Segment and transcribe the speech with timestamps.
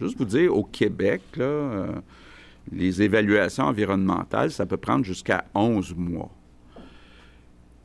[0.00, 2.00] Juste vous dire, au Québec, euh,
[2.70, 6.30] les évaluations environnementales, ça peut prendre jusqu'à 11 mois.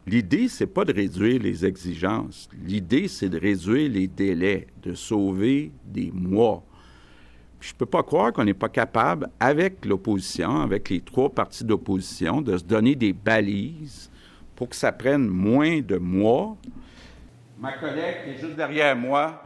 [0.05, 2.49] L'idée, c'est pas de réduire les exigences.
[2.61, 6.63] L'idée, c'est de réduire les délais, de sauver des mois.
[7.61, 11.63] Je ne peux pas croire qu'on n'est pas capable, avec l'opposition, avec les trois partis
[11.63, 14.11] d'opposition, de se donner des balises
[14.55, 16.57] pour que ça prenne moins de mois.
[17.59, 19.41] Ma collègue qui est juste derrière moi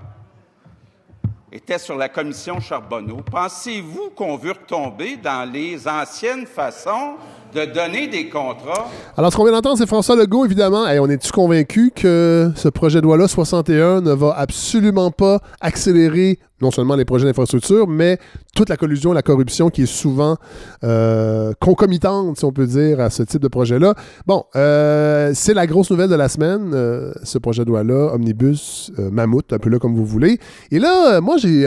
[1.57, 3.17] était sur la commission Charbonneau.
[3.31, 7.15] Pensez-vous qu'on veut retomber dans les anciennes façons
[7.51, 8.87] de donner des contrats?
[9.17, 10.87] Alors, ce qu'on vient d'entendre, c'est François Legault, évidemment.
[10.87, 16.37] Et on est-tu convaincu que ce projet de loi-là, 61, ne va absolument pas accélérer
[16.61, 18.19] non seulement les projets d'infrastructure, mais
[18.55, 20.37] toute la collusion la corruption qui est souvent
[20.83, 23.93] euh, concomitante, si on peut dire, à ce type de projet-là.
[24.25, 28.91] Bon, euh, c'est la grosse nouvelle de la semaine, euh, ce projet de loi-là, Omnibus,
[28.97, 30.39] Mammouth, un peu là comme vous voulez.
[30.71, 31.61] Et là, moi, j'ai,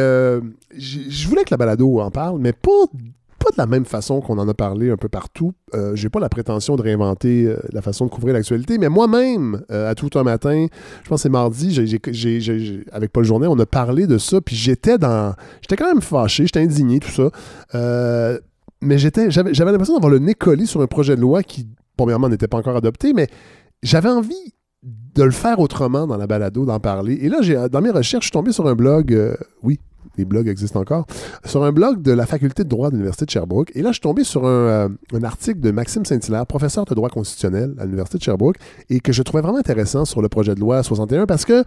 [0.76, 2.70] je voulais que la balado en parle, mais pas
[3.40, 5.54] pas de la même façon qu'on en a parlé un peu partout.
[5.74, 9.62] Euh, j'ai pas la prétention de réinventer euh, la façon de couvrir l'actualité, mais moi-même,
[9.70, 10.66] euh, à tout un matin,
[11.02, 11.74] je pense que c'est mardi,
[12.92, 15.34] avec Paul Journet, on a parlé de ça, puis j'étais dans.
[15.62, 17.30] J'étais quand même fâché, j'étais indigné, tout ça.
[18.82, 22.28] mais j'étais, j'avais, l'impression d'avoir le nez collé sur un projet de loi qui, premièrement,
[22.28, 23.26] n'était pas encore adopté, mais
[23.82, 27.14] j'avais envie de le faire autrement dans la balado, d'en parler.
[27.22, 29.80] Et là, dans mes recherches, je suis tombé sur un blog, oui,
[30.16, 31.06] les blogs existent encore,
[31.44, 33.70] sur un blog de la faculté de droit de l'Université de Sherbrooke.
[33.74, 37.08] Et là, je suis tombé sur un, euh, article de Maxime Saint-Hilaire, professeur de droit
[37.08, 38.56] constitutionnel à l'Université de Sherbrooke,
[38.88, 41.64] et que je trouvais vraiment intéressant sur le projet de loi 61 parce que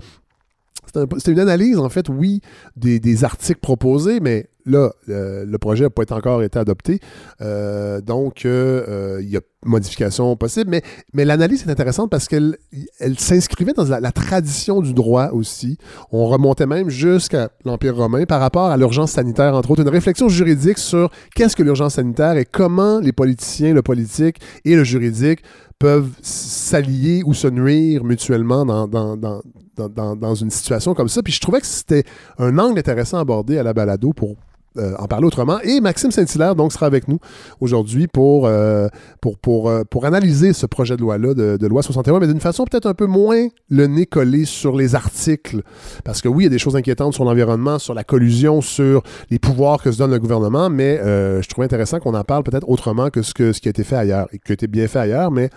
[1.17, 2.42] c'est une analyse, en fait, oui,
[2.76, 7.00] des, articles proposés, mais là, le projet n'a pas encore été adopté.
[7.42, 10.80] Euh, donc, euh, il y a modifications possibles.
[11.14, 12.58] Mais, l'analyse est intéressante parce qu'elle
[13.00, 15.78] elle, s'inscrivait dans la, tradition du droit aussi.
[16.12, 19.81] On remontait même jusqu'à l'Empire romain par rapport à l'urgence sanitaire, entre autres.
[19.81, 24.75] Une réflexion juridique sur qu'est-ce que l'urgence sanitaire et comment les politiciens, le politique et
[24.75, 25.40] le juridique
[25.84, 31.22] peuvent s'allier ou se nuire mutuellement dans, dans, une situation comme ça.
[31.22, 32.06] Puis je trouvais que c'était
[32.38, 34.38] un angle intéressant à aborder à la balado pour
[34.78, 35.59] euh, en parler autrement.
[35.61, 37.19] Et Maxime Saint-Hilaire, donc, sera avec nous
[37.59, 38.88] aujourd'hui pour, euh,
[39.23, 43.06] euh, analyser ce projet de loi-là, de, loi 61, mais d'une façon peut-être un peu
[43.06, 45.62] moins le nez collé sur les articles.
[46.03, 49.03] Parce que oui, il y a des choses inquiétantes sur l'environnement, sur la collusion, sur
[49.29, 52.67] les pouvoirs que se donne le gouvernement, mais je trouvais intéressant qu'on en parle peut-être
[52.67, 55.31] autrement que ce, qui a été fait ailleurs, et qui a été bien fait ailleurs,
[55.31, 55.50] mais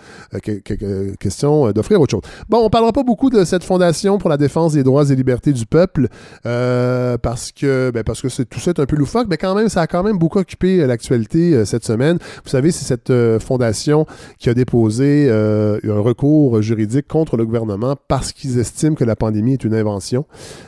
[1.19, 2.31] question d'offrir autre chose.
[2.49, 5.53] Bon, on parlera pas beaucoup de cette fondation pour la défense des droits et libertés
[5.53, 6.07] du peuple,
[6.43, 8.95] parce que, ben, tout ça est un peu
[9.29, 12.17] mais quand même, ça a quand même beaucoup occupé euh, l'actualité euh, cette semaine.
[12.43, 14.05] Vous savez, c'est cette euh, fondation
[14.39, 19.53] qui a déposé un recours juridique contre le gouvernement parce qu'ils estiment que la pandémie
[19.53, 20.25] est une invention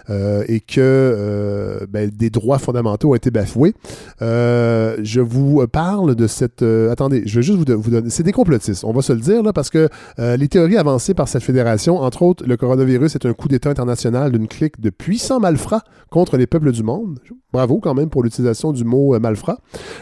[0.09, 3.73] et que ben, des droits fondamentaux ont été bafoués.
[4.19, 6.63] je vous parle de cette...
[6.63, 8.09] attendez, je vais juste vous, donner...
[8.09, 11.27] C'est des complotistes, on va se le dire, là, parce que les théories avancées par
[11.27, 15.39] cette fédération, entre autres, le coronavirus est un coup d'État international d'une clique de puissants
[15.39, 17.19] malfrats contre les peuples du monde.
[17.51, 19.57] Bravo quand même pour l'utilisation du mot euh, malfrat.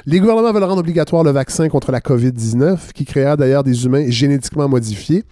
[0.06, 4.06] Les gouvernements veulent rendre obligatoire le vaccin contre la COVID-19, qui créera d'ailleurs des humains
[4.10, 5.24] génétiquement modifiés.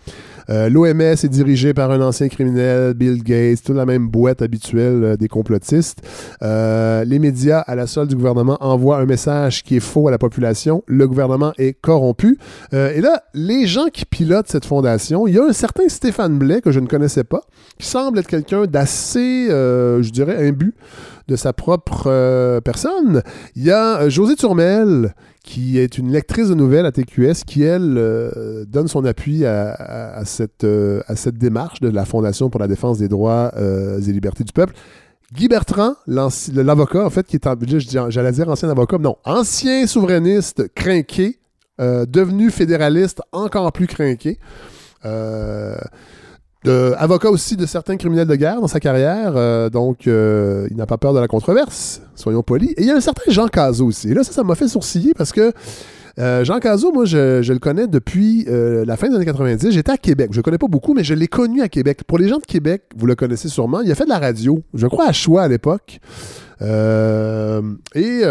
[0.49, 5.03] Euh, L'OMS est dirigé par un ancien criminel, Bill Gates, toute la même boîte habituelle
[5.03, 6.03] euh, des complotistes.
[6.41, 10.19] les médias, à la solde du gouvernement, envoient un message qui est faux à la
[10.19, 10.83] population.
[10.87, 12.37] Le gouvernement est corrompu.
[12.71, 16.61] et là, les gens qui pilotent cette fondation, il y a un certain Stéphane Blais,
[16.61, 17.41] que je ne connaissais pas,
[17.79, 20.73] qui semble être quelqu'un d'assez, je dirais, imbu
[21.27, 23.21] de sa propre euh, personne.
[23.55, 25.13] Il y a euh, José Turmel,
[25.43, 30.23] qui est une lectrice de nouvelles à TQS, qui, elle, euh, donne son appui à,
[30.25, 30.65] cette,
[31.33, 34.73] démarche de la Fondation pour la défense des droits et libertés du peuple.
[35.33, 41.39] Guy Bertrand, l'avocat, en fait, qui est, j'allais dire ancien avocat, non, ancien souverainiste crinqué,
[41.79, 44.39] devenu fédéraliste encore plus crinqué.
[46.97, 50.85] Avocat aussi de certains criminels de guerre dans sa carrière, euh, donc euh, il n'a
[50.85, 52.71] pas peur de la controverse, soyons polis.
[52.71, 54.11] Et il y a un certain Jean Cazot aussi.
[54.11, 55.51] Et là, ça, ça m'a fait sourciller parce que
[56.17, 59.71] euh, Jean Cazot, moi, je, le connais depuis la fin des années 90.
[59.71, 60.29] J'étais à Québec.
[60.31, 62.03] Je le connais pas beaucoup, mais je l'ai connu à Québec.
[62.07, 63.81] Pour les gens de Québec, vous le connaissez sûrement.
[63.81, 65.99] Il a fait de la radio, je crois à Choix à l'époque.
[66.61, 68.21] et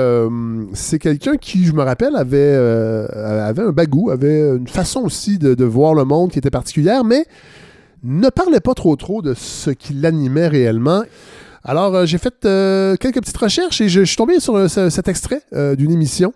[0.73, 5.55] c'est quelqu'un qui, je me rappelle, avait, avait un bagou, avait une façon aussi de,
[5.55, 7.27] de voir le monde qui était particulière, mais
[8.05, 11.03] ne parlait pas trop trop de ce qui l'animait réellement.
[11.67, 14.69] Alors, euh, j'ai fait euh, quelques petites recherches et je, je suis tombé sur euh,
[14.69, 16.35] ce- cet extrait euh, d'une émission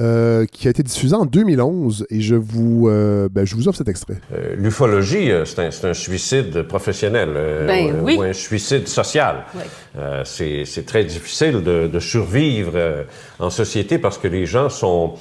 [0.00, 3.78] euh, qui a été diffusée en 2011 et je vous, euh, ben, je vous offre
[3.78, 4.18] cet extrait.
[4.34, 8.16] Euh, L'ufologie, c'est un, c'est un suicide professionnel euh, Ben ou, oui.
[8.18, 9.44] ou un suicide social.
[9.54, 9.62] Oui.
[9.96, 13.04] Euh, c'est c'est très difficile de, de survivre euh,
[13.38, 15.14] en société parce que les gens sont...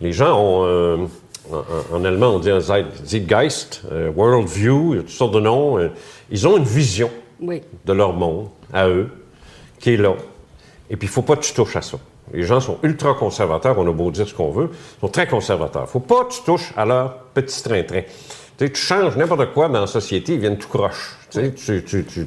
[0.00, 1.08] Les gens ont...
[1.52, 5.34] en, en allemand, on dit un Zeit- Zeitgeist, euh, worldview, il y a toutes sortes
[5.34, 5.78] de noms.
[5.78, 5.88] euh,
[6.30, 7.10] ils ont une vision
[7.40, 7.62] Oui.
[7.84, 9.08] de leur monde, à eux,
[9.78, 10.14] qui est là.
[10.90, 11.98] Et puis, il faut pas que tu touches à ça.
[12.32, 15.26] Les gens sont ultra conservateurs, on a beau dire ce qu'on veut, ils sont très
[15.26, 15.88] conservateurs.
[15.88, 18.02] faut pas que tu touches à leur petit train-train.
[18.56, 21.16] Tu sais, tu changes n'importe quoi dans la société, ils viennent tout croche.
[21.30, 22.26] Tu, sais, tu, tu, tu,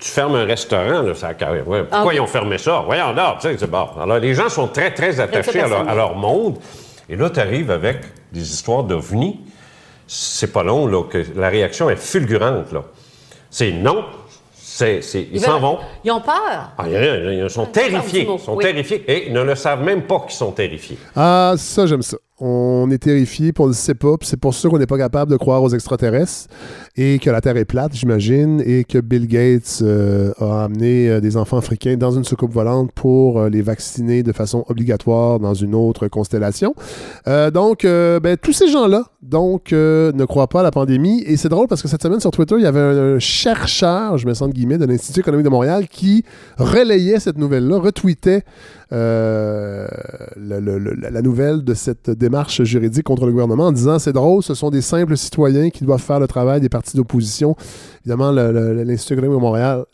[0.00, 2.14] tu fermes un restaurant, là, ça ouais, Pourquoi Ah.
[2.14, 2.82] ils ont fermé ça?
[2.86, 3.86] Voyons tu sais, c'est bon.
[4.00, 6.58] Alors, les gens sont très, très attachés à leur, à leur monde.
[7.08, 8.00] Et là, tu arrives avec
[8.32, 9.40] des histoires d'ovnis.
[10.06, 12.84] C'est pas long, là, que la réaction est fulgurante, là.
[13.50, 14.04] C'est non,
[14.54, 15.78] c'est, c'est- ils s'en veulent- vont.
[16.04, 16.70] Ils ont peur.
[16.78, 18.28] Ah, ils sont terrifiés.
[18.30, 18.64] Ils sont oui.
[18.64, 20.98] terrifiés et ils ne le savent même pas qu'ils sont terrifiés.
[21.16, 22.16] Ah, ça, j'aime ça.
[22.40, 25.32] On est terrifié, puis on ne sait pas, c'est pour ça qu'on n'est pas capable
[25.32, 26.46] de croire aux extraterrestres
[26.96, 31.20] et que la Terre est plate, j'imagine, et que Bill Gates euh, a amené euh,
[31.20, 35.54] des enfants africains dans une soucoupe volante pour euh, les vacciner de façon obligatoire dans
[35.54, 36.74] une autre constellation.
[37.26, 41.22] Donc, ben, tous ces gens-là, donc, ne croient pas à la pandémie.
[41.26, 44.16] Et c'est drôle parce que cette semaine sur Twitter, il y avait un, un chercheur,
[44.18, 46.24] je me sens de guillemets, de l'Institut économique de Montréal qui
[46.58, 48.44] relayait cette nouvelle-là, retweetait
[48.90, 49.86] euh,
[50.36, 54.70] la nouvelle de cette démarche juridique contre le gouvernement en disant c'est drôle, ce sont
[54.70, 57.54] des simples citoyens qui doivent faire le travail des partis d'opposition.
[58.04, 59.84] Évidemment, l'Institut économique de Montréal,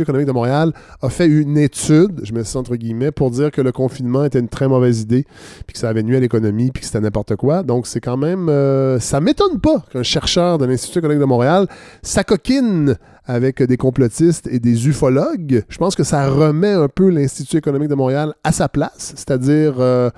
[0.00, 3.60] économique de Montréal a fait une étude, je mets ça entre guillemets, pour dire que
[3.60, 5.24] le confinement était une très mauvaise idée,
[5.66, 7.62] puis que ça avait nuit à l'économie, puis que c'était n'importe quoi.
[7.62, 11.68] Donc c'est quand même, euh, ça m'étonne pas qu'un chercheur de l'Institut économique de Montréal
[12.02, 15.64] s'acoquine avec des complotistes et des ufologues.
[15.68, 19.74] Je pense que ça remet un peu l'Institut économique de Montréal à sa place, c'est-à-dire
[19.78, 20.10] euh,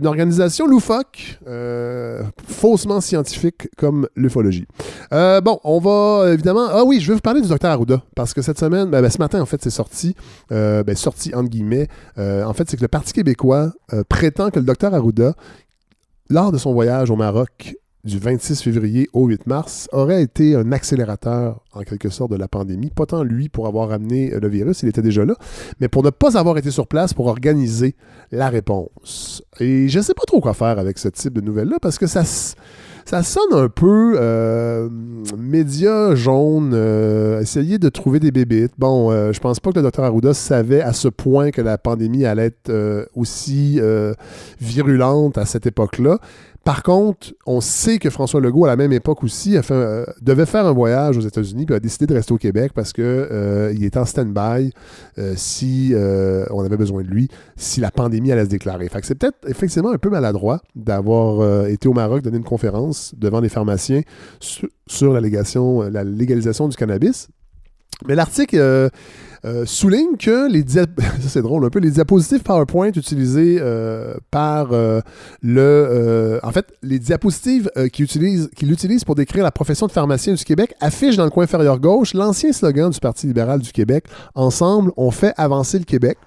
[0.00, 4.66] une organisation loufoque, euh, faussement scientifique comme l'ufologie.
[5.12, 6.66] Euh, bon, on va évidemment...
[6.70, 9.10] Ah oui, je vais vous parler du docteur Arruda, parce que cette semaine, ben, ben,
[9.10, 10.14] ce matin, en fait, c'est sorti,
[10.50, 13.72] ben, sorti entre guillemets, en fait, c'est que le Parti québécois
[14.08, 15.34] prétend que le docteur Arruda,
[16.30, 17.74] lors de son voyage au Maroc
[18.08, 22.48] du 26 février au 8 mars, aurait été un accélérateur, en quelque sorte, de la
[22.48, 22.90] pandémie.
[22.90, 25.34] Pas tant lui pour avoir amené euh, le virus, il était déjà là,
[25.80, 27.94] mais pour ne pas avoir été sur place pour organiser
[28.32, 29.42] la réponse.
[29.60, 32.06] Et je ne sais pas trop quoi faire avec ce type de nouvelles-là, parce que
[32.06, 32.24] ça,
[33.08, 34.90] ça sonne un peu euh,
[35.38, 38.72] média jaune, euh, essayer de trouver des bébites.
[38.76, 41.78] Bon, euh, je pense pas que le docteur Arruda savait à ce point que la
[41.78, 43.80] pandémie allait être aussi
[44.60, 46.18] virulente à cette époque-là.
[46.68, 50.66] Par contre, on sait que François Legault, à la même époque aussi, euh, devait faire
[50.66, 53.98] un voyage aux États-Unis, puis a décidé de rester au Québec parce que euh, était
[53.98, 54.70] en stand-by
[55.16, 58.90] euh, si euh, on avait besoin de lui, si la pandémie allait se déclarer.
[59.02, 63.48] C'est peut-être effectivement un peu maladroit d'avoir été au Maroc donner une conférence devant des
[63.48, 64.02] pharmaciens
[64.38, 67.28] sur, la, légalisation du cannabis.
[68.06, 68.90] Mais l'article
[69.44, 70.50] euh, souligne que
[71.80, 75.00] les diapositives PowerPoint utilisées euh, par euh,
[75.42, 80.44] le en fait les diapositives qu'il utilise utilise pour décrire la profession de pharmacien du
[80.44, 84.04] Québec affichent dans le coin inférieur gauche l'ancien slogan du Parti libéral du Québec
[84.34, 86.18] ensemble on fait avancer le Québec.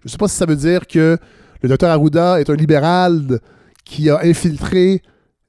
[0.00, 1.18] Je ne sais pas si ça veut dire que
[1.62, 3.40] le docteur Arruda est un libéral
[3.84, 5.02] qui a infiltré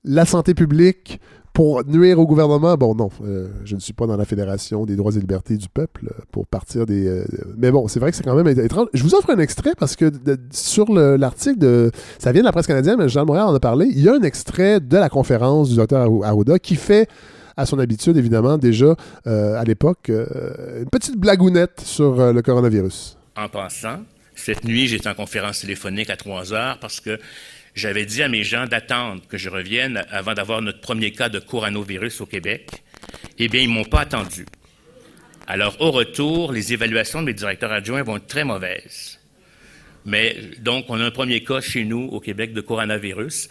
[0.04, 1.20] la santé publique
[1.54, 2.76] pour nuire au gouvernement.
[2.76, 5.68] Bon, non, euh, je ne suis pas dans la Fédération des droits et libertés du
[5.70, 7.08] peuple euh, pour partir des...
[7.08, 7.26] euh,
[7.58, 8.88] mais bon, c'est vrai que c'est quand même étrange.
[8.94, 10.12] Je vous offre un extrait parce que
[10.52, 11.92] sur le- l'article de...
[12.20, 13.88] Ça vient de la presse canadienne, mais Jean Montréal en a parlé.
[13.90, 17.08] Il y a un extrait de la conférence du docteur Arru- Arruda qui fait
[17.58, 23.18] à son habitude, évidemment, déjà à l'époque, une petite blagounette sur le coronavirus.
[23.36, 24.00] En passant,
[24.36, 27.20] cette nuit, j'étais en conférence téléphonique à 3 heures parce que
[27.74, 31.40] j'avais dit à mes gens d'attendre que je revienne avant d'avoir notre premier cas de
[31.40, 32.84] coronavirus au Québec.
[33.38, 34.46] Eh bien, ils m'ont pas attendu.
[35.48, 39.20] Alors, au retour, les évaluations de mes directeurs adjoints vont être très mauvaises.
[40.06, 43.50] Mais donc, on a un premier cas chez nous au Québec de coronavirus.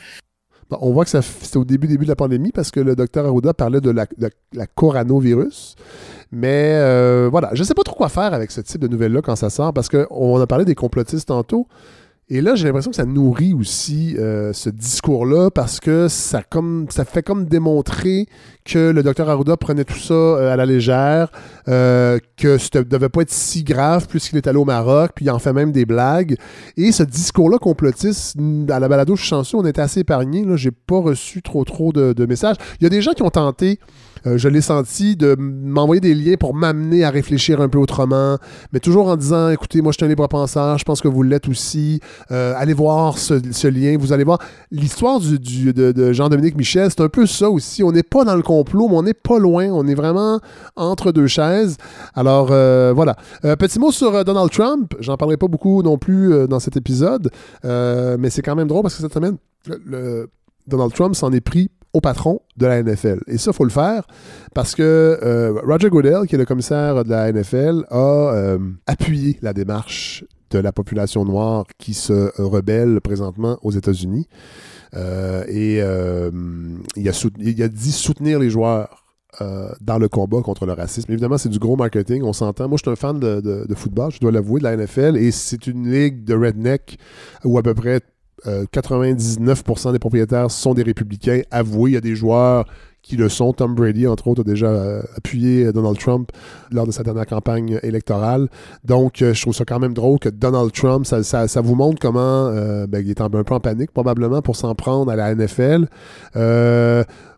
[0.70, 3.54] On voit que c'était au début, début de la pandémie parce que le docteur Arruda
[3.54, 5.74] parlait de la, de la coronavirus.
[6.32, 9.20] Mais euh, voilà, je ne sais pas trop quoi faire avec ce type de nouvelles-là
[9.20, 11.66] quand ça sort parce qu'on a parlé des complotistes tantôt.
[12.32, 16.87] Et là, j'ai l'impression que ça nourrit aussi euh, ce discours-là parce que ça, comme,
[16.88, 18.26] ça fait comme démontrer
[18.64, 21.32] que le docteur Arruda prenait tout ça euh, à la légère,
[21.66, 25.30] euh, que ça devait pas être si grave puisqu'il est allé au Maroc, puis il
[25.32, 26.37] en fait même des blagues.
[26.76, 28.37] Et ce discours-là complotiste,
[28.70, 30.44] à la balado, je suis chanceux, on était assez épargnés.
[30.44, 32.56] Là, j'ai pas reçu trop trop de, de messages.
[32.80, 33.80] Il y a des gens qui ont tenté
[34.26, 38.38] Euh, je l'ai senti de m'envoyer des liens pour m'amener à réfléchir un peu autrement,
[38.72, 41.22] mais toujours en disant, écoutez, moi je suis un libre penseur, je pense que vous
[41.22, 42.00] l'êtes aussi.
[42.30, 44.38] Euh, allez voir ce, lien, vous allez voir.
[44.70, 47.82] L'histoire de, Jean-Dominique Michel, c'est un peu ça aussi.
[47.82, 49.66] On n'est pas dans le complot, mais on n'est pas loin.
[49.66, 50.40] On est vraiment
[50.76, 51.76] entre deux chaises.
[52.14, 52.46] Alors
[52.94, 53.16] voilà.
[53.58, 54.94] petit mot sur Donald Trump.
[55.00, 57.30] J'en parlerai pas beaucoup non plus dans cet épisode,
[57.64, 59.36] mais c'est quand même drôle parce que cette semaine,
[59.66, 60.28] le,
[60.66, 63.20] Donald Trump s'en est pris au patron de la NFL.
[63.26, 64.06] Et ça, il faut le faire
[64.54, 69.38] parce que euh, Roger Goodell, qui est le commissaire de la NFL, a euh, appuyé
[69.42, 74.26] la démarche de la population noire qui se rebelle présentement aux États-Unis.
[74.94, 75.76] Euh, et
[76.97, 79.04] il a, dit soutenir les joueurs
[79.80, 81.12] dans le combat contre le racisme.
[81.12, 82.68] Évidemment, c'est du gros marketing, on s'entend.
[82.68, 85.30] Moi, je suis un fan de, de football, je dois l'avouer, de la NFL, et
[85.30, 86.99] c'est une ligue de redneck
[87.44, 88.00] où à peu près
[88.47, 91.42] 99% euh, des propriétaires sont des républicains.
[91.50, 92.66] Avouez, il y a des joueurs
[93.02, 93.52] qui le sont.
[93.52, 96.30] Tom Brady, entre autres, a déjà euh, appuyé Donald Trump
[96.70, 98.49] lors de sa dernière campagne électorale.
[98.85, 102.50] Donc, euh, je trouve ça quand même drôle que Donald Trump, ça, vous montre comment
[102.87, 105.87] ben, il est un, peu en panique, probablement, pour s'en prendre à la NFL.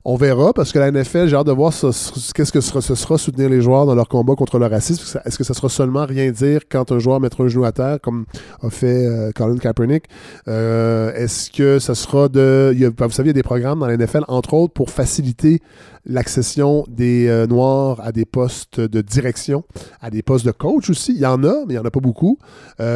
[0.05, 3.49] On verra parce que la NFL, j'ai hâte de voir qu'est-ce que ce sera, soutenir
[3.49, 5.21] les joueurs dans leur combat contre le racisme.
[5.25, 8.01] Est-ce que ça sera seulement rien dire quand un joueur mettra un genou à terre,
[8.03, 8.25] comme
[8.63, 10.07] a fait euh, Colin Kaepernick?
[10.49, 12.75] Euh, est-ce que ça sera de.
[12.99, 15.61] vous savez, il y a des programmes dans la NFL, entre autres, pour faciliter
[16.05, 19.63] l'accession des euh, Noirs à des postes de direction,
[20.01, 21.13] à des postes de coach aussi.
[21.13, 22.41] Il y en a, mais il n'y en a pas beaucoup.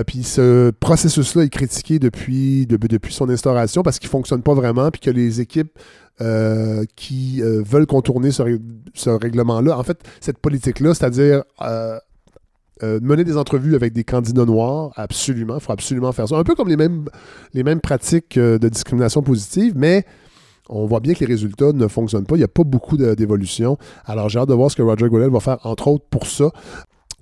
[0.09, 4.91] puis ce processus-là est critiqué depuis, depuis son instauration parce qu'il ne fonctionne pas vraiment,
[4.91, 5.71] puis que les équipes
[6.23, 9.79] euh, qui euh, veulent contourner ce, règlement-là.
[9.79, 11.99] En fait, cette politique-là, c'est-à-dire euh,
[12.81, 16.39] mener des entrevues avec des candidats noirs, absolument, il faut absolument faire ça.
[16.39, 17.05] Un peu comme les mêmes,
[17.53, 20.07] les mêmes pratiques de discrimination positive, mais
[20.71, 22.37] on voit bien que les résultats ne fonctionnent pas.
[22.37, 23.77] Il n'y a pas beaucoup d'évolution.
[24.07, 26.51] Alors, j'ai hâte de voir ce que Roger Goodell va faire, entre autres, pour ça.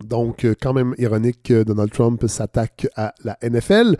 [0.04, 3.96] Donc, quand même ironique que Donald Trump s'attaque à la NFL.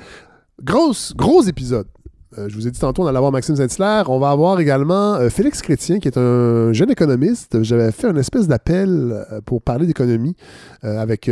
[0.63, 1.89] Grosse, gros épisode.
[2.39, 4.11] Euh, je vous ai dit tantôt, on allait avoir Maxime Saint-Hilaire.
[4.11, 7.63] On va avoir également euh, Félix Chrétien, qui est un jeune économiste.
[7.63, 10.37] J'avais fait une espèce d'appel euh, pour parler d'économie,
[10.83, 11.31] avec,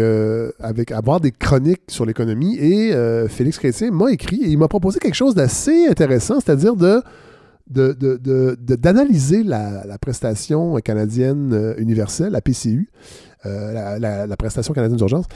[0.61, 2.57] avec avoir des chroniques sur l'économie.
[2.59, 2.95] Et
[3.29, 7.03] Félix Chrétien m'a écrit et il m'a proposé quelque chose d'assez intéressant, c'est-à-dire de
[7.69, 12.91] d'analyser la, prestation canadienne universelle, la PCU,
[13.45, 15.27] la, la, prestation canadienne d'urgence,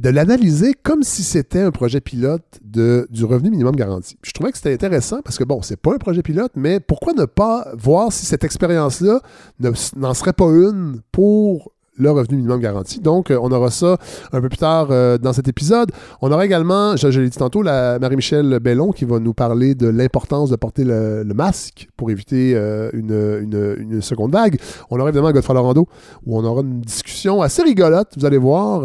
[0.00, 4.16] de l'analyser comme si c'était un projet pilote de, du revenu minimum garanti.
[4.22, 7.12] Je trouvais que c'était intéressant parce que, bon, c'est pas un projet pilote, mais pourquoi
[7.12, 9.20] ne pas voir si cette expérience-là
[9.58, 13.00] n'en serait pas une pour le revenu minimum garanti.
[13.00, 13.98] Donc, euh, on aura ça
[14.32, 15.92] un peu plus tard euh, dans cet épisode.
[16.20, 19.86] On aura également, je, l'ai dit tantôt, la Marie-Michel Bellon qui va nous parler de
[19.86, 24.58] l'importance de porter le, masque pour éviter euh, une, seconde vague.
[24.90, 25.86] On aura évidemment Godefroy Lorando
[26.26, 28.08] où on aura une discussion assez rigolote.
[28.16, 28.82] Vous allez voir,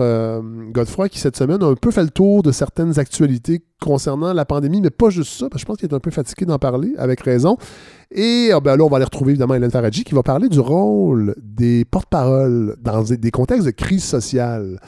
[0.71, 4.45] Godefroy qui cette semaine a un peu fait le tour de certaines actualités concernant la
[4.45, 6.59] pandémie, mais pas juste ça, parce que je pense qu'il est un peu fatigué d'en
[6.59, 7.57] parler, avec raison.
[8.11, 10.59] Et ah ben là, on va aller retrouver évidemment Hélène Faradji qui va parler du
[10.59, 14.79] rôle des porte-paroles dans des contextes de crise sociale.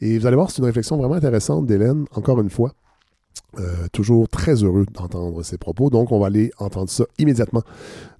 [0.00, 2.72] Et vous allez voir, c'est une réflexion vraiment intéressante d'Hélène, encore une fois.
[3.58, 7.62] Euh, toujours très heureux d'entendre ses propos, donc on va aller entendre ça immédiatement.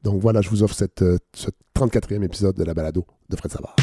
[0.03, 1.49] Donc voilà, je vous offre euh, ce
[1.79, 3.77] 34e épisode de la balado de Fred Savard.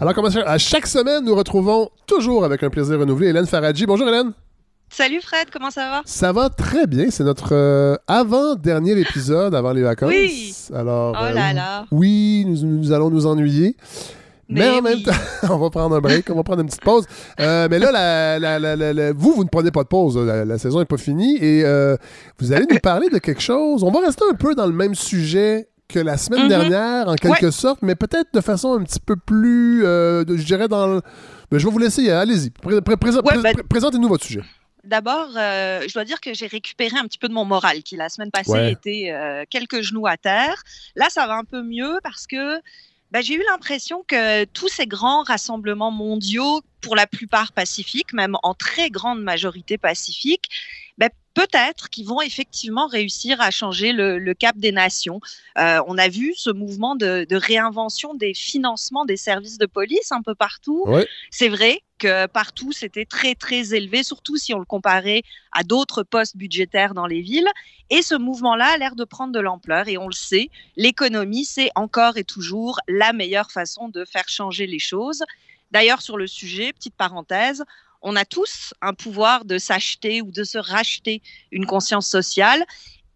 [0.00, 3.84] Alors, comme à chaque semaine, nous retrouvons toujours avec un plaisir renouvelé Hélène Faradji.
[3.84, 4.32] Bonjour Hélène.
[4.92, 6.02] Salut Fred, comment ça va?
[6.04, 7.10] Ça va très bien.
[7.10, 10.10] C'est notre euh, avant-dernier épisode avant les vacances.
[10.10, 10.52] Oui.
[10.74, 11.86] Alors, oh là euh, là.
[11.92, 13.76] oui, nous, allons nous ennuyer.
[14.48, 15.12] Mais, en même temps,
[15.48, 17.04] on va prendre un break, on va prendre une petite pause.
[17.38, 20.18] Euh, mais là, vous, vous ne prenez pas de pause.
[20.18, 21.62] La, saison n'est pas finie et
[22.40, 23.84] vous allez nous parler de quelque chose.
[23.84, 26.48] On va rester un peu dans le même sujet que la semaine mm-hmm.
[26.48, 30.88] dernière, en quelque sorte, mais peut-être de façon un petit peu plus, je dirais, dans
[30.88, 31.00] le...
[31.52, 32.50] Ben, je vais vous laisser, allez-y.
[32.64, 32.80] Ben
[33.68, 34.42] présentez-nous votre sujet.
[34.84, 37.96] D'abord, euh, je dois dire que j'ai récupéré un petit peu de mon moral qui
[37.96, 40.62] la semaine passée était euh, quelques genoux à terre.
[40.96, 42.60] Là, ça va un peu mieux parce que
[43.10, 48.36] bah, j'ai eu l'impression que tous ces grands rassemblements mondiaux, pour la plupart pacifiques, même
[48.42, 50.48] en très grande majorité pacifiques,
[51.34, 55.20] peut-être qu'ils vont effectivement réussir à changer le, cap des nations.
[55.58, 60.22] Euh, on a vu ce mouvement de, réinvention des financements des services de police un
[60.22, 60.84] peu partout.
[61.30, 65.22] C'est vrai que partout c'était très très élevé, surtout si on le comparait
[65.52, 67.48] à d'autres postes budgétaires dans les villes.
[67.90, 71.70] Et ce mouvement-là a l'air de prendre de l'ampleur et on le sait, l'économie c'est
[71.74, 75.22] encore et toujours la meilleure façon de faire changer les choses.
[75.70, 77.64] D'ailleurs sur le sujet, petite parenthèse,
[78.02, 82.64] on a tous un pouvoir de s'acheter ou de se racheter une conscience sociale.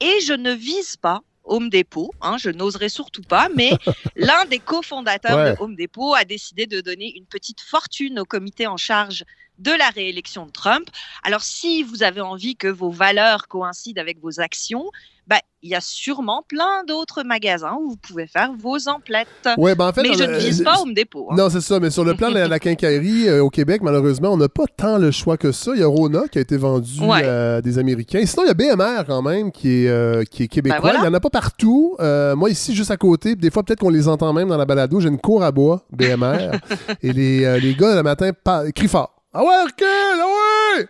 [0.00, 3.72] Et je ne vise pas Home Depot, hein, je n'oserais surtout pas, mais
[4.16, 8.66] l'un des cofondateurs de Home Depot a décidé de donner une petite fortune au comité
[8.66, 9.24] en charge
[9.58, 10.88] de la réélection de Trump.
[11.22, 14.90] Alors si vous avez envie que vos valeurs coïncident avec vos actions,
[15.26, 19.28] bah, il y a sûrement plein d'autres magasins où vous pouvez faire vos emplettes.
[19.56, 21.28] Ouais, ben en fait, mais je ne vise pas Home Depot.
[21.30, 21.36] Hein.
[21.38, 21.80] Non, c'est ça.
[21.80, 24.98] Mais sur le plan de la, quincaillerie euh, au Québec, malheureusement, on n'a pas tant
[24.98, 25.72] le choix que ça.
[25.74, 28.24] Il y a Rona qui a été vendu à des Américains.
[28.26, 30.80] Sinon, il y a BMR quand même qui est, euh, qui est québécois.
[30.82, 31.96] Ben il n'y en a pas partout.
[32.00, 34.66] Euh, moi, ici, juste à côté, des fois, peut-être qu'on les entend même dans la
[34.66, 35.00] balado.
[35.00, 36.50] J'ai une cour à bois, BMR.
[37.02, 38.32] et les, les gars, le matin,
[38.74, 39.13] crient fort.
[39.36, 39.86] Ah ouais, recule!
[39.86, 40.26] Ah
[40.76, 40.86] ouais!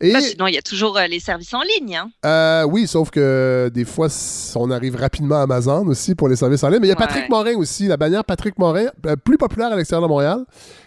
[0.00, 0.12] Et...
[0.12, 1.96] Bah, sinon, il y a toujours euh, les services en ligne.
[1.96, 2.10] Hein.
[2.24, 4.06] Euh, oui, sauf que des fois,
[4.54, 6.78] on arrive rapidement à Amazon aussi pour les services en ligne.
[6.80, 9.76] Mais il y a Patrick Morin aussi, la bannière Patrick Morin, euh, plus populaire à
[9.76, 10.44] l'extérieur de Montréal,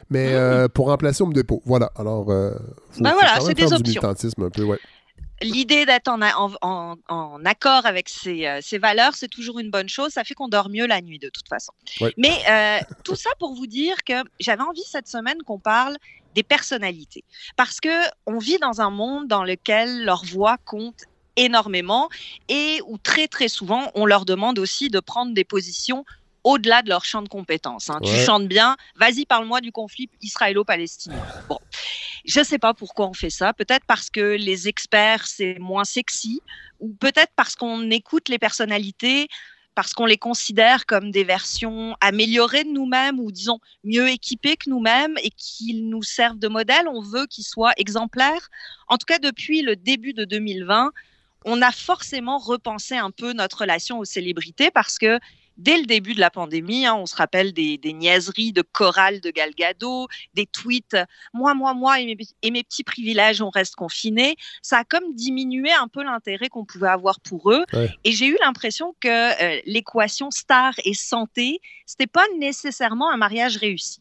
[0.10, 1.62] mais ah pour remplacer Home Depot.
[1.66, 1.92] Voilà.
[1.98, 4.02] Alors, faut, ben voilà, c'est des options.
[4.04, 4.80] un peu, ouais
[5.42, 6.22] l'idée d'être en,
[6.62, 10.12] en, accord avec ses, valeurs, c'est toujours une bonne chose.
[10.12, 11.74] Ça fait qu'on dort mieux la nuit de toute façon.
[12.18, 12.44] Mais
[13.04, 15.98] tout ça pour vous dire que j'avais envie cette semaine qu'on parle
[16.36, 17.24] des personnalités.
[17.56, 17.90] Parce que
[18.26, 21.04] on vit dans un monde dans lequel leur voix compte
[21.36, 22.10] énormément
[22.50, 26.06] et où très très souvent on leur demande aussi de prendre des positions
[26.44, 27.90] au-delà de leur champ de compétences.
[27.90, 28.00] Hein.
[28.04, 31.24] Tu chantes bien, vas-y, parle-moi du conflit israélo-palestinien.
[31.48, 31.58] Bon,
[32.26, 33.54] je ne sais pas pourquoi on fait ça.
[33.54, 36.42] Peut-être parce que les experts, c'est moins sexy,
[36.80, 39.28] ou peut-être parce qu'on écoute les personnalités
[39.76, 44.70] parce qu'on les considère comme des versions améliorées de nous-mêmes ou disons mieux équipées que
[44.70, 46.88] nous-mêmes et qu'ils nous servent de modèle.
[46.88, 48.50] On veut qu'ils soient exemplaires.
[48.88, 50.92] En tout cas, depuis le début de 2020,
[51.46, 55.20] on a forcément repensé un peu notre relation aux célébrités parce que
[55.58, 56.86] dès le début de la pandémie.
[56.86, 60.96] Hein, on se rappelle des, niaiseries de chorale de Galgado, des tweets
[61.34, 62.06] moi, moi, moi et
[62.52, 64.36] mes, petits privilèges, on reste confinés.
[64.62, 67.66] Ça a comme diminué un peu l'intérêt qu'on pouvait avoir pour eux.
[68.04, 73.58] Et j'ai eu l'impression que euh, l'équation star et santé, c'était pas nécessairement un mariage
[73.58, 74.00] réussi.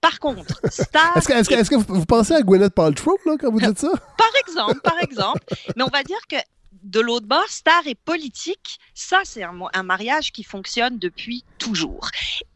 [0.00, 1.16] Par contre, Star.
[1.16, 3.90] Est-ce que, vous pensez à Gwyneth Paltrow là, quand vous dites ça?
[4.16, 5.40] par exemple, par exemple.
[5.76, 6.36] Mais on va dire que
[6.82, 12.08] de l'autre bord, star et politique, ça, c'est un, mariage qui fonctionne depuis toujours.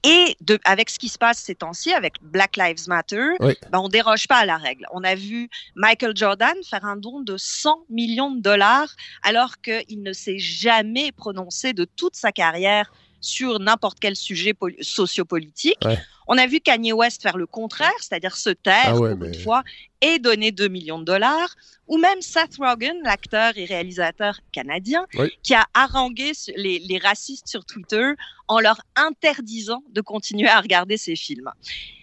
[0.05, 3.89] Et de, avec ce qui se passe ces temps-ci, avec Black Lives Matter, ben, on
[3.89, 4.87] déroge pas à la règle.
[4.93, 10.03] On a vu Michael Jordan faire un don de 100 millions de dollars alors qu'il
[10.03, 15.83] ne s'est jamais prononcé de toute sa carrière sur n'importe quel sujet sociopolitique.
[16.27, 19.63] On a vu Kanye West faire le contraire, c'est-à-dire se taire ah fois
[20.05, 21.57] et donner 2 millions de dollars.
[21.89, 25.07] Ou même Seth Rogen, l'acteur et réalisateur canadien,
[25.43, 28.13] qui a harangué les, les racistes sur Twitter
[28.49, 31.51] en leur interdisant de continuer à regarder ses films.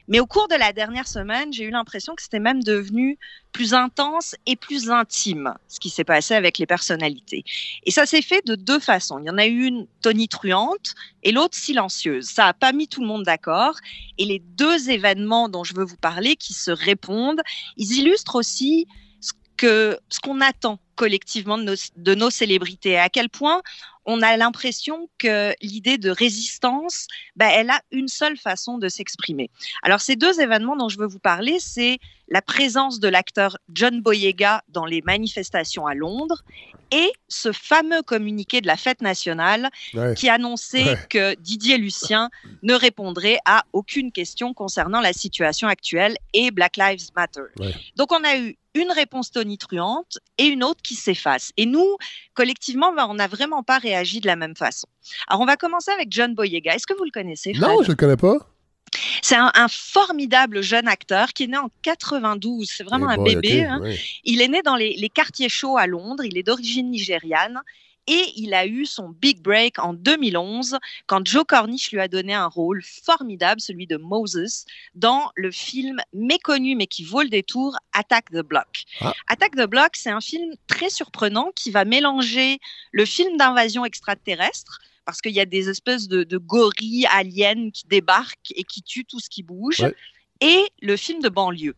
[0.07, 3.17] Mais au cours de la dernière semaine, j'ai eu l'impression que c'était même devenu
[3.53, 7.43] plus intense et plus intime, ce qui s'est passé avec les personnalités.
[7.85, 9.19] Et ça s'est fait de deux façons.
[9.19, 12.25] Il y en a eu une tonitruante et l'autre silencieuse.
[12.25, 13.75] Ça n'a pas mis tout le monde d'accord.
[14.17, 17.41] Et les deux événements dont je veux vous parler, qui se répondent,
[17.77, 18.87] ils illustrent aussi
[19.59, 23.61] ce qu'on attend collectivement de nos, célébrités, à quel point
[24.05, 29.51] on a l'impression que l'idée de résistance, ben, elle a une seule façon de s'exprimer.
[29.83, 31.99] Alors ces deux événements dont je veux vous parler, c'est
[32.31, 36.43] la présence de l'acteur John Boyega dans les manifestations à Londres
[36.91, 39.69] et ce fameux communiqué de la fête nationale
[40.15, 42.29] qui annonçait que Didier Lucien
[42.63, 47.41] ne répondrait à aucune question concernant la situation actuelle et Black Lives Matter.
[47.97, 51.51] Donc on a eu une réponse tonitruante et une autre qui s'efface.
[51.57, 51.97] Et nous,
[52.33, 54.87] collectivement, ben, on n'a vraiment pas réagi de la même façon.
[55.27, 56.75] Alors on va commencer avec John Boyega.
[56.75, 58.50] Est-ce que vous le connaissez Non, je ne le connais pas.
[59.21, 62.69] C'est un, formidable jeune acteur qui est né en 92.
[62.69, 63.63] C'est vraiment eh un bébé.
[63.63, 63.81] Hein.
[64.23, 66.23] Il est né dans les, quartiers chauds à Londres.
[66.25, 67.61] Il est d'origine nigériane.
[68.07, 72.33] Et il a eu son big break en 2011 quand Joe Cornish lui a donné
[72.33, 77.77] un rôle formidable, celui de Moses, dans le film méconnu mais qui vaut le détour,
[77.93, 78.85] Attack the Block.
[79.01, 79.13] Ah.
[79.27, 82.57] Attack the Block, c'est un film très surprenant qui va mélanger
[82.91, 88.53] le film d'invasion extraterrestre parce qu'il y a des espèces de, gorilles aliens qui débarquent
[88.55, 89.85] et qui tuent tout ce qui bouge.
[90.43, 91.75] Et le film de banlieue.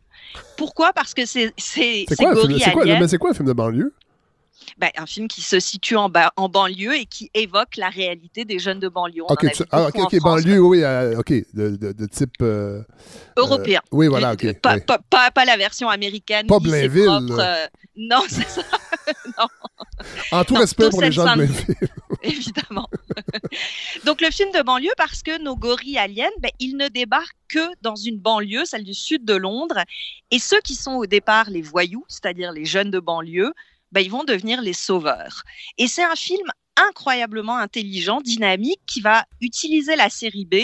[0.56, 0.94] Pourquoi?
[0.94, 2.64] Parce que c'est ces gorilles.
[3.08, 3.94] C'est quoi un film de banlieue?
[4.78, 8.60] Ben, un film qui se situe en, en, banlieue et qui évoque la réalité des
[8.60, 9.24] jeunes de banlieue.
[9.28, 9.90] Ok, ah,
[10.22, 12.82] banlieue, oui, euh, ok, de, type euh,
[13.38, 13.82] européen.
[13.86, 14.60] Euh, oui, voilà, ok.
[14.62, 14.80] Pas,
[15.32, 16.48] pas, la version américaine.
[16.48, 17.10] Pas Blainville.
[17.96, 18.64] Non, c'est ça.
[19.38, 19.48] non.
[20.32, 21.48] En tout respect pour les gens de.
[22.24, 22.90] Évidemment.
[24.06, 27.68] Donc le film de banlieue, parce que nos gorilles aliens, ben, ils ne débarquent que
[27.82, 29.84] dans une banlieue, celle du sud de Londres,
[30.32, 33.54] et ceux qui sont au départ les voyous, c'est-à-dire les jeunes de banlieue,
[33.92, 35.44] ben, ils vont devenir les sauveurs.
[35.78, 40.56] Et c'est un film incroyablement intelligent, dynamique, qui va utiliser la série B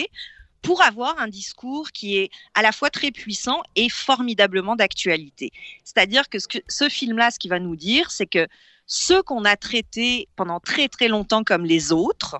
[0.61, 5.51] pour avoir un discours qui est à la fois très puissant et formidablement d'actualité.
[5.83, 8.47] C'est-à-dire que ce, film-là, ce qu'il va nous dire, c'est que
[8.85, 12.37] ceux qu'on a traités pendant très très longtemps comme les autres,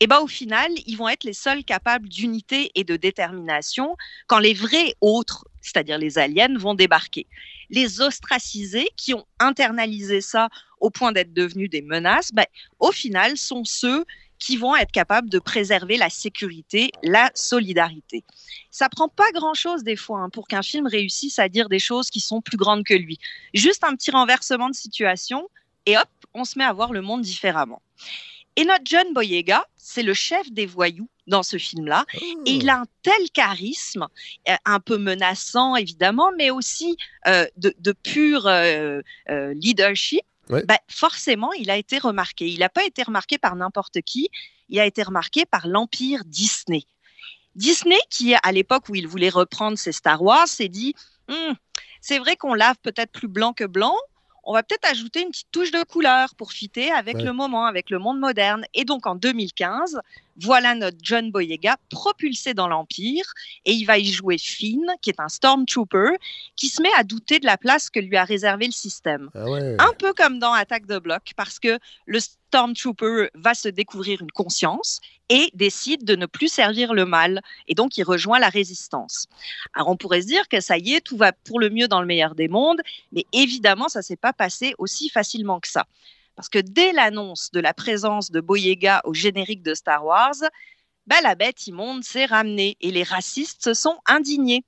[0.00, 4.38] eh ben au final, ils vont être les seuls capables d'unité et de détermination quand
[4.38, 7.26] les vrais autres, c'est-à-dire les aliens, vont débarquer.
[7.70, 10.48] Les ostracisés qui ont internalisé ça
[10.80, 12.46] au point d'être devenus des menaces, ben,
[12.78, 14.04] au final, sont ceux
[14.38, 18.24] qui vont être capables de préserver la sécurité, la solidarité.
[18.70, 22.10] Ça prend pas grand-chose des fois hein, pour qu'un film réussisse à dire des choses
[22.10, 23.18] qui sont plus grandes que lui.
[23.54, 25.48] Juste un petit renversement de situation
[25.86, 27.82] et hop, on se met à voir le monde différemment.
[28.56, 32.04] Et notre John Boyega, c'est le chef des voyous dans ce film-là.
[32.46, 34.06] Et il a un tel charisme,
[34.48, 39.02] euh, un peu menaçant évidemment, mais aussi euh, de, pur euh,
[39.54, 40.22] leadership.
[40.48, 42.46] Bah, forcément, il a été remarqué.
[42.46, 44.28] Il n'a pas été remarqué par n'importe qui,
[44.68, 46.84] il a été remarqué par l'empire Disney.
[47.54, 50.94] Disney, qui à l'époque où il voulait reprendre ses Star Wars, s'est dit,
[51.28, 51.54] hum,
[52.00, 53.96] c'est vrai qu'on lave peut-être plus blanc que blanc,
[54.46, 57.88] on va peut-être ajouter une petite touche de couleur pour fitter avec le moment, avec
[57.88, 58.66] le monde moderne.
[58.74, 60.00] Et donc en 2015,
[60.40, 63.24] voilà notre John Boyega propulsé dans l'Empire
[63.64, 66.16] et il va y jouer Finn, qui est un Stormtrooper,
[66.56, 69.30] qui se met à douter de la place que lui a réservé le système.
[69.34, 69.44] Ah
[69.78, 74.30] un peu comme dans Attaque de bloc, parce que le Stormtrooper va se découvrir une
[74.30, 77.40] conscience et décide de ne plus servir le mal.
[77.66, 79.26] Et donc, il rejoint la résistance.
[79.74, 82.00] Alors, on pourrait se dire que ça y est, tout va pour le mieux dans
[82.00, 82.80] le meilleur des mondes,
[83.12, 85.86] mais évidemment, ça s'est pas passé aussi facilement que ça.
[86.36, 90.34] Parce que dès l'annonce de la présence de Boyega au générique de Star Wars,
[91.06, 94.64] bah, la bête immonde s'est ramenée et les racistes se sont indignés.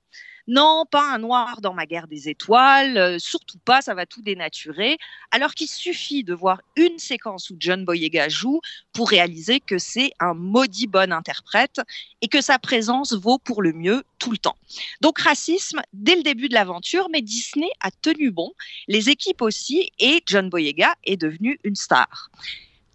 [0.47, 4.21] Non, pas un noir dans ma guerre des étoiles, euh, surtout pas, ça va tout
[4.21, 4.97] dénaturer.
[5.31, 8.61] Alors qu'il suffit de voir une séquence où John Boyega joue
[8.93, 11.81] pour réaliser que c'est un maudit bon interprète
[12.21, 14.55] et que sa présence vaut pour le mieux tout le temps.
[15.01, 18.53] Donc racisme dès le début de l'aventure, mais Disney a tenu bon,
[18.87, 22.29] les équipes aussi, et John Boyega est devenu une star.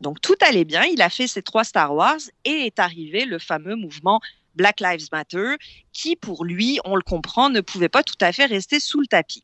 [0.01, 3.39] Donc tout allait bien, il a fait ses trois Star Wars et est arrivé le
[3.39, 4.21] fameux mouvement
[4.55, 5.57] Black Lives Matter,
[5.93, 9.07] qui pour lui, on le comprend, ne pouvait pas tout à fait rester sous le
[9.07, 9.43] tapis.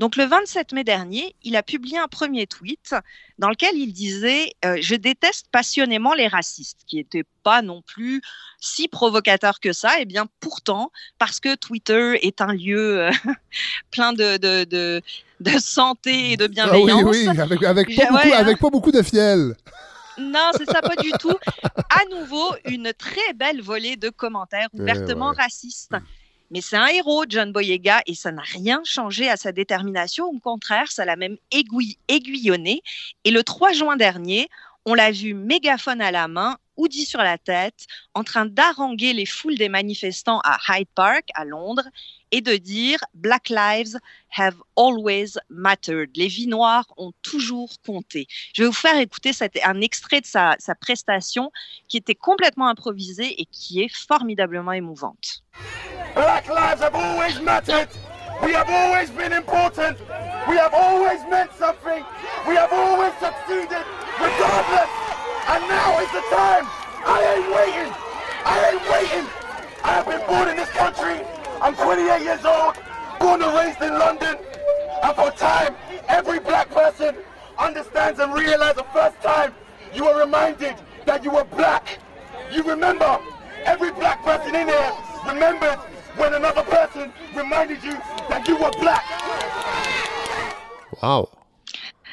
[0.00, 2.94] Donc le 27 mai dernier, il a publié un premier tweet
[3.38, 8.22] dans lequel il disait euh, Je déteste passionnément les racistes, qui n'était pas non plus
[8.60, 9.98] si provocateur que ça.
[9.98, 13.10] Et eh bien pourtant, parce que Twitter est un lieu euh,
[13.90, 15.02] plein de, de,
[15.40, 17.02] de, santé et de bienveillance.
[17.04, 19.54] Ah oui, oui, avec, avec, pas, beaucoup, avec pas beaucoup de fiel.
[20.18, 21.36] Non, c'est ça, pas du tout.
[21.74, 25.94] À nouveau, une très belle volée de commentaires ouvertement racistes.
[26.50, 30.26] Mais c'est un héros, John Boyega, et ça n'a rien changé à sa détermination.
[30.26, 31.36] Au contraire, ça l'a même
[32.08, 32.82] aiguillonné.
[33.24, 34.48] Et le 3 juin dernier,
[34.84, 39.26] on l'a vu mégaphone à la main, hoodie sur la tête, en train d'haranguer les
[39.26, 41.84] foules des manifestants à Hyde Park, à Londres,
[42.32, 43.98] et de dire Black lives
[44.30, 46.10] have always mattered.
[46.14, 48.26] Les vies noires ont toujours compté.
[48.54, 49.32] Je vais vous faire écouter
[49.64, 51.50] un extrait de sa, sa prestation
[51.88, 55.42] qui était complètement improvisée et qui est formidablement émouvante.
[56.14, 57.88] Black lives have always mattered.
[58.42, 59.98] We have always been important.
[60.48, 62.02] We have always meant something.
[62.48, 63.84] We have always succeeded,
[64.18, 64.99] regardless.
[65.50, 66.64] And now is the time.
[67.02, 67.92] I ain't waiting.
[68.46, 69.26] I ain't waiting.
[69.82, 71.26] I have been born in this country.
[71.60, 72.76] I'm 28 years old,
[73.18, 74.36] born and raised in London.
[75.02, 75.74] And for time,
[76.08, 77.16] every black person
[77.58, 79.52] understands and realizes the first time
[79.92, 81.98] you are reminded that you were black.
[82.52, 83.18] You remember,
[83.64, 84.92] every black person in here
[85.26, 85.78] remembered
[86.16, 87.94] when another person reminded you
[88.28, 89.04] that you were black.
[91.02, 91.28] Wow.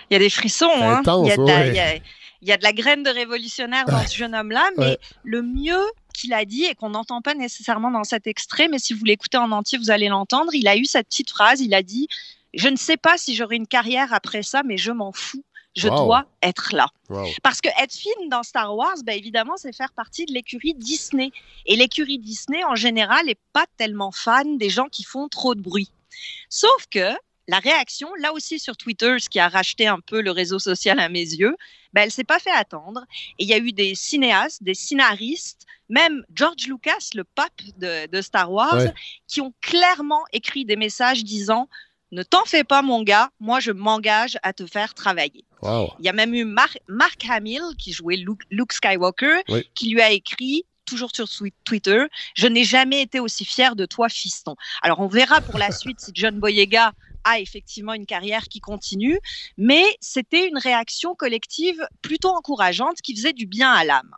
[0.10, 1.04] Il y a des frissons, hein.
[1.06, 2.00] il, y a de la, il, y a,
[2.48, 5.00] il y a de la graine de révolutionnaire dans ce jeune homme-là, mais ouais.
[5.26, 5.84] le mieux
[6.14, 9.38] qu'il a dit et qu'on n'entend pas nécessairement dans cet extrait, mais si vous l'écoutez
[9.38, 10.56] en entier, vous allez l'entendre.
[10.56, 12.08] Il a eu cette petite phrase, il a dit
[12.54, 15.44] Je ne sais pas si j'aurai une carrière après ça, mais je m'en fous.
[15.76, 16.88] Je dois être là.
[17.44, 21.32] Parce que être film dans Star Wars, ben évidemment, c'est faire partie de l'écurie Disney.
[21.68, 25.62] Et l'écurie Disney, en général, n'est pas tellement fan des gens qui font trop de
[25.62, 25.92] bruit.
[26.50, 27.12] Sauf que
[27.48, 31.00] la réaction, là aussi sur Twitter, ce qui a racheté un peu le réseau social
[31.00, 31.56] à mes yeux,
[31.94, 33.06] ben, elle s'est pas fait attendre.
[33.40, 38.22] Et il y a eu des cinéastes, des scénaristes, même George Lucas, le pape de,
[38.22, 38.82] Star Wars,
[39.28, 41.70] qui ont clairement écrit des messages disant
[42.12, 45.44] ne t'en fais pas, mon gars, moi je m'engage à te faire travailler.
[45.64, 49.42] Il y a même eu Mark, Hamill, qui jouait Luke, Skywalker,
[49.76, 51.28] qui lui a écrit toujours sur
[51.66, 54.56] Twitter, je n'ai jamais été aussi fier de toi, fiston.
[54.82, 56.94] Alors on verra pour la suite si John Boyega
[57.28, 59.20] a effectivement une carrière qui continue,
[59.58, 64.16] mais c'était une réaction collective plutôt encourageante qui faisait du bien à l'âme.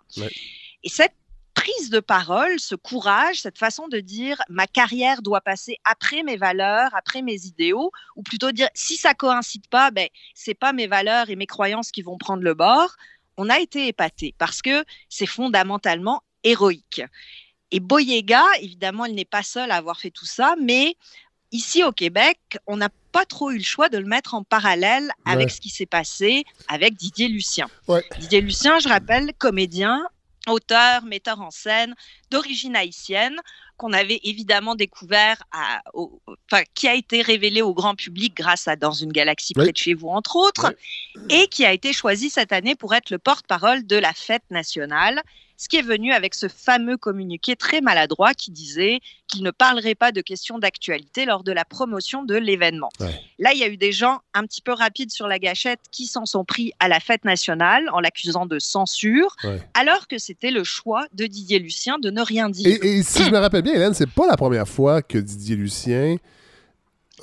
[0.84, 1.16] Et cette
[1.54, 6.38] prise de parole, ce courage, cette façon de dire ma carrière doit passer après mes
[6.38, 10.88] valeurs, après mes idéaux, ou plutôt dire si ça coïncide pas, ben c'est pas mes
[10.88, 12.96] valeurs et mes croyances qui vont prendre le bord.
[13.36, 17.02] On a été épaté parce que c'est fondamentalement héroïque.
[17.72, 20.96] Et Boyega, évidemment, elle n'est pas seule à avoir fait tout ça, mais
[21.52, 25.12] ici au Québec, on n'a pas trop eu le choix de le mettre en parallèle
[25.26, 27.68] avec ce qui s'est passé avec Didier Lucien.
[28.20, 30.06] Didier Lucien, je rappelle, comédien,
[30.48, 31.96] auteur, metteur en scène
[32.32, 33.36] d'origine haïtienne,
[33.78, 38.76] qu'on avait évidemment découvert, à, enfin, qui a été révélé au grand public grâce à
[38.76, 40.74] Dans une galaxie près de chez vous, entre autres,
[41.30, 45.22] et qui a été choisi cette année pour être le porte-parole de la fête nationale
[45.60, 49.94] ce qui est venu avec ce fameux communiqué très maladroit qui disait qu'il ne parlerait
[49.94, 52.90] pas de questions d'actualité lors de la promotion de l'événement.
[53.40, 56.06] Là, il y a eu des gens un petit peu rapides sur la gâchette qui
[56.06, 59.36] s'en sont pris à la fête nationale en l'accusant de censure,
[59.74, 62.66] alors que c'était le choix de Didier Lucien de ne rien dire.
[62.82, 65.58] Et, et si je me rappelle bien, Hélène, c'est pas la première fois que Didier
[65.58, 66.16] Lucien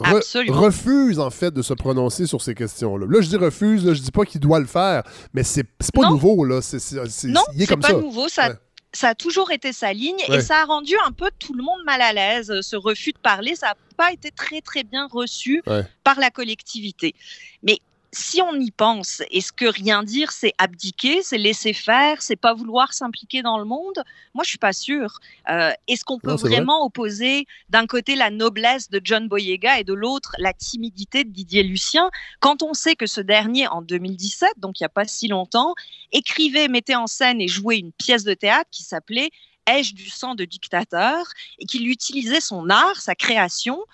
[0.01, 3.07] refuse en fait de se prononcer sur ces questions-là.
[3.09, 6.09] Là, je dis refuse, là, je dis pas qu'il doit le faire, mais c'est pas
[6.09, 6.61] nouveau là.
[6.63, 6.79] C'est,
[7.25, 8.29] non, c'est pas nouveau.
[8.29, 8.55] Ça,
[8.93, 11.85] ça a toujours été sa ligne et ça a rendu un peu tout le monde
[11.85, 12.53] mal à l'aise.
[12.63, 15.63] Ce refus de parler, ça n'a pas été très très bien reçu
[16.05, 17.15] par la collectivité.
[17.63, 17.79] Mais
[18.17, 22.55] si on y pense, est-ce que rien dire, c'est abdiquer, c'est laisser faire, c'est pas
[22.55, 24.03] vouloir s'impliquer dans le monde?
[24.35, 25.21] Moi, je suis pas sûre.
[25.51, 29.93] Euh, est-ce qu'on peut vraiment opposer d'un côté la noblesse de John Boyega et de
[29.93, 32.11] l'autre la timidité de Didier Lucien?
[32.41, 35.75] Quand on sait que ce dernier, en 2017, donc il n'y a pas si longtemps,
[36.13, 39.31] écrivait, mettait en scène et jouait une pièce de théâtre qui s'appelait
[39.69, 41.27] Ai-je du sang de dictateur
[41.59, 43.85] et qu'il utilisait son art, sa création,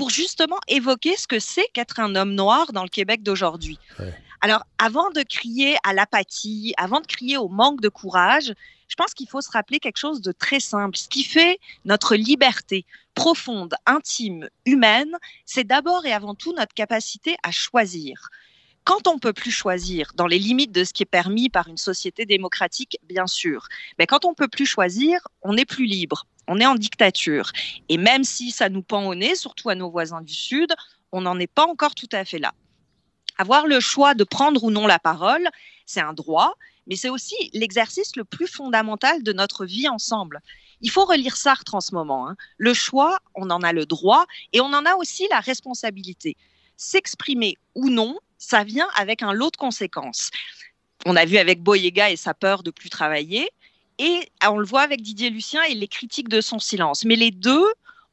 [0.00, 3.78] pour justement évoquer ce que c'est qu'être un homme noir dans le Québec d'aujourd'hui.
[4.40, 8.54] Alors, avant de crier à l'apathie, avant de crier au manque de courage,
[8.88, 10.96] je pense qu'il faut se rappeler quelque chose de très simple.
[10.96, 17.36] Ce qui fait notre liberté profonde, intime, humaine, c'est d'abord et avant tout notre capacité
[17.42, 18.30] à choisir.
[18.84, 21.76] Quand on peut plus choisir, dans les limites de ce qui est permis par une
[21.76, 26.58] société démocratique, bien sûr, mais quand on peut plus choisir, on est plus libre on
[26.58, 27.52] est en dictature.
[27.88, 30.74] Et même si ça nous pend au nez, surtout à nos voisins du Sud,
[31.12, 32.52] on n'en est pas encore tout à fait là.
[33.38, 35.48] Avoir le choix de prendre ou non la parole,
[35.86, 36.54] c'est un droit,
[36.88, 40.40] mais c'est aussi l'exercice le plus fondamental de notre vie ensemble.
[40.80, 42.28] Il faut relire Sartre en ce moment.
[42.28, 42.36] Hein.
[42.58, 46.36] Le choix, on en a le droit et on en a aussi la responsabilité.
[46.76, 50.30] S'exprimer ou non, ça vient avec un lot de conséquences.
[51.06, 53.50] On a vu avec Boyega et sa peur de plus travailler,
[54.00, 57.04] et on le voit avec Didier Lucien et les critiques de son silence.
[57.04, 57.66] Mais les deux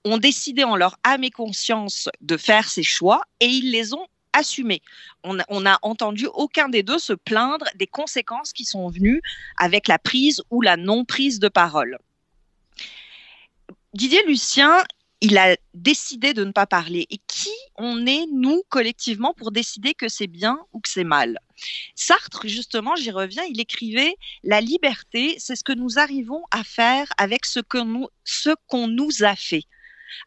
[0.04, 4.06] ont décidé en leur âme et conscience de faire ces choix et ils les ont
[4.34, 4.82] assumés.
[5.24, 9.22] On n'a entendu aucun des deux se plaindre des conséquences qui sont venues
[9.58, 11.98] avec la prise ou la non-prise de parole.
[13.94, 14.84] Didier Lucien,
[15.22, 17.08] il a décidé de ne pas parler.
[17.10, 21.40] Et qui on est, nous, collectivement, pour décider que c'est bien ou que c'est mal?
[21.96, 27.08] Sartre, justement, j'y reviens, il écrivait La liberté, c'est ce que nous arrivons à faire
[27.18, 29.64] avec ce qu'on nous, ce qu'on nous a fait.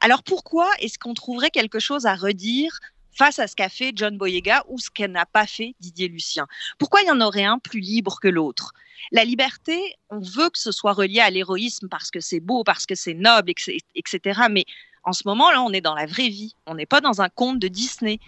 [0.00, 2.78] Alors pourquoi est-ce qu'on trouverait quelque chose à redire
[3.12, 6.46] face à ce qu'a fait John Boyega ou ce qu'elle n'a pas fait Didier Lucien
[6.78, 8.72] Pourquoi il y en aurait un plus libre que l'autre?
[9.12, 12.86] La liberté, on veut que ce soit relié à l'héroïsme parce que c'est beau, parce
[12.86, 13.50] que c'est noble,
[13.94, 14.40] etc.
[14.50, 14.64] Mais
[15.04, 16.54] en ce moment, là, on est dans la vraie vie.
[16.66, 18.20] On n'est pas dans un conte de Disney.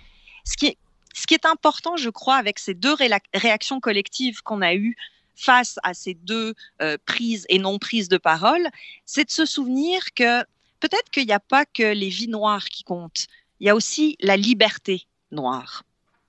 [0.45, 2.95] Ce qui est, important, je crois, avec ces deux
[3.35, 4.97] réactions collectives qu'on a eues
[5.35, 8.69] face à ces deux euh, prises et non prises de parole,
[9.07, 10.43] c'est de se souvenir que
[10.81, 13.27] peut-être qu'il n'y a pas que les vies noires qui comptent,
[13.63, 15.85] il y a aussi la liberté noire.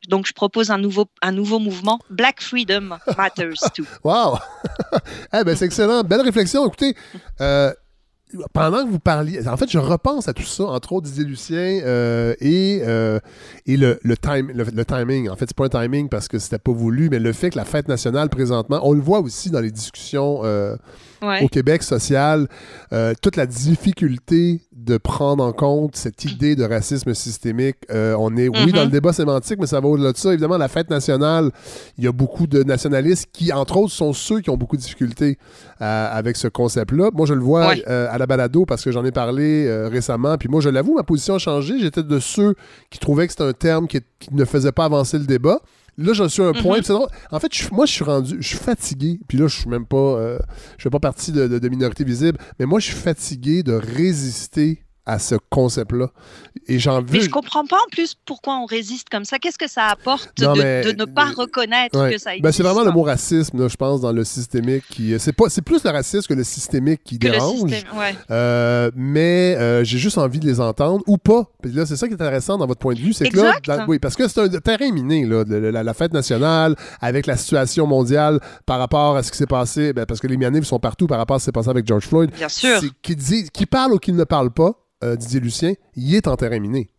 [0.08, 3.86] Donc, je propose un nouveau, un nouveau mouvement, Black Freedom Matters Too.
[4.04, 4.38] wow!
[5.34, 6.04] eh ben, c'est excellent.
[6.04, 6.68] Belle réflexion.
[6.68, 6.96] Écoutez,
[7.42, 7.74] euh,
[8.54, 11.82] pendant que vous parliez, en fait, je repense à tout ça, entre autres Didier Lucien
[11.84, 13.20] euh, et, euh,
[13.66, 15.30] et le, le, time, le, timing.
[15.30, 17.58] En fait, c'est pas un timing parce que c'était pas voulu, mais le fait que
[17.58, 20.44] la fête nationale présentement, on le voit aussi dans les discussions
[21.24, 22.48] euh, au Québec social,
[23.22, 27.78] toute la difficulté de prendre en compte cette idée de racisme systémique.
[27.90, 28.90] on est, oui, dans le mm-hmm.
[28.90, 30.34] débat sémantique, mais ça va au-delà de ça.
[30.34, 31.52] Évidemment, la fête nationale,
[31.98, 34.82] il y a beaucoup de nationalistes qui, entre autres, sont ceux qui ont beaucoup de
[34.82, 35.38] difficultés
[35.80, 37.10] avec ce concept-là.
[37.14, 40.38] Moi, je le vois à la balado parce que j'en ai parlé euh, récemment.
[40.38, 41.80] Puis moi, je l'avoue, ma position a changé.
[41.80, 42.56] J'étais de ceux
[42.90, 44.00] qui trouvaient que c'était un terme qui,
[44.32, 45.60] ne faisait pas avancer le débat.
[45.98, 46.80] Là, j'en suis un point.
[46.80, 47.06] Mhm.
[47.32, 49.20] En fait, moi, je suis rendu, je suis fatigué.
[49.28, 50.40] Puis là, je suis même pas, euh,
[50.78, 54.83] je fais pas partie de, de, minorité visible, mais moi, je suis fatigué de résister
[55.06, 56.08] à ce concept-là.
[56.68, 57.22] Et j'en Mais veux.
[57.22, 59.38] je comprends pas en plus pourquoi on résiste comme ça.
[59.38, 62.14] Qu'est-ce que ça apporte Non, de, mais- de ne pas euh, reconnaître Ouais.
[62.14, 64.84] que ça existe Ben, c'est vraiment le mot racisme, là, je pense, dans le systémique.
[64.90, 67.70] qui C'est pas, c'est plus le racisme que le systémique qui que le dérange.
[67.70, 67.98] système.
[67.98, 68.16] Ouais.
[68.32, 71.50] Euh, mais euh, j'ai juste envie de les entendre ou pas.
[71.62, 73.12] Puis là, c'est ça qui est intéressant dans votre point de vue.
[73.14, 75.94] C'est que là, dans- oui, parce que c'est un terrain miné, là, de- la, la
[75.94, 80.20] fête nationale, avec la situation mondiale par rapport à ce qui s'est passé, ben, parce
[80.22, 82.32] que les Mianés sont partout par rapport à ce qui s'est passé avec George Floyd.
[82.32, 82.80] Bien sûr.
[83.02, 84.72] Qui, dit, qui parle ou qui ne parle pas,
[85.04, 86.90] euh, Didier Lucien, il est en terrain miné.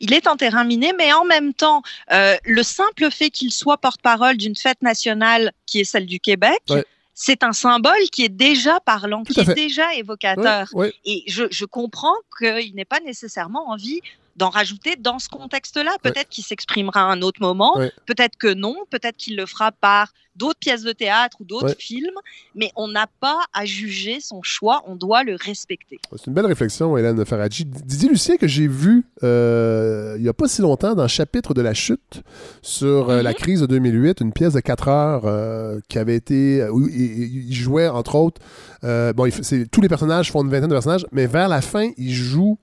[0.00, 3.76] Il est en terrain miné, mais en même temps, euh, le simple fait qu'il soit
[3.76, 6.84] porte-parole d'une fête nationale qui est celle du Québec, Ouais.
[7.12, 10.68] c'est un symbole qui est déjà parlant, qui est déjà évocateur.
[10.72, 10.94] Ouais, ouais.
[11.04, 14.00] Et je, je comprends qu'il n'ait pas nécessairement envie
[14.36, 15.96] d'en rajouter dans ce contexte-là.
[16.02, 17.90] Peut-être qu'il s'exprimera à un autre moment, Ouais.
[18.06, 21.76] peut-être que non, peut-être qu'il le fera par d'autres pièces de théâtre ou d'autres Ouais.
[21.78, 22.18] films,
[22.54, 25.98] mais on n'a pas à juger son choix, on doit le respecter.
[26.14, 27.64] C'est une belle réflexion, Hélène Faradji.
[27.64, 31.62] Didier Lucien, que j'ai vu euh, il n'y a pas si longtemps dans Chapitre de
[31.62, 32.20] la chute
[32.60, 33.22] sur euh, Mhm.
[33.22, 36.68] la crise de 2008, une pièce de 4 heures euh, qui avait été.
[36.68, 38.40] où il, jouait, entre autres.
[38.82, 42.12] bon, il tous les personnages font une vingtaine de personnages, mais vers la fin, il
[42.12, 42.58] joue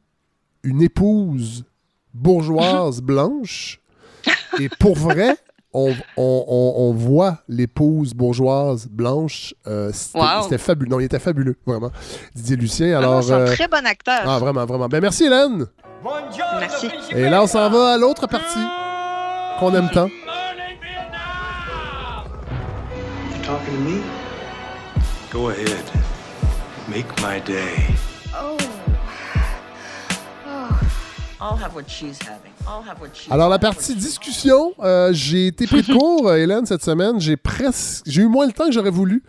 [0.63, 1.65] une épouse
[2.13, 3.79] bourgeoise blanche.
[4.59, 5.35] Et pour vrai,
[5.73, 9.53] on, on- on- on voit l'épouse bourgeoise blanche.
[9.67, 10.43] euh, C'était Wow.
[10.43, 10.89] c'était fabuleux.
[10.91, 11.91] Non, il était fabuleux, vraiment.
[12.35, 12.93] Didier Lucien.
[12.95, 13.23] Ah Alors.
[13.23, 14.21] c'est un euh, très bon acteur.
[14.25, 14.87] ah, vraiment, vraiment.
[14.87, 15.65] Ben, merci, Hélène.
[16.59, 16.89] Merci.
[17.11, 18.59] Et là, on s'en va à l'autre partie
[19.59, 20.09] qu'on aime tant.
[23.43, 24.01] Talking to me?
[25.31, 25.83] Go ahead.
[26.87, 27.92] Make my day.
[33.33, 37.19] Alors, la partie discussion, euh, j'ai été pris de court, euh, Hélène, cette semaine.
[37.19, 38.03] J'ai presque.
[38.07, 39.23] J'ai eu moins le temps que j'aurais voulu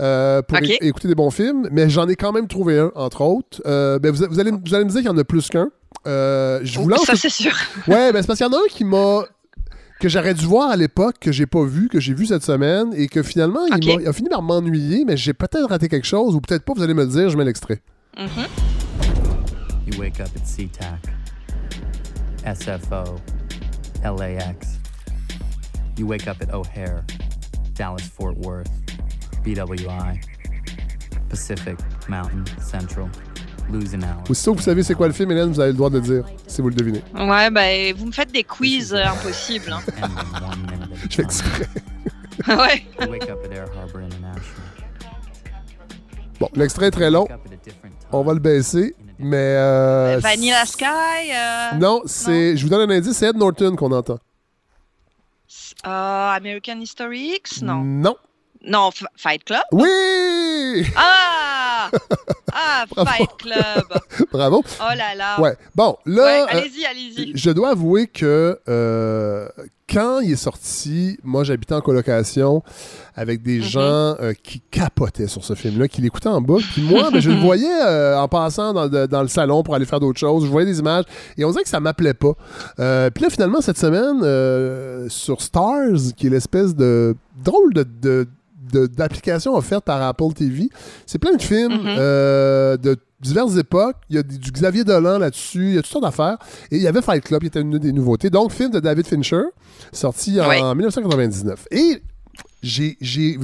[0.00, 3.62] euh, pour écouter des bons films, mais j'en ai quand même trouvé un, entre autres.
[3.66, 5.70] Euh, ben, vous, vous allez, vous allez me dire qu'il y en a plus qu'un.
[6.06, 7.04] Euh, je vous lance.
[7.04, 7.52] Ça, c'est sûr.
[7.86, 9.22] Ouais, ben, c'est parce qu'il y en a un qui m'a.
[10.00, 12.88] que j'aurais dû voir à l'époque, que j'ai pas vu, que j'ai vu cette semaine,
[12.94, 13.84] et que finalement, il, Ok.
[13.96, 16.72] m'a- il a fini par m'ennuyer, mais j'ai peut-être raté quelque chose, ou peut-être pas,
[16.74, 17.80] vous allez me le dire, je mets l'extrait.
[18.18, 18.26] Mhm.
[19.86, 20.86] You wake up at SeaTac,
[22.44, 23.18] SFO,
[24.04, 24.78] LAX.
[25.96, 27.04] You wake up at O'Hare,
[27.74, 28.70] Dallas Fort Worth,
[29.44, 30.20] BWI,
[31.28, 31.76] Pacific,
[32.08, 33.08] Mountain, Central.
[34.28, 36.00] Aussitôt que vous savez c'est quoi le film, Hélène, vous avez le droit de le
[36.00, 37.02] dire, si vous le devinez.
[37.14, 39.72] Ouais, ben, vous me faites des quiz euh, impossibles.
[39.72, 39.80] hein.
[41.08, 41.66] Je fais exprès.
[42.48, 42.84] ouais.
[46.40, 47.28] Bon, l'extrait est très long,
[48.10, 49.36] on va le baisser, mais...
[49.56, 50.84] euh, Vanilla Sky.
[51.32, 52.56] euh, Non, c'est...
[52.56, 54.18] Je vous donne un indice, c'est Ed Norton qu'on entend.
[55.86, 57.82] euh, American History X Non.
[57.84, 58.16] Non.
[58.62, 59.62] Non, F- Fight Club?
[59.72, 60.84] Oui!
[60.96, 61.88] Ah
[62.52, 62.84] Ah.
[62.94, 63.84] Fight Club.
[64.32, 64.62] Bravo.
[64.80, 65.40] Oh là là.
[65.40, 65.56] Ouais.
[65.74, 66.22] Bon, là...
[66.24, 67.32] Ouais, euh, allez-y, allez-y.
[67.36, 69.48] Je dois avouer que euh,
[69.90, 72.62] quand il est sorti, moi j'habitais en colocation
[73.14, 73.62] avec des Mhm.
[73.64, 73.80] gens
[74.20, 76.56] euh, qui capotaient sur ce film-là, qui l'écoutaient en bas.
[76.72, 79.74] Puis moi, ben, je le voyais euh, en passant dans, le- dans le salon pour
[79.74, 80.44] aller faire d'autres choses.
[80.44, 81.04] Je voyais des images
[81.36, 82.32] et on dirait que ça m'appelait pas.
[82.78, 87.84] Euh, Puis là, finalement, cette semaine, sur Stars, qui est l'espèce de drôle de.
[88.02, 88.26] de-
[88.72, 90.68] de- d'application offerte par Apple TV.
[91.06, 91.96] C'est plein de films Mhm.
[91.98, 93.96] euh, de diverses époques.
[94.08, 95.68] Il y a du Xavier Dolan là-dessus.
[95.70, 96.38] Il y a toutes sortes d'affaires.
[96.70, 98.30] Et il y avait Fight Club, qui était une des nouveautés.
[98.30, 99.42] Donc, film de David Fincher,
[99.92, 100.56] sorti en Oui.
[100.76, 101.66] 1999.
[101.70, 102.02] Et
[102.62, 102.96] j'ai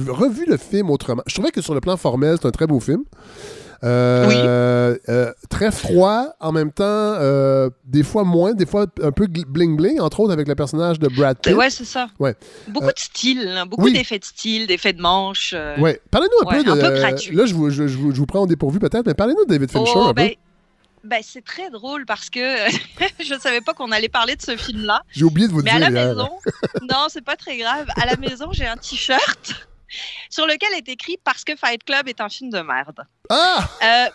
[0.07, 1.23] revu le film autrement.
[1.27, 3.03] Je trouvais que sur le plan formel, c'est un très beau film.
[3.83, 9.25] Euh, euh, très froid, en même temps, euh, des fois moins, des fois un peu
[9.27, 11.53] bling-bling, entre autres avec le personnage de Brad Pitt.
[11.53, 12.07] Ouais, c'est ça.
[12.19, 12.35] Ouais.
[12.67, 13.93] Beaucoup de style, hein, beaucoup oui.
[13.93, 15.53] d'effets de style, d'effets de manche.
[15.79, 16.01] Ouais.
[16.11, 16.71] Parlez-nous un Ouais, peu de.
[16.71, 19.13] un peu là, je vous, je, je vous, je vous prends au dépourvu peut-être, mais
[19.13, 20.35] parlez-nous de David Fincher Oh, un ben, peu.
[21.03, 22.39] ben, c'est très drôle parce que
[23.23, 25.01] je ne savais pas qu'on allait parler de ce film-là.
[25.11, 26.07] J'ai oublié de vous Mais dire à la hier.
[26.09, 26.29] maison,
[26.89, 27.85] non, c'est pas très grave.
[28.01, 29.67] À la maison, j'ai un t-shirt
[30.29, 33.01] sur lequel est écrit parce que Fight Club est un film de merde.
[33.29, 33.69] Ah!
[33.83, 34.09] Euh,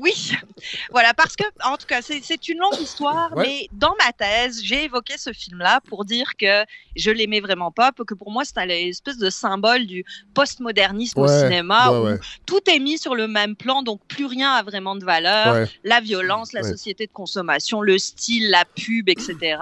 [0.00, 0.32] oui,
[0.90, 3.44] voilà, parce que, en tout cas, c'est une longue histoire, Ouais.
[3.46, 6.64] mais dans ma thèse, j'ai évoqué ce film-là pour dire que
[6.96, 11.90] je l'aimais vraiment pas, que pour moi, c'était l'espèce de symbole du postmodernisme au cinéma,
[11.90, 15.04] ouais, où tout est mis sur le même plan, donc plus rien a vraiment de
[15.04, 15.66] valeur.
[15.84, 19.58] La violence, la société de consommation, le style, la pub, etc.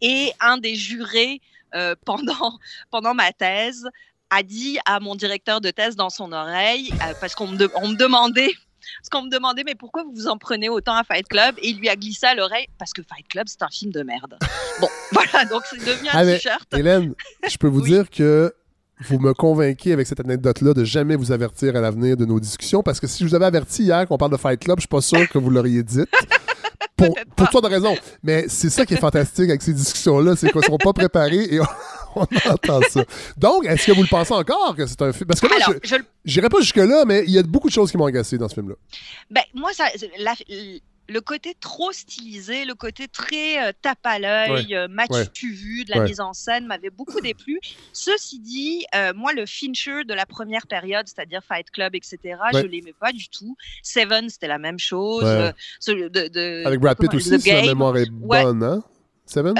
[0.00, 1.40] Et un des jurés
[1.74, 2.58] euh, pendant,
[2.90, 3.88] pendant ma thèse
[4.30, 7.70] a dit à mon directeur de thèse dans son oreille, euh, parce qu'on me, de-
[7.82, 8.50] on me demandait,
[9.00, 11.54] parce qu'on me demandait, mais pourquoi vous vous en prenez autant à Fight Club?
[11.58, 14.02] Et il lui a glissé à l'oreille, parce que Fight Club, c'est un film de
[14.02, 14.36] merde.
[14.80, 16.66] Bon, voilà, donc c'est devenu un Ah, t-shirt.
[16.74, 17.12] Hélène,
[17.46, 17.90] je peux vous Oui.
[17.90, 18.54] dire que
[19.00, 22.82] vous me convainquez avec cette anecdote-là de jamais vous avertir à l'avenir de nos discussions,
[22.82, 24.88] parce que si je vous avais averti hier qu'on parle de Fight Club, je suis
[24.88, 26.00] pas sûr que vous l'auriez dit.
[27.36, 27.96] Pour, sortes de raisons.
[28.22, 31.46] Mais c'est ça qui est fantastique avec ces discussions-là, c'est qu'on ne sont pas préparés
[31.50, 31.64] et on,
[32.16, 33.04] on entend ça.
[33.36, 35.26] Donc, est-ce que vous le pensez encore que c'est un film?
[35.26, 37.72] Parce que moi, Alors, je je n'irai pas jusque-là, mais il y a beaucoup de
[37.72, 38.74] choses qui m'ont agacé dans ce film-là.
[39.30, 39.84] Ben, moi, ça,
[40.18, 40.34] la-
[41.10, 45.26] le côté trop stylisé, le côté très euh, tape à l'œil, euh, match Ouais.
[45.32, 46.04] tu vu, de la Ouais.
[46.08, 47.58] mise en scène m'avait beaucoup déplu.
[47.92, 52.18] Ceci dit, euh, moi, le Fincher de la première période, c'est-à-dire Fight Club, etc.,
[52.54, 53.56] je l'aimais pas du tout.
[53.82, 55.24] Seven, c'était la même chose.
[55.24, 55.28] Ouais.
[55.28, 58.82] Euh, ce- de, de- Avec Brad Pitt aussi, si la mémoire est bonne, hein?
[59.26, 59.54] Seven?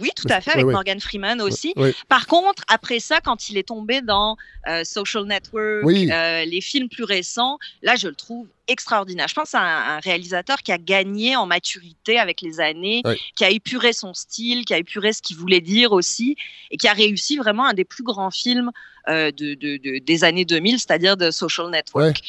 [0.00, 0.66] Oui, tout à fait, avec.
[0.66, 1.72] Morgan Freeman aussi.
[1.76, 1.92] Oui.
[2.08, 4.36] Par contre, après ça, quand il est tombé dans
[4.68, 6.10] euh, Social Network, Oui.
[6.12, 9.28] euh, les films plus récents, là, je le trouve extraordinaire.
[9.28, 13.02] Je pense à un, un réalisateur qui a gagné en maturité avec les années,
[13.36, 16.36] qui a épuré son style, qui a épuré ce qu'il voulait dire aussi,
[16.70, 18.70] et qui a réussi vraiment un des plus grands films
[19.08, 22.20] euh, de, de- de- des années 2000, c'est-à-dire de Social Network.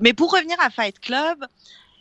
[0.00, 1.44] Mais pour revenir à Fight Club,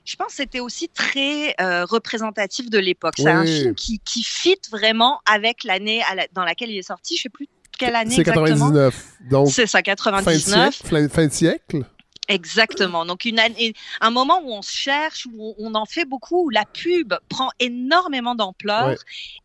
[0.05, 3.13] je pense que c'était aussi très euh, représentatif de l'époque.
[3.17, 7.17] C'est un film qui, qui fit vraiment avec l'année la- dans laquelle il est sorti.
[7.17, 7.47] Je sais plus
[7.77, 8.45] quelle année C'est exactement.
[8.47, 9.05] 99.
[9.29, 10.75] Donc, C'est ça, fin de 99.
[10.75, 11.09] siècle.
[11.09, 11.85] fin- de siècle.
[12.27, 13.05] Exactement.
[13.05, 16.49] Donc une année, un moment où on se cherche, où on, en fait beaucoup, où
[16.49, 18.87] la pub prend énormément d'ampleur.
[18.89, 18.95] Ouais.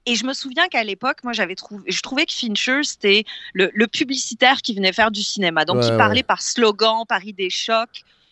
[0.05, 3.71] Et je me souviens qu'à l'époque, moi, j'avais trouvé, je trouvais que Fincher c'était le,
[3.75, 5.65] le publicitaire qui venait faire du cinéma.
[5.65, 5.99] Donc Ouais, il ouais.
[5.99, 7.89] parlait par slogan, par idée choc,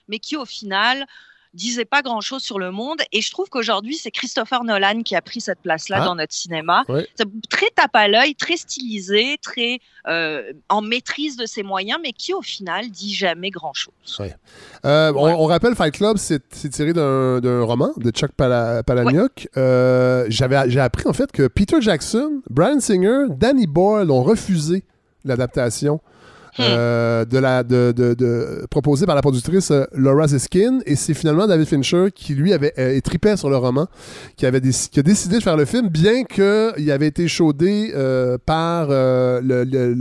[0.09, 1.07] mais qui au final
[1.55, 2.99] disait pas grand chose sur le monde.
[3.13, 6.05] Et je trouve qu'aujourd'hui, c'est Christopher Nolan qui a pris cette place-là Ah.
[6.05, 6.85] dans notre cinéma.
[6.89, 7.07] Ouais.
[7.49, 9.79] Très tape à l'œil, très stylisé, très
[10.09, 13.95] euh, en maîtrise de ses moyens, mais qui au final dit jamais grand chose.
[14.85, 19.49] Euh, on, on rappelle Fight Club, c'est tiré d'un roman de Chuck Pala- Palahniuk.
[19.57, 24.85] Euh, J'ai appris en fait que Peter Jackson, Brian Singer, Danny Boyle ont refusé
[25.25, 26.01] l'adaptation.
[26.61, 31.15] Euh, de la de, de- de- proposée par la productrice euh, Laura Ziskin et c'est
[31.15, 33.87] finalement David Fincher qui lui avait euh, tripait sur le roman
[34.37, 37.93] qui avait qui a décidé de faire le film bien que il avait été chaudé
[37.95, 39.41] euh, par euh,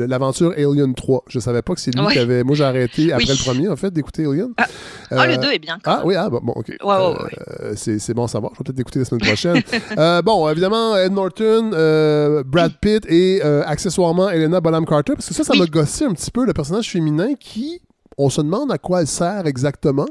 [0.07, 2.13] l'aventure Alien 3 je savais pas que c'est lui Ouais.
[2.13, 3.37] qui avait moi j'ai arrêté après Oui.
[3.37, 4.65] le premier en fait d'écouter Alien Ah,
[5.11, 5.77] Ah, le Euh, 2 est bien.
[5.85, 6.69] Ah oui, ah, bon, bon, ok.
[6.69, 7.73] Ouais, ouais, ouais.
[7.75, 8.51] c'est, c'est bon à savoir.
[8.53, 9.61] Je vais peut-être l'écouter la semaine prochaine.
[9.97, 15.27] Euh, bon, évidemment, Ed Norton, euh, Brad Pitt et euh, accessoirement Helena Bonham Carter, parce
[15.27, 15.59] que ça, ça Oui.
[15.59, 17.81] m'a gossé un petit peu le personnage féminin qui.
[18.15, 20.05] On se demande à quoi elle sert exactement.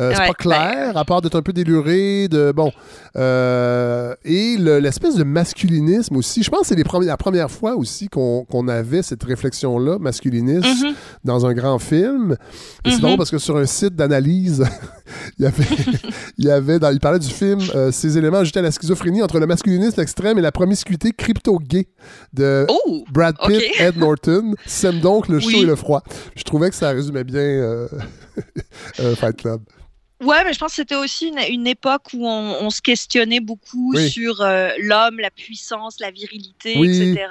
[0.00, 2.72] Euh, c'est Ouais, pas clair, à part d'être un peu déluré, de bon.
[3.14, 6.42] Euh, et le- l'espèce de masculinisme aussi.
[6.42, 10.66] Je pense que c'est premi- la première fois aussi qu'on qu'on avait cette réflexion-là, masculiniste,
[10.84, 10.94] Mhm.
[11.24, 12.36] dans un grand film.
[12.84, 13.02] Et c'est Mhm.
[13.02, 14.64] drôle parce que sur un site d'analyse,
[15.38, 15.64] il y avait,
[16.38, 19.38] il avait dans, il parlait du film euh, ces éléments ajoutés à la schizophrénie entre
[19.38, 21.86] le masculinisme extrême et la promiscuité crypto-gay
[22.32, 23.04] de Oh!
[23.10, 23.80] Brad Pitt, ok.
[23.80, 24.54] Ed Norton.
[24.66, 25.62] Sème donc le chaud Oui.
[25.62, 26.02] et le froid.
[26.36, 27.88] Je trouvais que ça résumait bien euh,
[29.00, 29.62] euh, Fight Club.
[30.20, 33.38] Ouais, mais je pense que c'était aussi une, une époque où on, on se questionnait
[33.40, 34.10] beaucoup Oui.
[34.10, 36.88] sur euh, l'homme, la puissance, la virilité, Oui.
[37.00, 37.26] etc.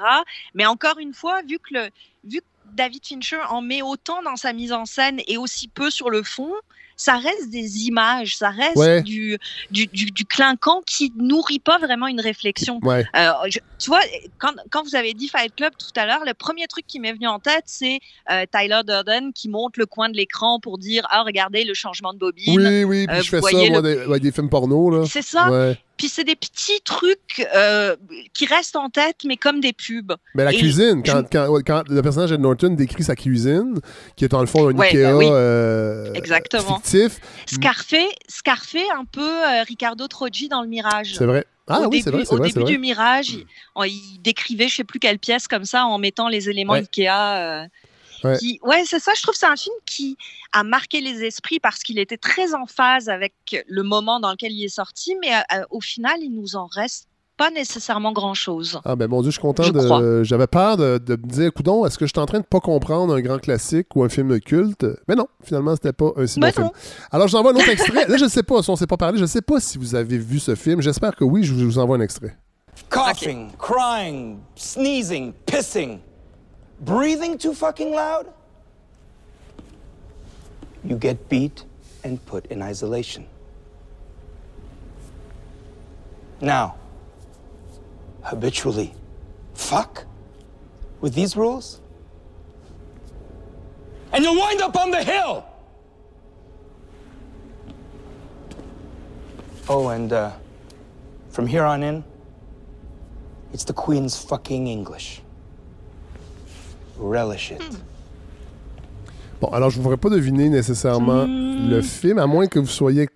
[0.54, 1.90] Mais encore une fois, vu que, le,
[2.24, 5.90] vu que David Fincher en met autant dans sa mise en scène et aussi peu
[5.90, 6.52] sur le fond,
[6.98, 9.02] ça reste des images, ça reste Ouais.
[9.04, 9.38] du,
[9.72, 12.80] du, du, du clinquant qui nourrit pas vraiment une réflexion.
[12.84, 13.06] Ouais.
[13.16, 14.02] Euh, je- tu vois,
[14.40, 17.14] quand, quand vous avez dit Fight Club tout à l'heure, le premier truc qui m'est
[17.14, 18.00] venu en tête, c'est
[18.32, 22.14] euh, Tyler Durden qui monte le coin de l'écran pour dire Ah, regardez le changement
[22.14, 22.58] de bobine.
[22.58, 25.06] Oui, oui, puis Euh, je fais ça, moi, le- des, ouais, des films porno, là.
[25.08, 25.48] C'est ça.
[25.98, 27.96] Puis c'est des petits trucs euh,
[28.34, 30.14] qui restent en tête, mais comme des pubs.
[30.36, 33.80] Mais la Et cuisine, je- quand, le personnage de Norton décrit sa cuisine,
[34.16, 35.26] qui est dans le fond un Ouais, Ikea ben oui.
[35.30, 36.76] euh, Exactement.
[36.76, 37.20] fictif,
[38.30, 41.16] Scarfait un peu euh, Ricardo Trogi dans le Mirage.
[41.18, 41.46] c'est vrai.
[41.70, 42.72] Ah au oui, c'est vrai, au vrai, début vrai.
[42.72, 43.46] du Mirage, il,
[43.76, 46.80] on- il décrivait je sais plus quelle pièce comme ça en mettant les éléments Ouais.
[46.80, 47.68] Ikea.
[48.26, 48.38] Euh, Ouais.
[48.38, 49.12] qui- ouais, c'est ça.
[49.16, 50.18] Je trouve que c'est un film qui
[50.54, 53.34] a marqué les esprits parce qu'il était très en phase avec
[53.68, 57.08] le moment dans lequel il est sorti, mais euh, au final, il nous en reste
[57.38, 58.80] pas nécessairement grand chose.
[58.84, 60.24] Ah ben mon dieu, je suis content de.
[60.24, 62.60] J'avais peur de, de me dire, coudon, est-ce que je suis en train de pas
[62.60, 64.84] comprendre un grand classique ou un film culte?
[65.08, 66.70] Mais non, finalement, c'était pas un si bon film.
[67.12, 68.08] Alors, je vous envoie un autre extrait.
[68.08, 70.18] Là, je sais pas, si on s'est pas parlé, je sais pas si vous avez
[70.18, 70.82] vu ce film.
[70.82, 72.36] J'espère que oui, je vous, je vous envoie un extrait.
[72.90, 76.00] Coughing, crying, sneezing, pissing,
[76.82, 78.34] breathing too fucking loud.
[80.84, 81.64] You get beat
[82.04, 83.28] and put in isolation.
[86.40, 86.76] Now,
[88.22, 88.94] habitually,
[89.54, 90.06] fuck
[91.02, 91.82] with these rules,
[94.12, 95.46] and you'll wind up on the hill.
[99.70, 100.32] Oh, and uh,
[101.30, 102.04] from here on in,
[103.52, 105.22] it's the Queen's fucking English.
[107.00, 107.62] Relish it.
[109.40, 111.70] Bon, alors je ne pourrais pas deviner nécessairement Hmm.
[111.70, 113.07] le film, à moins que vous soyez.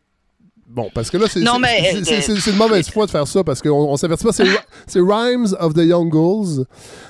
[0.82, 4.23] Bon, parce que là, c'est de mauvaise foi de faire ça, parce qu'on on s'avertit
[4.23, 4.32] pas.
[4.88, 6.65] C'est Rhymes of the Young Ghouls.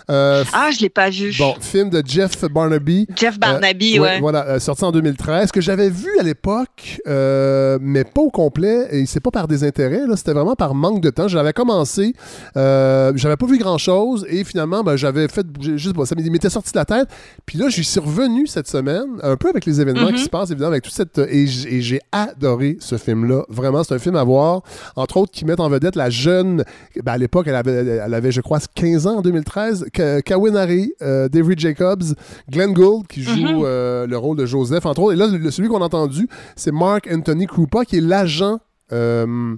[0.09, 1.33] Euh, Ah, je l'ai pas vu.
[1.37, 3.07] Bon, film de Jeff Barnaby.
[3.15, 4.19] Jeff Barnaby, Euh, ouais.
[4.19, 8.87] Voilà, euh, sorti en 2013, que j'avais vu à l'époque, euh, mais pas au complet,
[8.91, 11.27] et c'est pas par désintérêt, là, c'était vraiment par manque de temps.
[11.29, 12.13] J'avais commencé,
[12.55, 16.77] j'avais pas vu grand-chose, et finalement, ben, j'avais fait, juste, bon, ça m'était sorti de
[16.77, 17.07] la tête,
[17.45, 20.49] puis là, j'y suis revenu cette semaine, un peu avec les événements qui se passent,
[20.51, 21.17] évidemment, avec toute cette...
[21.19, 23.43] Et j'ai adoré ce film-là.
[23.47, 24.61] Vraiment, c'est un film à voir,
[24.95, 26.63] entre autres, qui met en vedette la jeune...
[27.03, 30.55] ben, à l'époque, elle avait, elle avait, je crois, 15 ans en 2013, Ka- Kawin
[30.55, 32.03] Harry, euh, David Jacobs,
[32.49, 33.61] Glenn Gould, qui joue Mhm.
[33.65, 35.13] euh, le rôle de Joseph, entre autres.
[35.13, 38.59] Et là, celui qu'on a entendu, c'est Mark Anthony Krupa, qui est l'agent...
[38.91, 39.55] euh,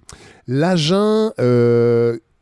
[0.48, 1.32] l'agent...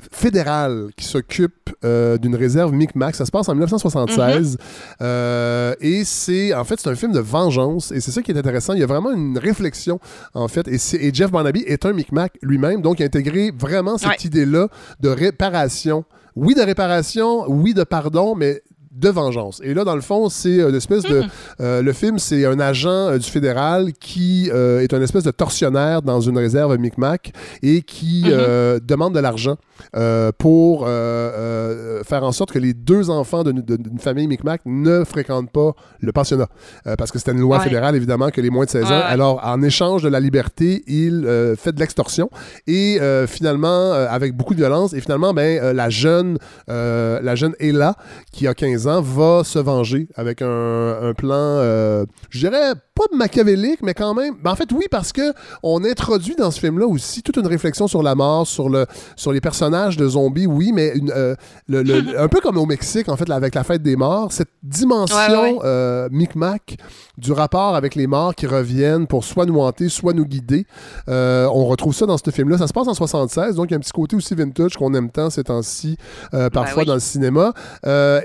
[0.02, 3.16] euh, fédéral qui s'occupe euh, d'une réserve Micmac.
[3.16, 4.58] Ça se passe en 1976.
[5.02, 7.91] Euh, et c'est, en fait, c'est un film de vengeance.
[7.91, 8.74] Et c'est ça qui est intéressant.
[8.74, 9.99] Il y a vraiment une réflexion,
[10.34, 10.68] en fait.
[10.68, 12.82] Et, Jeff Barnaby est un Micmac lui-même.
[12.82, 14.16] Donc, il a intégré vraiment cette Ouais.
[14.26, 14.68] idée-là
[14.99, 16.06] de réparation.
[16.36, 17.43] Oui, de réparation.
[17.47, 18.62] Oui, de pardon, mais
[18.92, 19.62] de vengeance.
[19.64, 21.24] Et là, dans le fond, c'est euh, une espèce de...
[21.62, 25.32] euh, le film, c'est un agent euh, du fédéral qui euh, est une espèce de
[25.32, 27.32] tortionnaire dans une réserve Micmac
[27.64, 29.56] et qui euh, demande de l'argent
[29.96, 34.62] euh, pour euh, euh, faire en sorte que les deux enfants d'une de, famille Micmac
[34.66, 35.72] ne fréquentent pas
[36.02, 36.48] le pensionnat.
[36.88, 37.64] Euh, parce que c'était une loi Ouais.
[37.66, 38.89] fédérale, évidemment, que les moins de 16 ans.
[38.89, 38.94] Ouais.
[39.06, 42.30] Alors, en échange de la liberté, il euh, fait de l'extorsion.
[42.68, 46.38] Et euh, finalement, euh, avec beaucoup de violence, et finalement, ben, euh, la jeune,
[46.70, 47.96] euh, la jeune Ella,
[48.32, 52.73] qui a 15 va se venger avec un, un plan, euh, je dirais,
[53.10, 54.36] pas machiavélique, mais quand même.
[54.43, 55.34] Ben, en fait, oui, parce que
[55.64, 58.86] on introduit dans ce film-là aussi toute une réflexion sur la mort, sur, le,
[59.16, 61.36] sur les personnages de zombies, oui, mais une, euh,
[61.68, 64.32] le- le- un peu comme au Mexique, en fait, là, avec la fête des morts,
[64.32, 65.60] cette dimension Ouais, ouais.
[65.64, 66.78] euh, micmac
[67.18, 70.66] du rapport avec les morts qui reviennent pour soit nous hanter, soit nous guider.
[71.10, 72.58] Euh, on retrouve ça dans ce film-là.
[72.58, 74.93] Ça se passe en 76, donc il y a un petit côté aussi vintage qu'on
[74.93, 75.97] aime tant ces temps-ci,
[76.32, 76.86] parfois Ben oui.
[76.86, 77.54] dans le cinéma.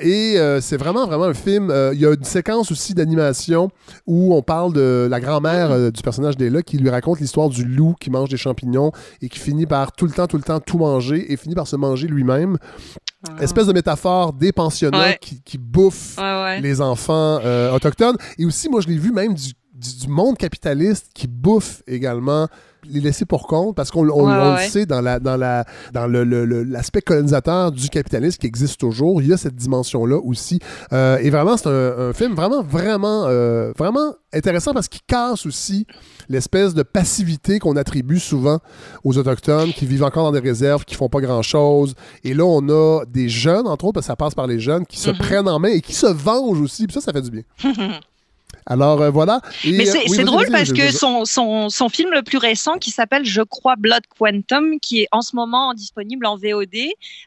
[0.00, 1.72] Et c'est vraiment, vraiment un film.
[1.92, 3.70] il y a une séquence aussi d'animation
[4.06, 7.64] où on parle de la grand-mère euh, du personnage d'Ella qui lui raconte l'histoire du
[7.64, 8.92] loup qui mange des champignons
[9.22, 11.66] et qui finit par tout le temps, tout le temps tout manger et finit par
[11.66, 12.58] se manger lui-même.
[13.40, 15.18] Espèce de métaphore des pensionnats Ouais.
[15.20, 16.60] qui, qui bouffent Ouais, ouais.
[16.60, 18.16] les enfants euh, autochtones.
[18.38, 22.46] Et aussi, moi, je l'ai vu même du, du- du monde capitaliste qui bouffe également
[22.90, 24.64] les laissés pour compte parce qu'on on- Ouais, on ouais.
[24.64, 28.46] le sait dans la dans la dans le- le- le- l'aspect colonisateur du capitalisme qui
[28.46, 30.58] existe toujours il y a cette dimension là aussi
[30.92, 35.46] Euh, et vraiment c'est un, un film vraiment vraiment euh, vraiment intéressant parce qu'il casse
[35.46, 35.86] aussi
[36.28, 38.58] l'espèce de passivité qu'on attribue souvent
[39.04, 42.44] aux autochtones qui vivent encore dans des réserves qui font pas grand chose et là
[42.44, 45.10] on a des jeunes entre autres parce que ça passe par les jeunes qui se
[45.10, 45.18] Mhm.
[45.18, 47.42] prennent en main et qui se vengent aussi puis ça ça fait du bien
[48.66, 52.22] alors euh, voilà Et, Mais c'est oui, drôle parce que son, son, son film le
[52.22, 56.36] plus récent, qui s'appelle, je crois, Blood Quantum, qui est en ce moment disponible en
[56.36, 56.76] VOD,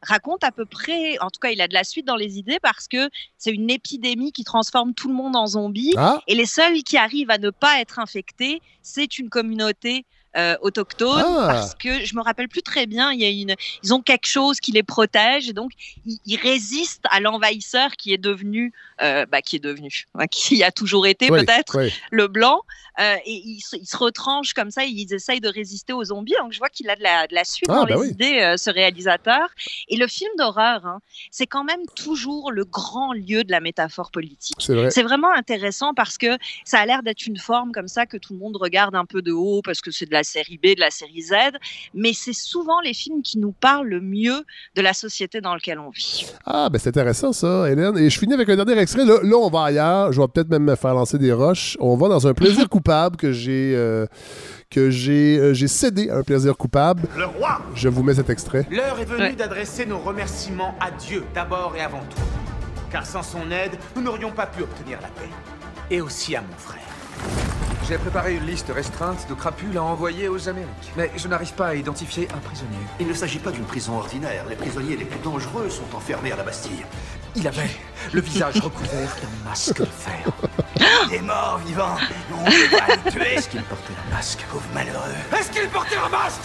[0.04, 2.60] raconte à peu près, en tout cas, il a de la suite dans les idées
[2.62, 5.94] parce que c'est une épidémie qui transforme tout le monde en zombie.
[5.98, 10.06] ah Et les seuls qui arrivent à ne pas être infectés, c'est une communauté
[10.38, 11.48] euh, autochtone Ah.
[11.48, 13.12] parce que je me rappelle plus très bien.
[13.12, 15.72] Il y a une, ils ont quelque chose qui les protège et donc
[16.06, 18.72] ils, ils résistent à l'envahisseur qui est devenu,
[19.02, 21.94] euh, bah, qui est devenu, hein, qui a toujours été oui, peut-être oui.
[22.12, 22.62] le blanc.
[23.00, 26.34] euh, et ils se, ils se retranchent comme ça, ils essayent de résister aux zombies.
[26.42, 28.08] Donc je vois qu'il a de la, de la suite Ah, dans bah les oui.
[28.10, 29.48] idées, euh, ce réalisateur.
[29.88, 31.00] Et le film d'horreur, hein,
[31.32, 34.58] c'est quand même toujours le grand lieu de la métaphore politique.
[34.60, 38.06] c'est vrai C'est vraiment intéressant parce que ça a l'air d'être une forme comme ça
[38.06, 40.58] que tout le monde regarde un peu de haut parce que c'est de la série
[40.58, 41.34] B, de la série Z,
[41.94, 44.44] mais c'est souvent les films qui nous parlent le mieux
[44.76, 46.26] de la société dans laquelle on vit.
[46.46, 47.98] Ah, ben c'est intéressant ça, Hélène.
[47.98, 49.06] Et je finis avec un dernier extrait.
[49.06, 50.12] Là, là, on va ailleurs.
[50.12, 51.78] Je vais peut-être même me faire lancer des roches.
[51.80, 54.06] On va dans un plaisir coupable que j'ai euh,
[54.70, 57.04] que j'ai euh, j'ai cédé à un plaisir coupable.
[57.18, 58.66] Le roi Je vous mets cet extrait.
[58.72, 59.34] L'heure est venue Ouais.
[59.34, 62.22] d'adresser nos remerciements à Dieu, d'abord et avant tout.
[62.92, 65.30] Car sans son aide, nous n'aurions pas pu obtenir la paix.
[65.92, 66.80] Et aussi à mon frère.
[67.88, 70.92] J'ai préparé une liste restreinte de crapules à envoyer aux Amériques.
[70.96, 72.78] Mais je n'arrive pas à identifier un prisonnier.
[73.00, 74.46] Il ne s'agit pas d'une prison ordinaire.
[74.48, 76.86] Les prisonniers les plus dangereux sont enfermés à la Bastille.
[77.36, 77.70] Il avait
[78.14, 80.32] le visage recouvert d'un masque de fer.
[81.10, 81.96] Il est mort, vivant.
[82.34, 83.34] On ne peut pas le tuer.
[83.36, 84.40] Est-ce qu'il portait un masque?
[84.52, 84.98] Pauvre malheureux.
[85.40, 86.42] Est-ce qu'il portait un masque?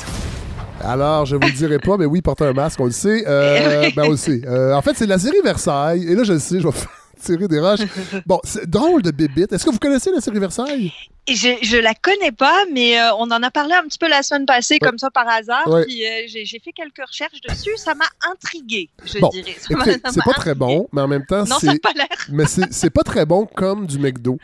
[0.82, 3.24] Alors, je vous le dirai pas, mais oui, porter un masque, on le sait.
[3.26, 4.43] Euh, ben, on le sait.
[4.47, 6.07] Euh, en fait, c'est la série Versailles.
[6.07, 6.89] Et là, je le sais, je vais faire-
[7.25, 7.81] tirer des roches.
[8.27, 9.53] Bon, c'est drôle de bébite.
[9.53, 10.93] Est-ce que vous connaissez la série Versailles?
[11.27, 14.22] Je, je la connais pas, mais euh, on en a parlé un petit peu la
[14.22, 15.66] semaine passée, comme ça par hasard.
[15.68, 15.85] Ouais.
[15.87, 17.70] Puis euh, j'ai j'ai fait quelques recherches dessus.
[17.77, 19.57] Ça m'a intrigué, je Bon, dirais.
[19.59, 21.70] Ça m'a- écoutez, ça c'est m'a pas très bon, mais en même temps, Non, ça
[21.70, 21.79] a c'est.
[21.83, 22.07] pas l'air.
[22.31, 24.39] Mais c'est c'est pas très bon comme du McDo.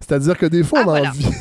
[0.00, 1.08] C'est-à-dire que des fois, on a voilà.
[1.10, 1.26] envie.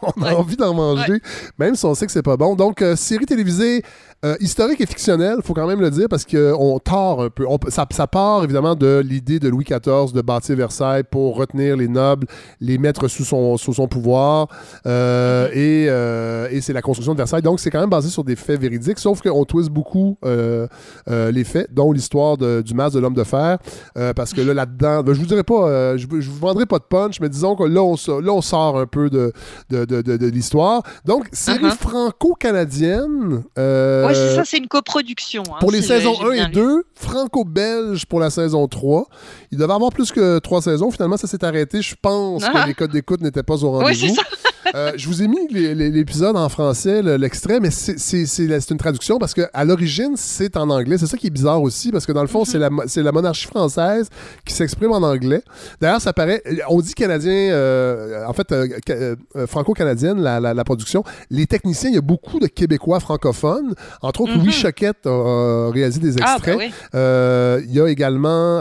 [0.00, 1.20] On a envie d'en manger,
[1.58, 2.54] même si on sait que c'est pas bon.
[2.54, 3.82] Donc, euh, série télévisée
[4.24, 7.46] euh, historique et fictionnelle, faut quand même le dire, parce qu'on tord un peu.
[7.46, 11.76] On- ça, ça part évidemment de l'idée de Louis XIV de bâtir Versailles pour retenir
[11.76, 12.26] les nobles,
[12.60, 14.48] les mettre sous son, sous son pouvoir.
[14.86, 17.42] Euh, et euh, et c'est la construction de Versailles.
[17.42, 21.72] Donc, c'est quand même basé sur des faits véridiques, sauf qu'on twist beaucoup les faits,
[21.72, 23.58] dont l'histoire du masque de l'homme de fer.
[24.16, 26.78] Parce que là, là-dedans, ben, je vous dirais pas, je, vous- je vous vendrai pas
[26.78, 29.32] de punch, mais disons que là, on, là, on sort un peu de,
[29.70, 30.82] de, de, de- l'histoire.
[31.04, 31.76] Donc, série Uh-huh.
[31.76, 33.42] franco-canadienne.
[33.58, 35.42] euh, Ouais, c'est ça, c'est une coproduction.
[35.50, 36.52] hein, pour les saisons j'ai 1 bien et lu.
[36.54, 39.06] 2, franco-belge pour la saison 3.
[39.52, 40.90] Il devait avoir plus que trois saisons.
[40.90, 41.82] Finalement, ça s'est arrêté.
[41.82, 42.62] Je pense Ah.
[42.62, 44.06] que les codes d'écoute n'étaient pas au Oui, rendez-vous.
[44.08, 44.22] c'est ça.
[44.74, 49.34] Euh, je vous ai mis l'épisode en français, le- l'extrait, mais c'est- une traduction parce
[49.34, 50.98] qu'à l'origine, c'est en anglais.
[50.98, 53.02] C'est ça qui est bizarre aussi, parce que dans le fond, c'est la, mo- c'est
[53.02, 54.08] la monarchie française
[54.44, 55.42] qui s'exprime en anglais.
[55.80, 56.42] D'ailleurs, ça paraît.
[56.68, 61.04] On dit canadien, euh, en fait, euh, ca- franco-canadienne, la, la- la production.
[61.30, 63.74] Les techniciens, il y a beaucoup de Québécois francophones.
[64.02, 66.58] Entre autres, Louis Choquette a, réalisé des Ah, extraits.
[66.58, 67.64] ben oui.
[67.68, 68.58] Il y a également.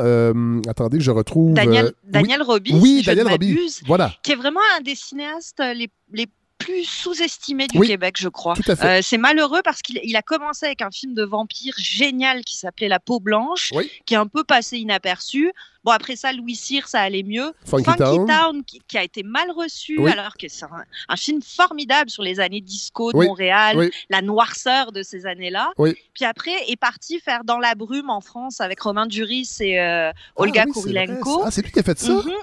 [0.68, 1.54] attendez, je retrouve.
[1.54, 2.12] Daniel, oui.
[2.12, 3.50] Daniel Roby, Oui, si je Daniel ne Roby.
[3.54, 4.12] m'abuse, Voilà.
[4.24, 6.28] qui est vraiment un des cinéastes les, les
[6.58, 8.56] plus sous-estimés du Oui, Québec, je crois.
[8.84, 12.58] Euh, c'est malheureux parce qu'il il a commencé avec un film de vampire génial qui
[12.58, 13.90] s'appelait La peau blanche, Oui.
[14.08, 15.54] qui est un peu passé inaperçu.
[15.84, 17.54] Bon, après ça, Louis Cyr, ça allait mieux.
[17.64, 17.86] Funky
[18.28, 18.64] Town.
[18.66, 20.12] qui, qui a été mal reçu, Oui.
[20.12, 24.92] alors que c'est un, un film formidable sur les années disco de Montréal, la noirceur
[24.92, 25.72] de ces années-là.
[25.78, 30.12] Puis après, est parti faire Dans la brume en France avec Romain Duris et euh,
[30.36, 31.44] Olga Ah c'est vrai, Kurilenko.
[31.46, 32.12] Ah, c'est lui qui a fait ça?
[32.14, 32.34] Mhm.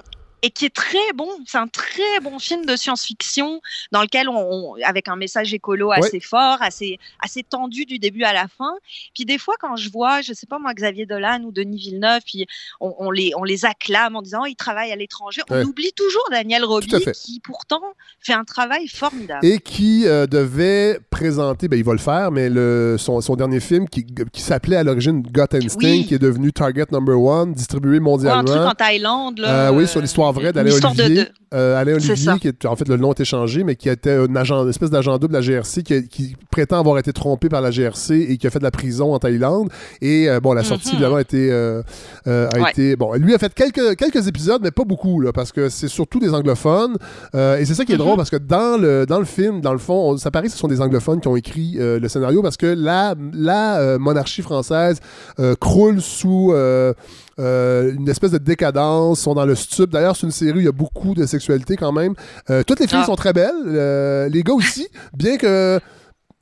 [0.41, 1.27] Et qui est très bon.
[1.47, 3.61] C'est un très bon film de science-fiction
[3.91, 5.97] dans lequel on, on- avec un message écolo Ouais.
[5.97, 8.73] assez fort, assez, assez tendu du début à la fin.
[9.15, 12.21] Puis des fois, quand je vois, je sais pas moi, Xavier Dolan ou Denis Villeneuve,
[12.25, 12.45] puis
[12.79, 15.41] on, on les, on les acclame en disant oh, ils travaillent à l'étranger.
[15.49, 15.61] Ouais.
[15.63, 17.81] On oublie toujours Daniel Roby qui pourtant
[18.19, 19.45] fait un travail formidable.
[19.45, 23.59] et qui euh, devait présenter, ben, il va le faire, mais le, son, son dernier
[23.59, 26.05] film qui, qui s'appelait à l'origine Gut Instinct, Oui.
[26.05, 28.43] qui est devenu Target Number One, distribué Ouais, un mondialement.
[28.43, 29.39] truc en Thaïlande.
[29.39, 31.23] Là, Euh, oui, euh, sur l'histoire vraie une d'Alain histoire de Olivier.
[31.25, 31.29] deux.
[31.53, 34.11] Euh, Alain Olivier, qui est, en fait, le nom a été changé, mais qui était
[34.11, 37.47] un agent, une espèce d'agent double de la GRC qui, qui prétend avoir été trompé
[37.49, 39.69] par la GRC et qui a fait de la prison en Thaïlande.
[40.01, 40.93] Et euh, bon, la sortie, Mhm.
[40.95, 41.51] évidemment, a été.
[41.51, 41.81] euh,
[42.27, 42.71] euh, a Ouais.
[42.71, 45.87] été bon, lui a fait quelques, quelques épisodes, mais pas beaucoup, là, parce que c'est
[45.87, 46.97] surtout des anglophones.
[47.35, 47.99] Euh, et c'est ça qui est Mhm.
[48.01, 50.51] drôle, parce que dans le, dans le film, dans le fond, on- ça paraît que
[50.51, 54.99] ce sont des anglophones qui ont écrit le scénario, parce que la, la monarchie française
[55.59, 56.53] croule sous.
[57.39, 59.89] Euh, une espèce de décadence, sont dans le stup.
[59.89, 62.13] D'ailleurs, c'est une série où il y a beaucoup de sexualité quand même.
[62.49, 63.05] Euh, toutes les filles Ah.
[63.05, 65.79] sont très belles, euh, les gars aussi, bien que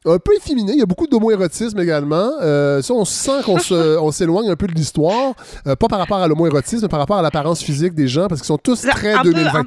[0.05, 2.29] un peu efféminé, il y a beaucoup d'homoérotisme également.
[2.41, 5.33] Euh, ça, on sent qu'on se- on s'éloigne un peu de l'histoire,
[5.65, 8.41] Euh, pas par rapport à l'homoérotisme, mais par rapport à l'apparence physique des gens, parce
[8.41, 9.59] qu'ils sont tous très un peu- 2020.
[9.61, 9.63] un-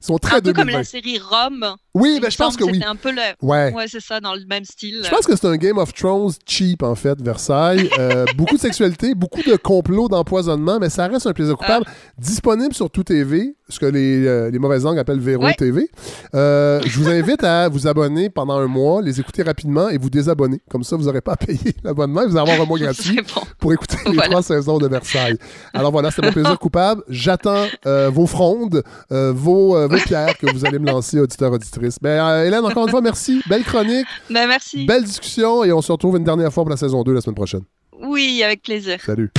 [0.00, 0.78] Ils sont très un peu comme 2020.
[0.78, 1.66] la série Rome.
[1.94, 2.80] Oui, ben, je pense que oui.
[2.86, 3.20] Un peu le.
[3.42, 3.72] Ouais.
[3.88, 5.00] c'est ça, dans le même style.
[5.04, 7.88] Je pense que c'est un Game of Thrones cheap, en fait, Versailles.
[7.98, 11.86] Euh, beaucoup de sexualité, beaucoup de complots d'empoisonnement, mais ça reste un plaisir coupable.
[12.18, 15.54] Disponible sur tout TV, ce que les, euh, les mauvaises langues appellent Véro Ouais.
[15.54, 15.90] TV.
[16.34, 20.10] Euh, je vous invite à vous abonner pendant un mois, les écouter rapidement et vous
[20.10, 20.60] désabonner.
[20.70, 23.20] Comme ça, vous n'aurez pas à payer l'abonnement et vous allez avoir un mois gratuit
[23.58, 25.38] pour écouter les trois saisons de Versailles.
[25.72, 27.02] Alors voilà, c'était mon plaisir coupable.
[27.08, 31.87] J'attends euh, vos frondes, vos, vos pierres que vous allez me lancer, auditeurs, auditrices.
[32.00, 33.42] Ben, euh, Hélène, encore une fois, merci.
[33.48, 34.06] Belle chronique.
[34.30, 34.84] Ben, merci.
[34.86, 37.34] Belle discussion et on se retrouve une dernière fois pour la saison 2 la semaine
[37.34, 37.62] prochaine.
[38.00, 39.00] Oui, avec plaisir.
[39.00, 39.30] Salut.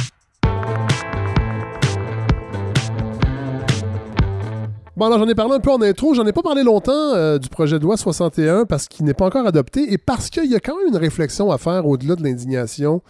[5.00, 6.14] Bon, alors j'en ai parlé un peu en intro.
[6.14, 9.28] J'en ai pas parlé longtemps euh, du projet de loi 61 parce qu'il n'est pas
[9.28, 12.24] encore adopté et parce qu'il y a quand même une réflexion à faire au-delà de
[12.24, 13.02] l'indignation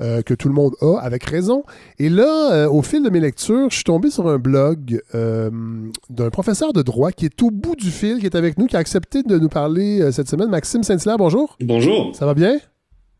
[0.00, 1.64] euh, que tout le monde a, avec raison.
[1.98, 6.30] Et là, euh, au fil de mes lectures, je suis tombé sur un blog d'un
[6.30, 8.78] professeur de droit qui est au bout du fil, qui est avec nous, qui a
[8.78, 10.48] accepté de nous parler cette semaine.
[10.48, 11.58] Maxime Saint-Hilaire, bonjour.
[11.60, 12.16] Bonjour.
[12.16, 12.58] Ça va bien?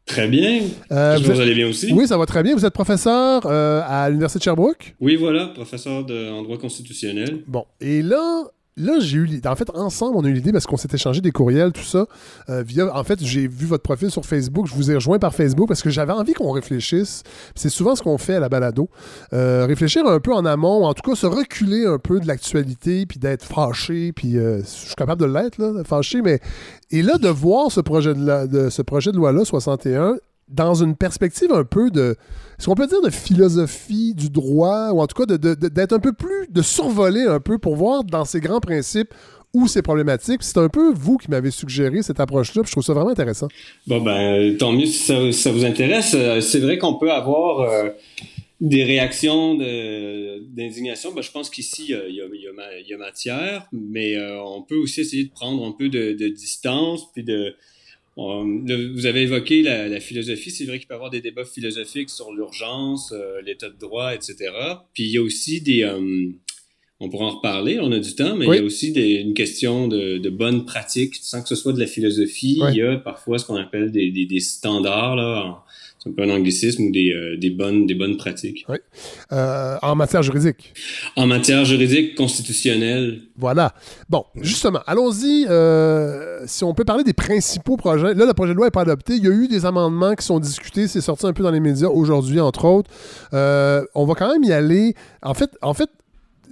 [0.07, 0.61] Très bien.
[0.93, 1.91] Euh, vous êtes- allez bien aussi?
[1.93, 2.55] Oui, ça va très bien.
[2.55, 4.95] Vous êtes professeur euh, à l'Université de Sherbrooke?
[5.01, 7.39] Oui, voilà, professeur de, en droit constitutionnel.
[7.47, 8.45] Bon, et là,
[8.77, 9.49] là j'ai eu l'idée.
[9.49, 12.07] En fait, ensemble, on a eu l'idée parce qu'on s'est échangé des courriels, tout ça.
[12.49, 14.67] euh, en fait, j'ai vu votre profil sur Facebook.
[14.67, 17.23] Je vous ai rejoint par Facebook parce que j'avais envie qu'on réfléchisse.
[17.55, 18.89] C'est souvent ce qu'on fait à la balado.
[19.33, 23.07] Euh, réfléchir un peu en amont, en tout cas se reculer un peu de l'actualité,
[23.07, 26.41] puis d'être fâché, puis euh, je suis capable de l'être, là, fâché, mais.
[26.91, 30.17] Et là, de voir ce projet de, de, ce projet de loi-là, 61,
[30.49, 32.17] dans une perspective un peu de,
[32.65, 36.15] ce qu'on peut dire de philosophie du droit, ou en tout cas d'être un peu
[36.15, 39.13] plus, de survoler un peu pour voir dans ces grands principes
[39.53, 40.43] où c'est problématique?
[40.43, 43.49] C'est un peu vous qui m'avez suggéré cette approche-là, je trouve ça vraiment intéressant.
[43.87, 46.15] Bon, ben, tant mieux si ça, vous intéresse.
[46.15, 47.91] Euh, C'est vrai qu'on peut avoir euh,
[48.63, 51.13] des réactions d'indignation.
[51.13, 55.33] Ben, je pense qu'ici, il y a matière, mais euh, on peut aussi essayer de
[55.33, 57.55] prendre un peu de, de distance, puis de...
[58.17, 60.51] on- le- vous avez évoqué la, la philosophie.
[60.51, 64.15] C'est vrai qu'il peut y avoir des débats philosophiques sur l'urgence, euh, l'état de droit,
[64.15, 64.37] etc.
[64.93, 65.83] Puis il y a aussi des...
[65.83, 66.29] euh,
[67.01, 68.57] on pourra en reparler, on a du temps, mais Oui.
[68.57, 71.73] il y a aussi des- une question de, de bonne pratique, sans que ce soit
[71.73, 72.61] de la philosophie.
[72.71, 75.59] Il y a parfois ce qu'on appelle des, des, des standards, là, en-
[76.05, 78.67] c'est un peu un anglicisme, ou des, euh, des, bonnes, des bonnes pratiques.
[78.69, 78.77] Oui.
[79.33, 80.75] Euh, en matière juridique.
[81.17, 83.75] En matière juridique constitutionnelle, Voilà.
[84.11, 85.47] Bon, justement, allons-y.
[85.49, 88.13] euh, si on peut parler des principaux projets.
[88.15, 89.15] Là, le projet de loi n'est pas adopté.
[89.15, 90.89] Il y a eu des amendements qui sont discutés.
[90.89, 92.91] C'est sorti un peu dans les médias aujourd'hui, entre autres.
[93.33, 94.95] On va quand même y aller.
[95.23, 95.89] En fait, en fait,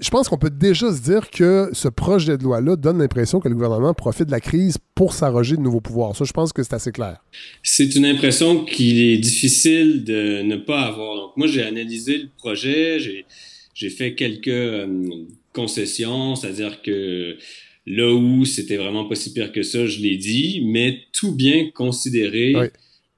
[0.03, 3.49] je pense qu'on peut déjà se dire que ce projet de loi-là donne l'impression que
[3.49, 6.17] le gouvernement profite de la crise pour s'arroger de nouveaux pouvoirs.
[6.17, 7.19] Ça, je pense que c'est assez clair.
[7.63, 11.15] c'est une impression qu'il est difficile de ne pas avoir.
[11.17, 14.87] Donc, moi, j'ai analysé le projet, j'ai, fait quelques euh,
[15.53, 17.37] concessions, c'est-à-dire que
[17.87, 21.71] là où c'était vraiment pas si pire que ça, je l'ai dit, mais tout bien
[21.71, 22.55] considéré.
[22.57, 22.67] Oui.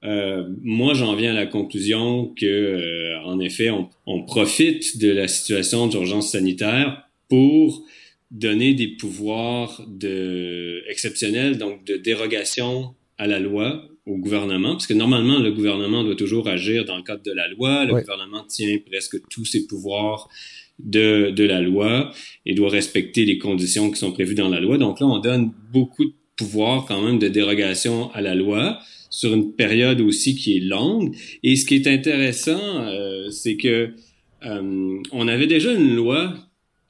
[0.05, 5.09] Euh, moi, j'en viens à la conclusion que, euh, en effet, on, on profite de
[5.09, 7.83] la situation d'urgence sanitaire pour
[8.31, 14.93] donner des pouvoirs de exceptionnels, donc de dérogation à la loi au gouvernement, parce que
[14.93, 17.85] normalement, le gouvernement doit toujours agir dans le cadre de la loi.
[17.85, 20.29] Le gouvernement tient presque tous ses pouvoirs
[20.77, 22.11] de, de la loi
[22.45, 24.77] et doit respecter les conditions qui sont prévues dans la loi.
[24.77, 28.79] Donc là, on donne beaucoup de pouvoirs quand même de dérogation à la loi
[29.19, 31.15] sur une période aussi qui est longue.
[31.41, 33.91] Et ce qui est intéressant, euh, c'est que
[34.45, 36.35] euh, on avait déjà une loi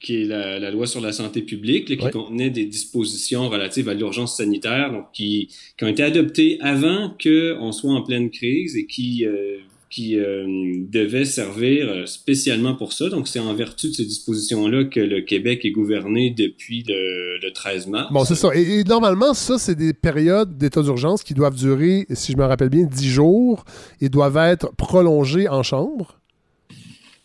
[0.00, 2.10] qui est la, la loi sur la santé publique, là, qui Ouais.
[2.10, 5.48] contenait des dispositions relatives à l'urgence sanitaire, donc qui,
[5.78, 9.58] qui ont été adoptées avant qu'on soit en pleine crise et qui, euh,
[9.88, 10.44] qui euh,
[10.90, 13.08] devaient servir euh, spécialement pour ça.
[13.08, 17.52] Donc c'est en vertu de ces dispositions-là que le Québec est gouverné depuis le, le
[17.52, 18.12] 13 mars.
[18.12, 18.48] Bon, c'est ça.
[18.54, 22.44] Et, et normalement, ça, c'est des périodes d'état d'urgence qui doivent durer, si je me
[22.44, 23.64] rappelle bien, 10 jours
[24.00, 26.18] et doivent être prolongées en chambre?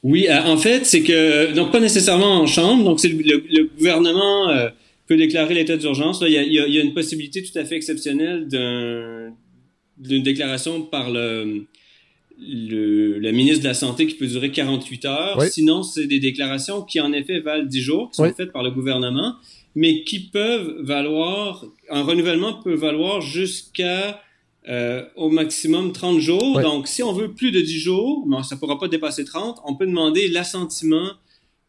[0.03, 2.83] Oui, euh, en fait, c'est que donc pas nécessairement en chambre.
[2.83, 4.69] Donc c'est le, le- le gouvernement euh,
[5.07, 6.21] peut déclarer l'état d'urgence.
[6.21, 7.75] Là, il y a, il y a- il y a une possibilité tout à fait
[7.75, 9.31] exceptionnelle d'un-
[9.97, 11.65] d'une déclaration par le,
[12.41, 15.37] le la ministre de la santé qui peut durer 48 heures.
[15.39, 15.47] Oui.
[15.51, 18.29] Sinon, c'est des déclarations qui en effet valent 10 jours, qui sont Oui.
[18.35, 19.35] faites par le gouvernement,
[19.75, 24.21] mais qui peuvent valoir un renouvellement peut valoir jusqu'à
[24.69, 26.59] euh, au maximum 30 jours.
[26.61, 29.75] Donc, si on veut plus de 10 jours, mais ça pourra pas dépasser 30, on
[29.75, 31.09] peut demander l'assentiment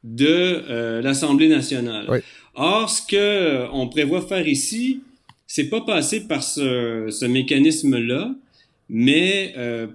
[0.04, 2.22] de euh, l'Assemblée nationale.
[2.54, 5.00] Or, ce que euh, on prévoit faire ici,
[5.46, 8.34] c'est pas passer par ce, ce mécanisme-là,
[8.88, 9.86] mais euh,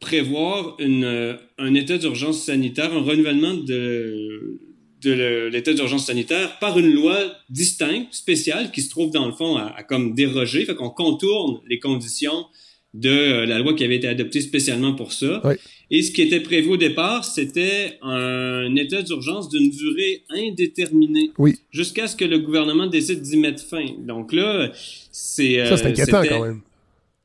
[0.00, 4.58] prévoir une, euh, un état d'urgence sanitaire, un renouvellement de,
[5.02, 7.16] de l'état d'urgence sanitaire par une loi
[7.50, 11.60] distincte, spéciale, qui se trouve dans le fond à, à comme déroger, fait qu'on contourne
[11.68, 12.46] les conditions
[12.92, 15.46] de euh, la loi qui avait été adoptée spécialement pour ça.
[15.46, 15.58] Ouais.
[15.92, 21.56] Et ce qui était prévu au départ, c'était un état d'urgence d'une durée indéterminée Oui.
[21.70, 23.84] jusqu'à ce que le gouvernement décide d'y mettre fin.
[23.98, 24.72] Donc là,
[25.12, 25.64] c'est...
[25.66, 26.60] Ça, c'est euh, inquiétant quand même.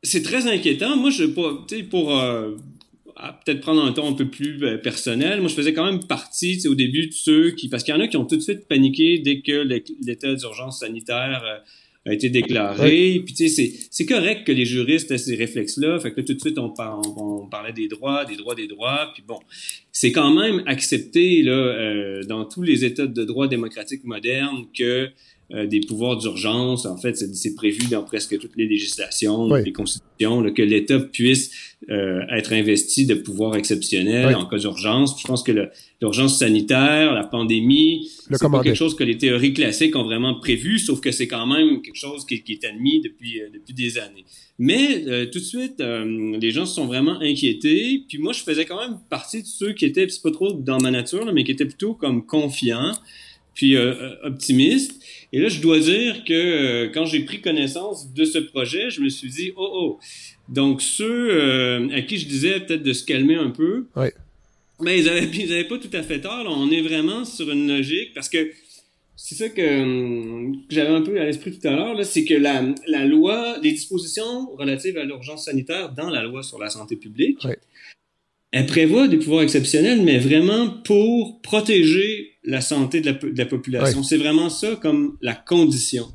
[0.06, 0.96] C'est très inquiétant.
[0.98, 2.52] Moi, je pas, tu sais, pour euh,
[3.46, 6.54] peut-être prendre un ton un peu plus euh, personnel, moi, je faisais quand même partie,
[6.56, 8.38] tu sais, au début de ceux qui, parce qu'il y en a qui ont tout
[8.38, 13.22] de suite paniqué dès que l'é- l'état d'urgence sanitaire euh, a été déclaré.
[13.26, 16.00] Puis, tu sais, c'est, correct que les juristes aient ces réflexes-là.
[16.00, 18.54] Fait que là, tout de suite, on, par- on, on parlait des droits, des droits,
[18.54, 19.12] des droits.
[19.14, 19.40] Puis bon,
[19.92, 25.10] c'est quand même accepté là dans tous les États de droit démocratiques modernes que
[25.54, 29.64] euh, des pouvoirs d'urgence, en fait, c'est, prévu dans presque toutes les législations, Oui.
[29.64, 31.52] les constitutions, là, que l'État puisse
[31.90, 34.34] euh, être investi de pouvoirs exceptionnels Oui.
[34.34, 35.22] en cas d'urgence.
[35.22, 35.70] Je pense que
[36.02, 40.80] l'urgence sanitaire, la pandémie, c'est pas quelque chose que les théories classiques ont vraiment prévu,
[40.80, 43.98] sauf que c'est quand même quelque chose qui, qui est admis depuis, euh, depuis des
[43.98, 44.26] années.
[44.58, 48.04] Mais euh, tout de suite, euh, les gens se sont vraiment inquiétés.
[48.08, 50.80] Puis moi, je faisais quand même partie de ceux qui étaient, c'est pas trop dans
[50.80, 52.94] ma nature, là, mais qui étaient plutôt comme confiants,
[53.54, 53.78] puis
[54.24, 55.02] optimistes.
[55.36, 59.02] Et là, je dois dire que euh, quand j'ai pris connaissance de ce projet, je
[59.02, 60.00] me suis dit, oh oh.
[60.48, 64.14] Donc ceux euh, à qui je disais peut-être de se calmer un peu, Ouais.
[64.80, 66.44] mais ils avaient, ils avaient pas tout à fait tort.
[66.46, 66.50] là.
[66.52, 68.50] On est vraiment sur une logique parce que
[69.18, 72.64] c'est ça que, que j'avais un peu à l'esprit tout à l'heure, c'est que la,
[72.88, 77.40] la loi, les dispositions relatives à l'urgence sanitaire dans la loi sur la santé publique,
[78.58, 83.38] elle prévoit des pouvoirs exceptionnels, mais vraiment pour protéger la santé de la, po- de
[83.38, 84.02] la population.
[84.10, 86.06] C'est vraiment ça comme la condition.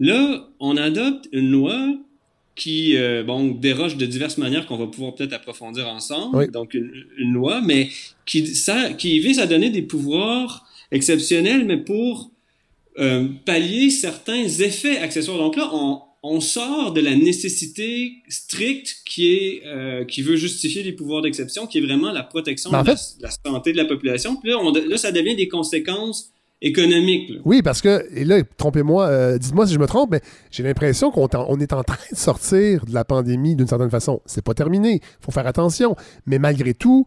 [0.00, 1.78] Là, on adopte une loi
[2.54, 6.36] qui euh, bon déroge de diverses manières qu'on va pouvoir peut-être approfondir ensemble.
[6.36, 6.44] Oui.
[6.50, 7.88] Donc une, une loi, mais
[8.26, 12.30] qui ça qui vise à donner des pouvoirs exceptionnels, mais pour
[12.98, 15.38] euh, pallier certains effets accessoires.
[15.38, 20.82] Donc là, on, on sort de la nécessité stricte qui est euh, qui veut justifier
[20.82, 23.72] les pouvoirs d'exception, qui est vraiment la protection Mais en de la, fait- la santé
[23.72, 24.36] de la population.
[24.36, 26.30] Puis là, on- là, ça devient des conséquences
[26.64, 27.28] économiques.
[27.30, 27.40] là.
[27.44, 30.20] Oui, parce que, et là, trompez-moi, euh, dites-moi si je me trompe, mais
[30.52, 34.20] j'ai l'impression qu'on on est en train de sortir de la pandémie d'une certaine façon.
[34.26, 35.96] C'est pas terminé, il faut faire attention.
[36.26, 37.04] Mais malgré tout,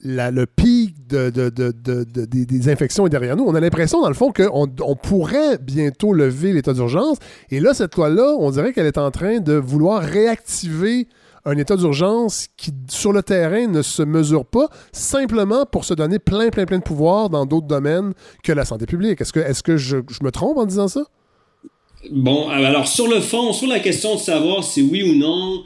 [0.00, 3.44] le pic de, de- de- de- de- des, infections est derrière nous.
[3.44, 7.18] On a l'impression, dans le fond, qu'on on pourrait bientôt lever l'état d'urgence.
[7.50, 11.08] Et là, cette loi-là, on dirait qu'elle est en train de vouloir réactiver
[11.46, 16.18] un état d'urgence qui, sur le terrain, ne se mesure pas simplement pour se donner
[16.18, 19.20] plein, plein, plein de pouvoirs dans d'autres domaines que la santé publique.
[19.20, 21.04] Est-ce que, est-ce que je, me trompe en disant ça?
[22.10, 25.62] Bon, alors sur le fond, sur la question de savoir si oui ou non,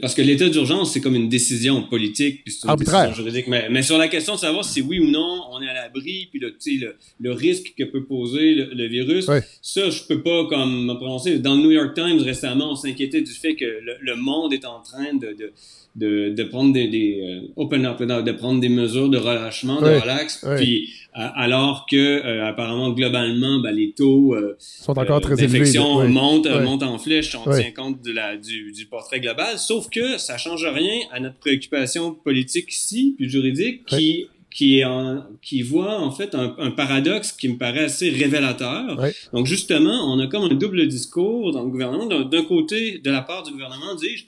[0.00, 3.08] parce que l'état d'urgence, c'est comme une décision politique, puis c'est une Arbitraire.
[3.08, 5.68] décision juridique, mais, mais sur la question de savoir si oui ou non, on est
[5.68, 9.26] à l'abri, puis le, risque que peut poser le, le virus,
[9.62, 11.38] ça, je peux pas comme me prononcer.
[11.38, 14.64] Dans le New York Times, récemment, on s'inquiétait du fait que le, le monde est
[14.64, 15.28] en train de...
[15.38, 15.52] de
[15.96, 19.86] de, de prendre des, des euh, open up, de prendre des mesures de relâchement, de
[20.00, 25.20] relax, puis à- alors que euh, apparemment globalement ben, les taux euh, sont encore euh,
[25.20, 25.58] très élevés.
[25.60, 29.20] d'infection montent, euh, montent en flèche, on tient compte de la, du, du portrait
[29.56, 34.84] sauf que ça change rien à notre préoccupation politique ici, puis juridique, qui qui est
[34.84, 38.96] en- qui voit en fait un, un paradoxe qui me paraît assez révélateur.
[39.32, 42.06] Donc justement, on a comme un double discours dans le gouvernement.
[42.06, 44.26] D'un d'un côté, de la part du gouvernement, dis-je,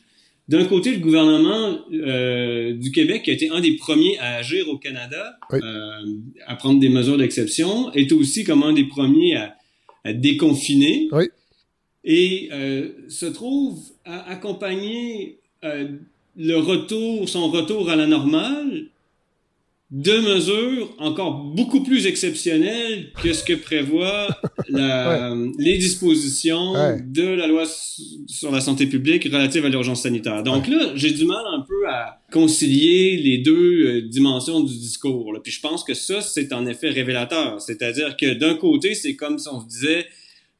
[0.48, 4.68] d'un côté, le gouvernement euh, du Québec, qui a été un des premiers à agir
[4.68, 5.60] au Canada, Oui.
[5.62, 6.04] euh,
[6.46, 9.54] à prendre des mesures d'exception, est aussi comme un des premiers à,
[10.04, 11.08] à déconfiner.
[11.12, 11.24] Oui.
[12.08, 15.88] Et euh, se trouve à accompagner euh,
[16.36, 18.84] le retour, son retour à la normale,
[19.92, 24.26] de mesures encore beaucoup plus exceptionnelles que ce que prévoit
[24.68, 27.00] la, les dispositions Ouais.
[27.06, 27.64] de la loi
[28.26, 30.42] sur la santé publique relative à l'urgence sanitaire.
[30.42, 35.32] Donc là, j'ai du mal un peu à concilier les deux euh, dimensions du discours.
[35.32, 35.38] là.
[35.42, 37.60] Puis je pense que ça, c'est en effet révélateur.
[37.60, 40.06] C'est-à-dire que d'un côté, c'est comme si on se disait,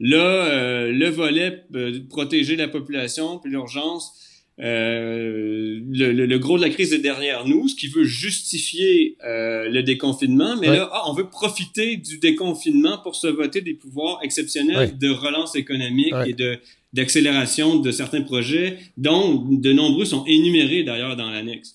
[0.00, 4.12] là, euh, le volet euh, protéger la population, puis l'urgence,
[4.60, 9.16] euh, le, le- le gros de la crise est derrière nous, ce qui veut justifier
[9.24, 10.56] euh, le déconfinement.
[10.60, 10.76] Mais Ouais.
[10.76, 14.92] là, ah, on veut profiter du déconfinement pour se voter des pouvoirs exceptionnels Ouais.
[14.92, 16.30] de relance économique Ouais.
[16.30, 16.58] et de
[16.92, 21.74] d'accélération de certains projets, dont de nombreux sont énumérés d'ailleurs dans l'annexe.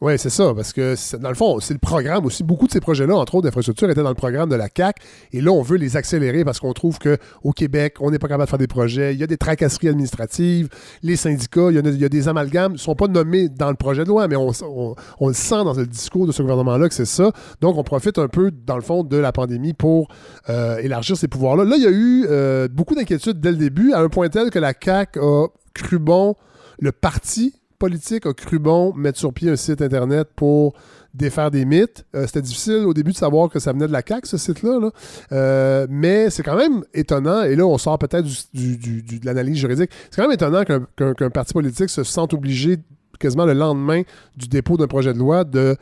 [0.00, 2.42] Oui, c'est ça, parce que dans le fond, c'est le programme aussi.
[2.42, 4.96] Beaucoup de ces projets-là, entre autres d'infrastructures, étaient dans le programme de la CAC.
[5.32, 8.46] Et là, on veut les accélérer parce qu'on trouve qu'au Québec, on n'est pas capable
[8.46, 9.14] de faire des projets.
[9.14, 10.68] Il y a des tracasseries administratives.
[11.02, 12.72] Les syndicats, il y, a, des amalgames.
[12.72, 15.86] Ne sont pas nommés dans le projet de loi, mais on le sent dans le
[15.86, 17.30] discours de ce gouvernement-là que c'est ça.
[17.60, 20.08] Donc, on profite un peu, dans le fond, de la pandémie pour
[20.48, 21.64] euh, élargir ces pouvoirs-là.
[21.64, 24.50] Là, il y a eu euh, beaucoup d'inquiétudes dès le début, à un point tel
[24.50, 26.34] que la CAC a cru bon,
[26.78, 27.54] le parti
[27.88, 30.72] politique a cru bon mettre sur pied un site Internet pour
[31.12, 32.04] défaire des mythes.
[32.14, 34.78] Euh, C'était difficile au début de savoir que ça venait de la CAQ, ce site-là.
[34.80, 34.90] là.
[35.32, 39.90] Euh, mais c'est quand même étonnant, et là, on sort peut-être du- de l'analyse juridique,
[40.10, 42.78] c'est quand même étonnant qu'un parti politique se sente obligé,
[43.20, 44.02] quasiment le lendemain
[44.36, 45.76] du dépôt d'un projet de loi, de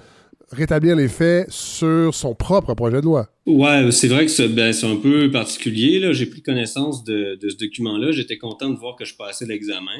[0.53, 3.29] rétablir les faits sur son propre projet de loi.
[3.47, 5.99] Ouais, c'est vrai que c'est ben, c'est un peu particulier.
[5.99, 6.13] là.
[6.13, 8.13] J'ai pris connaissance de, de ce document-là.
[8.13, 9.91] J'étais content de voir que je passais l'examen,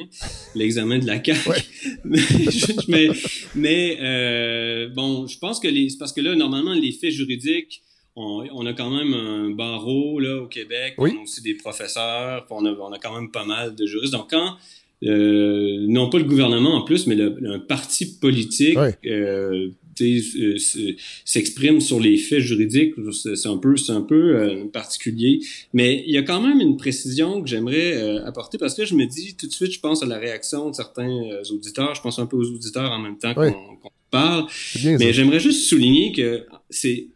[0.55, 1.49] l'examen de la CAQ.
[2.05, 3.07] mais je- mais,
[3.55, 7.81] mais, euh, bon, je pense que les, c'est parce que là, normalement, les faits juridiques,
[8.15, 10.93] on, on a quand même un barreau là au Québec.
[10.99, 11.11] Oui.
[11.15, 12.45] On a aussi des professeurs.
[12.51, 14.13] On a, on a quand même pas mal de juristes.
[14.13, 14.53] Donc quand
[15.03, 19.69] euh, non pas le gouvernement en plus, mais le, un parti politique euh,
[20.01, 20.77] euh, s-
[21.25, 25.39] s'exprime sur les faits juridiques, c'est un peu, c'est un peu euh, particulier.
[25.73, 28.95] Mais il y a quand même une précision que j'aimerais euh, apporter parce que je
[28.95, 31.93] me dis tout de suite, je pense à la réaction de certains euh, auditeurs.
[31.95, 33.77] Je pense un peu aux auditeurs en même temps qu'on
[34.11, 34.45] parle.
[34.75, 34.97] Bien.
[34.99, 37.07] Mais j'aimerais juste souligner que c'est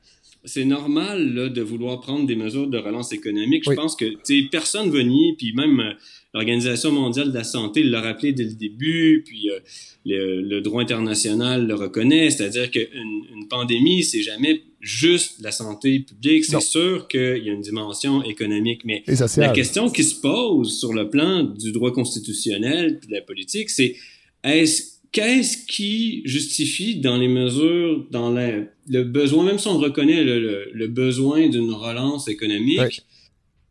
[0.45, 3.63] c'est normal là, de vouloir prendre des mesures de relance économique.
[3.65, 3.75] Je Oui.
[3.75, 4.05] pense que
[4.49, 5.91] personne va nier, puis même euh,
[6.33, 9.59] l'Organisation mondiale de la santé l'a rappelé dès le début, puis euh,
[10.05, 12.87] le, le droit international le reconnaît, c'est-à-dire qu'une
[13.35, 16.43] une pandémie, c'est jamais juste la santé publique.
[16.45, 19.15] C'est sûr qu'il y a une dimension économique, mais Et
[19.47, 23.69] la question qui se pose sur le plan du droit constitutionnel puis de la politique,
[23.69, 23.95] c'est
[24.43, 30.23] est-ce qu'est-ce qui justifie dans les mesures, dans la- le besoin, même si on reconnaît
[30.23, 32.77] le, le- le besoin d'une relance économique.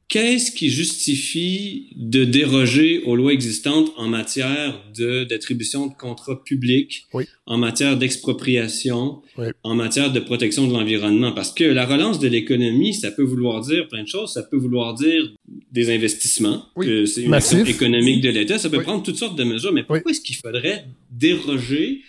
[0.09, 7.07] Qu'est-ce qui justifie de déroger aux lois existantes en matière de d'attribution de contrats publics,
[7.13, 7.25] Oui.
[7.47, 9.47] en matière d'expropriation, Oui.
[9.65, 11.33] en matière de protection de l'environnement?
[11.33, 14.33] Parce que la relance de l'économie, ça peut vouloir dire plein de choses.
[14.33, 15.33] Ça peut vouloir dire
[15.73, 16.87] des investissements, Oui.
[16.87, 17.59] que c'est une Massif.
[17.61, 18.59] action économique de l'État.
[18.59, 19.73] Ça peut prendre toutes sortes de mesures.
[19.73, 22.03] Mais pourquoi est-ce qu'il faudrait déroger?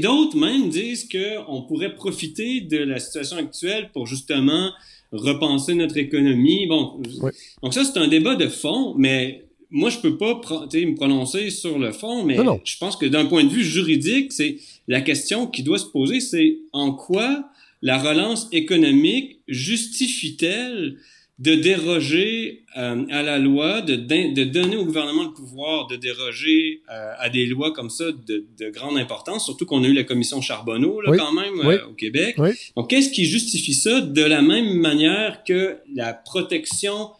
[0.00, 4.70] D'autres même disent qu'on pourrait profiter de la situation actuelle pour justement
[5.12, 6.66] repenser notre économie.
[6.66, 7.30] Bon, Oui.
[7.62, 11.78] donc ça, c'est un débat de fond, mais moi, je peux pas me prononcer sur
[11.78, 12.60] le fond, mais Non, non.
[12.64, 14.56] je pense que d'un point de vue juridique, c'est
[14.88, 17.44] la question qui doit se poser, c'est en quoi
[17.80, 20.96] la relance économique justifie-t-elle
[21.42, 26.82] de déroger euh, à la loi, de, de donner au gouvernement le pouvoir de déroger
[26.90, 30.04] euh, à des lois comme ça de, de grande importance, surtout qu'on a eu la
[30.04, 31.18] commission Charbonneau là, Oui.
[31.18, 31.74] quand même Oui.
[31.74, 32.36] euh, au Québec.
[32.38, 32.50] Oui.
[32.76, 37.10] Donc, qu'est-ce qui justifie ça de la même manière que la protection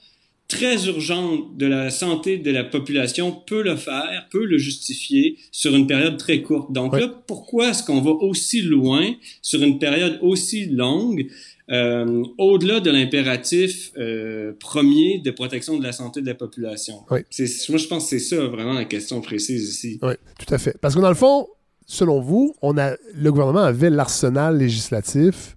[0.49, 5.75] très urgente de la santé de la population peut le faire, peut le justifier sur
[5.75, 6.71] une période très courte?
[6.73, 11.27] Donc là, pourquoi est-ce qu'on va aussi loin sur une période aussi longue,
[11.73, 17.05] euh, au-delà de l'impératif euh, premier de protection de la santé de la population?
[17.11, 19.99] Moi, je pense que c'est ça vraiment la question précise ici.
[20.03, 20.77] Oui, tout à fait.
[20.81, 21.49] Parce que dans le fond,
[21.87, 25.57] selon vous, on a, le gouvernement avait l'arsenal législatif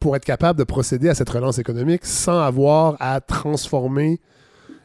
[0.00, 4.20] pour être capable de procéder à cette relance économique sans avoir à transformer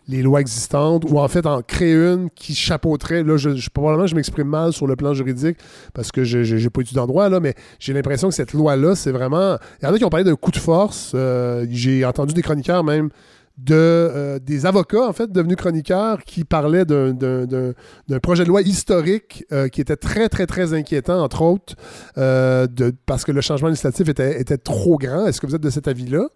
[0.08, 3.24] les lois existantes ou en fait en créer une qui chapeauterait.
[3.24, 5.58] Là, je, probablement je m'exprime mal sur le plan juridique
[5.94, 8.96] parce que je n'ai pas étudié en droit, là, mais j'ai l'impression que cette loi-là,
[8.96, 9.58] c'est vraiment.
[9.82, 11.12] Il y en a qui ont parlé d'un coup de force.
[11.16, 13.10] euh, j'ai entendu des chroniqueurs même
[13.58, 18.48] de euh, des avocats en fait devenus chroniqueurs qui parlaient d'un- d'un d'un- projet de
[18.50, 21.76] loi historique euh, qui était très très très inquiétant entre autres
[22.16, 25.28] de, parce que le changement législatif était, était trop grand.
[25.28, 26.28] Est-ce que vous êtes de cet avis-là?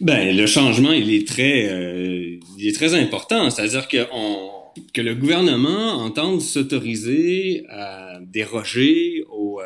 [0.00, 3.48] Ben, le changement, il est très, euh, il est très important.
[3.50, 4.50] C'est-à-dire que, on,
[4.92, 9.64] que le gouvernement entende s'autoriser à déroger aux, euh,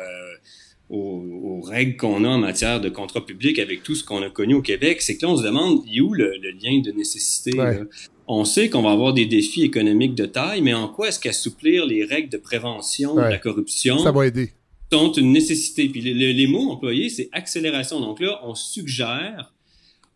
[0.89, 1.23] aux,
[1.59, 4.53] aux règles qu'on a en matière de contrat public avec tout ce qu'on a connu
[4.53, 6.91] au Québec, c'est que là, on se demande, il est où le, le lien de
[6.91, 7.57] nécessité?
[7.59, 7.79] Ouais.
[8.27, 11.85] On sait qu'on va avoir des défis économiques de taille, mais en quoi est-ce qu'assouplir
[11.87, 14.51] les règles de prévention de la corruption Ça va aider.
[14.91, 15.89] sont une nécessité?
[15.89, 17.99] Puis les- les mots employés, c'est accélération.
[17.99, 19.51] Donc là, on suggère,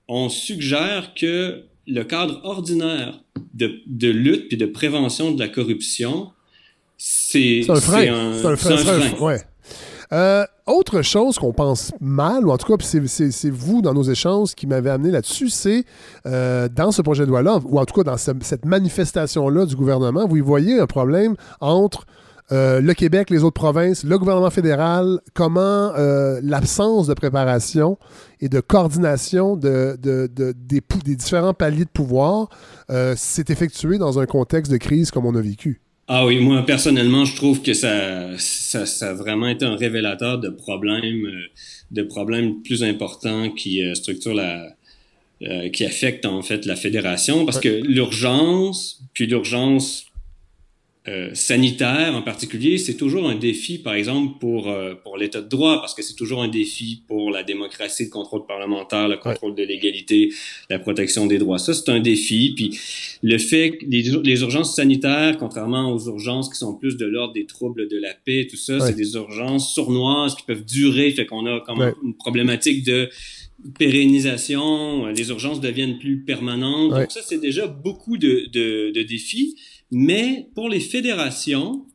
[0.08, 3.20] on suggère que le cadre ordinaire
[3.54, 6.32] de, de lutte puis de prévention de la corruption,
[6.97, 8.01] c'est un frein.
[8.01, 8.56] c'est un, C'est un c'est un frein.
[8.56, 9.10] c'est un frein.
[9.16, 9.41] frein, ouais.
[10.12, 14.54] Euh, autre chose qu'on pense mal, ou en tout cas, c'est- vous dans nos échanges
[14.54, 15.86] qui m'avez amené là-dessus, c'est
[16.28, 19.76] euh, dans ce projet de loi-là, ou en tout cas dans ce- cette manifestation-là du
[19.76, 22.06] gouvernement, vous y voyez un problème entre
[22.51, 27.97] euh, le Québec, les autres provinces, le gouvernement fédéral, comment euh, l'absence de préparation
[28.41, 30.81] et de coordination de, de- de- des,
[31.15, 32.49] différents paliers de pouvoir
[32.89, 35.81] euh, s'est effectué dans un contexte de crise comme on a vécu?
[36.09, 40.37] Ah oui, moi personnellement, je trouve que ça, ça, ça a vraiment été un révélateur
[40.37, 41.25] de problèmes,
[41.91, 44.67] de problèmes plus importants qui structurent la,
[45.43, 50.05] euh, qui affectent en fait la fédération, parce que l'urgence, puis l'urgence
[51.10, 55.49] euh, sanitaire en particulier, c'est toujours un défi, par exemple, pour, euh, pour l'État de
[55.49, 59.54] droit, parce que c'est toujours un défi pour la démocratie, le contrôle parlementaire, le contrôle
[59.54, 60.32] de l'égalité,
[60.70, 61.58] la protection des droits.
[61.60, 62.54] Ça, c'est un défi.
[62.56, 62.80] Puis
[63.22, 67.34] le fait que les, les urgences sanitaires, contrairement aux urgences qui sont plus de l'ordre
[67.34, 68.88] des troubles de la paix, tout ça, Ouais.
[68.88, 71.91] c'est des urgences sournoises qui peuvent durer, fait qu'on a comme Ouais.
[72.01, 73.10] une problématique de
[73.78, 76.91] pérennisation, les urgences deviennent plus permanentes.
[76.91, 79.56] Donc ça, c'est déjà beaucoup de, de, de défis.
[79.93, 81.85] Mais pour les fédérations,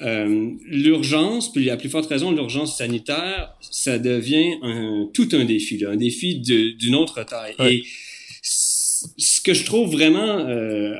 [0.00, 5.78] euh, l'urgence, puis à plus forte raison l'urgence sanitaire, ça devient un, tout un défi,
[5.78, 7.54] là, un défi d'une autre taille.
[7.58, 7.74] Ouais.
[7.76, 7.84] Et
[8.42, 10.96] ce que je trouve vraiment euh,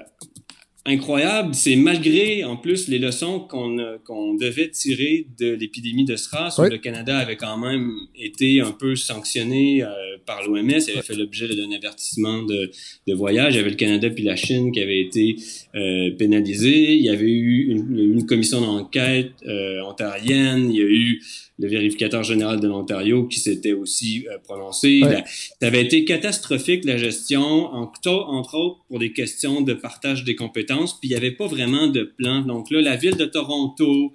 [0.89, 6.57] incroyable, c'est malgré en plus les leçons qu'on qu'on devait tirer de l'épidémie de SRAS,
[6.59, 9.86] où le Canada avait quand même été un peu sanctionné euh,
[10.26, 12.70] par l'OMS, il avait fait l'objet d'un avertissement de,
[13.07, 13.55] de voyage.
[13.55, 15.36] Il y avait le Canada puis la Chine qui avaient été
[15.74, 16.95] euh, pénalisés.
[16.95, 20.70] Il y avait eu une, une commission d'enquête euh, ontarienne.
[20.70, 21.22] Il y a eu
[21.61, 25.00] le vérificateur général de l'Ontario qui s'était aussi euh, prononcé.
[25.02, 25.12] Ouais.
[25.12, 30.24] La- ça avait été catastrophique la gestion, entre, entre autres pour des questions de partage
[30.24, 32.42] des compétences, puis il n'y avait pas vraiment de plan.
[32.42, 34.12] Donc là, la ville de Toronto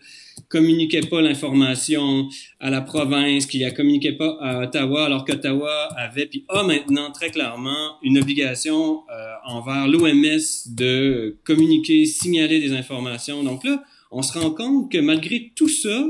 [0.50, 2.28] communiquait pas l'information
[2.60, 7.12] à la province, qui la communiquait pas à Ottawa, alors qu'Ottawa avait, puis a maintenant
[7.12, 10.40] très clairement une obligation euh, envers l'OMS
[10.76, 13.44] de communiquer, signaler des informations.
[13.44, 16.08] Donc là, on se rend compte que malgré tout ça,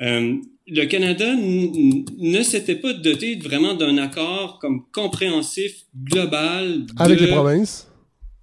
[0.00, 0.36] euh,
[0.66, 5.72] le Canada ne s'était pas doté vraiment d'un accord comme compréhensif
[6.04, 7.88] global de- Avec les provinces.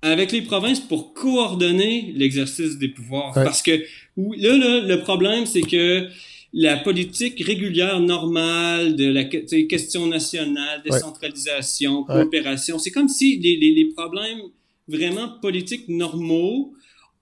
[0.01, 3.35] avec les provinces pour coordonner l'exercice des pouvoirs.
[3.35, 3.43] Ouais.
[3.43, 6.07] Parce que là, là, le problème, c'est que
[6.53, 12.15] la politique régulière normale de la question nationale, décentralisation, Ouais.
[12.23, 14.39] coopération, c'est comme si les, les, les problèmes
[14.87, 16.73] vraiment politiques normaux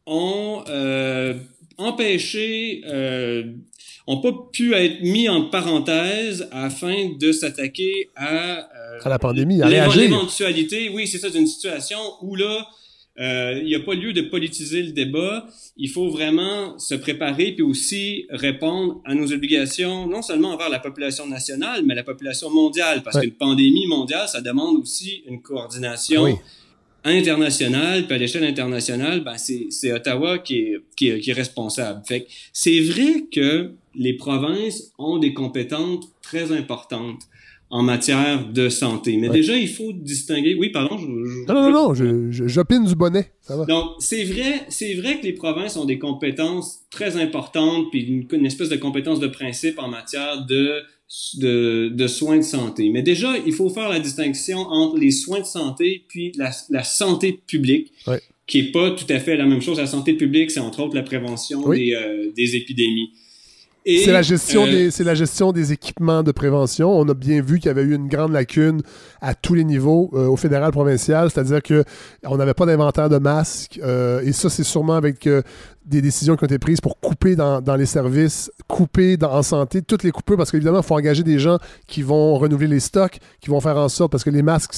[0.05, 1.33] ont euh,
[1.77, 3.43] empêché, euh,
[4.07, 9.61] ont pas pu être mis en parenthèse afin de s'attaquer à euh, À la pandémie,
[9.61, 9.69] à.
[9.69, 12.67] L'éventualité, oui, c'est ça, d'une situation où là,
[13.19, 15.47] euh, il n'y a pas lieu de politiser le débat.
[15.77, 20.79] Il faut vraiment se préparer puis aussi répondre à nos obligations, non seulement envers la
[20.79, 23.01] population nationale, mais la population mondiale.
[23.03, 23.23] Parce Ouais.
[23.23, 26.33] qu'une pandémie mondiale, ça demande aussi une coordination Oui.
[27.05, 28.05] internationale.
[28.05, 32.01] Puis à l'échelle internationale, ben c'est, Ottawa qui est, qui, est, qui est responsable.
[32.05, 37.21] Fait c'est vrai que les provinces ont des compétences très importantes
[37.71, 39.17] en matière de santé.
[39.17, 39.35] Mais Ouais.
[39.35, 40.53] déjà, il faut distinguer.
[40.55, 40.97] Oui, pardon.
[40.97, 41.93] Je, je- Non, non, non,
[42.47, 43.31] j'opine du bonnet.
[43.41, 43.65] Ça va.
[43.65, 48.27] donc, c'est vrai, c'est vrai que les provinces ont des compétences très importantes, puis une,
[48.39, 50.81] une espèce de compétence de principe en matière de,
[51.37, 52.89] de, de soins de santé.
[52.89, 56.83] Mais déjà, il faut faire la distinction entre les soins de santé puis la, la
[56.83, 58.21] santé publique, Ouais.
[58.47, 59.79] qui est pas tout à fait la même chose.
[59.79, 61.87] La santé publique, c'est entre autres la prévention Oui.
[61.87, 63.09] des, euh, des épidémies.
[63.85, 66.89] C'est la, gestion euh, des, c'est la gestion des équipements de prévention.
[66.91, 68.81] On a bien vu qu'il y avait eu une grande lacune
[69.21, 71.83] à tous les niveaux, euh, au fédéral, provincial, c'est-à-dire que
[72.25, 75.27] on n'avait pas d'inventaire de masques, euh, et ça, c'est sûrement avec
[75.85, 79.43] des décisions qui ont été prises pour couper dans, dans les services, couper dans, en
[79.43, 82.79] santé, toutes les coupures, parce qu'évidemment, il faut engager des gens qui vont renouveler les
[82.79, 84.73] stocks, qui vont faire en sorte, parce que les masques,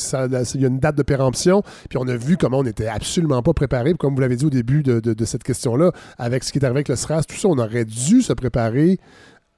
[0.53, 3.41] il y a une date de péremption, puis on a vu comment on n'était absolument
[3.41, 6.51] pas préparé, comme vous l'avez dit au début de, de- de cette question-là, avec ce
[6.51, 8.97] qui est arrivé avec le SRAS, tout ça, on aurait dû se préparer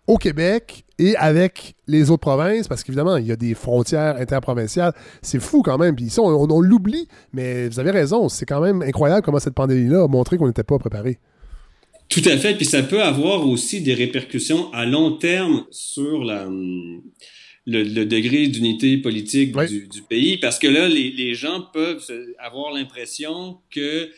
[0.07, 4.93] au Québec et avec les autres provinces, parce qu'évidemment, il y a des frontières interprovinciales.
[5.21, 5.95] C'est fou quand même.
[5.95, 8.27] Puis ça, on, on l'oublie, mais vous avez raison.
[8.27, 11.19] C'est quand même incroyable comment cette pandémie-là a montré qu'on n'était pas préparé.
[12.09, 16.47] Tout à fait, puis ça peut avoir aussi des répercussions à long terme sur la,
[16.47, 17.03] hum,
[17.67, 22.03] le, le degré d'unité politique du, du pays, parce que là, les, les gens peuvent
[22.39, 24.09] avoir l'impression que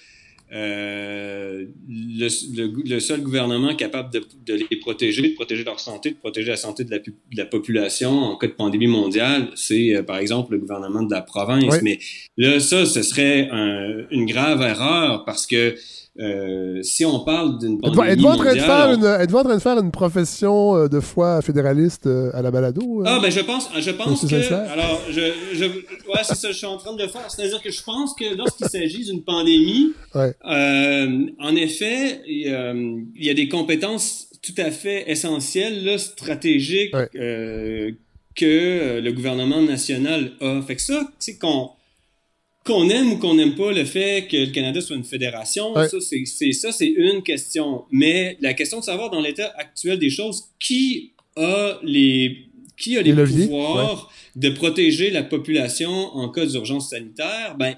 [0.53, 6.11] euh, le, le- le seul gouvernement capable de, de les protéger, de protéger leur santé,
[6.11, 9.49] de protéger la santé de la, pu- de la population en cas de pandémie mondiale,
[9.55, 11.63] c'est euh, par exemple le gouvernement de la province.
[11.71, 11.77] Oui.
[11.83, 11.99] Mais
[12.37, 15.75] là, ça, ce serait un- une grave erreur parce que
[16.19, 19.43] euh, si on parle d'une Êtes-vous pandémie êtes-vous en, train de faire une, êtes-vous en
[19.43, 23.01] train de faire une profession euh, de foi fédéraliste euh, à la balado?
[23.05, 24.53] Ah, ben je pense, je pense que.
[24.53, 25.21] Alors, je,
[25.53, 27.29] je, ouais, c'est ça, je suis en train de le faire.
[27.29, 30.33] C'est-à-dire que je pense que lorsqu'il s'agit d'une pandémie, Ouais.
[30.49, 36.93] euh, en effet, il, euh, y a des compétences tout à fait essentielles, là, stratégiques,
[37.15, 37.91] euh,
[38.35, 40.61] que le gouvernement national a.
[40.61, 41.69] Fait que ça, c'est qu'on
[42.65, 45.89] qu'on aime ou qu'on n'aime pas le fait que le Canada soit une fédération, Ouais.
[45.89, 47.83] ça c'est c'est- ça c'est une question.
[47.91, 52.37] Mais la question de savoir dans l'état actuel des choses qui a les
[52.77, 57.75] qui a les, pouvoirs de protéger la population en cas d'urgence sanitaire, ben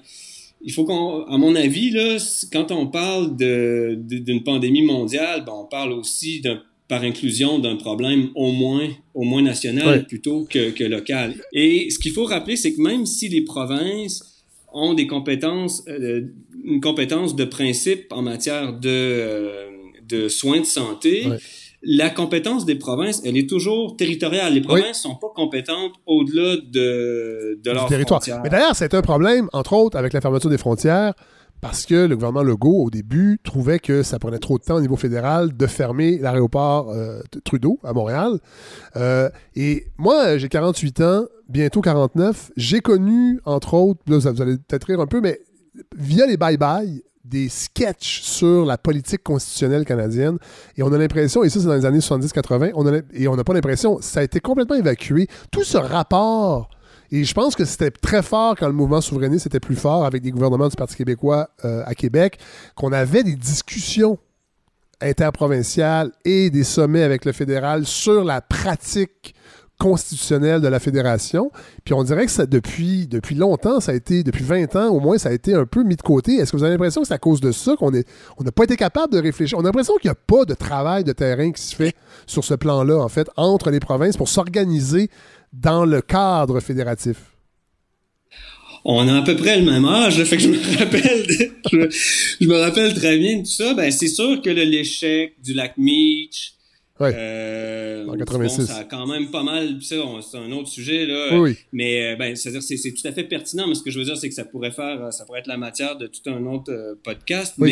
[0.66, 2.16] il faut qu'on, à mon avis, là,
[2.50, 7.76] quand on parle de- d'une pandémie mondiale, ben, on parle aussi d'un, par inclusion d'un
[7.76, 10.02] problème au moins, au moins national Ouais.
[10.04, 11.34] plutôt que, que local.
[11.52, 14.33] Et ce qu'il faut rappeler, c'est que même si les provinces
[14.74, 16.22] ont des compétences, euh,
[16.64, 19.66] une compétence de principe en matière de, euh,
[20.06, 21.38] de soins de santé, Ouais.
[21.82, 24.52] la compétence des provinces, elle est toujours territoriale.
[24.54, 28.20] Les provinces sont pas compétentes au-delà de, de leur territoire.
[28.20, 28.40] frontière.
[28.42, 31.14] Mais d'ailleurs, c'est un problème, entre autres, avec la fermeture des frontières,
[31.60, 34.80] parce que le gouvernement Legault, au début, trouvait que ça prenait trop de temps au
[34.82, 38.38] niveau fédéral de fermer l'aéroport euh, de Trudeau à Montréal.
[38.96, 42.52] Euh, et moi, j'ai 48 ans, bientôt 49.
[42.56, 45.40] J'ai connu, entre autres, là, vous allez peut-être rire un peu, mais
[45.96, 50.36] via les bye-bye, des sketchs sur la politique constitutionnelle canadienne.
[50.76, 53.26] Et on a l'impression, et ça c'est dans les années 70-80, on a l'im- et
[53.28, 55.26] on n'a pas l'impression, ça a été complètement évacué.
[55.50, 56.68] Tout ce rapport
[57.10, 60.22] et je pense que c'était très fort quand le mouvement souverainiste était plus fort avec
[60.22, 62.38] des gouvernements du Parti québécois euh, à Québec,
[62.74, 64.18] qu'on avait des discussions
[65.00, 69.34] interprovinciales et des sommets avec le fédéral sur la pratique
[69.78, 71.50] constitutionnelle de la fédération.
[71.84, 75.00] Puis on dirait que ça, depuis, depuis longtemps, ça a été, depuis 20 ans au
[75.00, 76.36] moins, ça a été un peu mis de côté.
[76.36, 77.90] Est-ce que vous avez l'impression que c'est à cause de ça qu'on
[78.38, 79.58] on n'a pas été capable de réfléchir?
[79.58, 81.94] On a l'impression qu'il n'y a pas de travail de terrain qui se fait
[82.26, 85.10] sur ce plan-là, en fait, entre les provinces pour s'organiser
[85.60, 87.16] dans le cadre fédératif?
[88.84, 91.26] On a à peu près le même âge, fait que je me rappelle,
[92.40, 93.72] je, me rappelle très bien de tout ça.
[93.72, 96.53] Ben, c'est sûr que l'échec du lac Meach,
[97.14, 98.58] euh, En 86.
[98.58, 101.38] bon, ça a quand même pas mal, c'est un autre sujet là.
[101.40, 101.56] Oui.
[101.72, 103.66] Mais euh, ben, c'est-à-dire c'est tout à fait pertinent.
[103.66, 105.46] Mais ce que je veux dire, c'est que ça pourrait faire, euh, ça pourrait être
[105.46, 107.54] la matière de tout un autre euh, podcast.
[107.58, 107.70] Oui.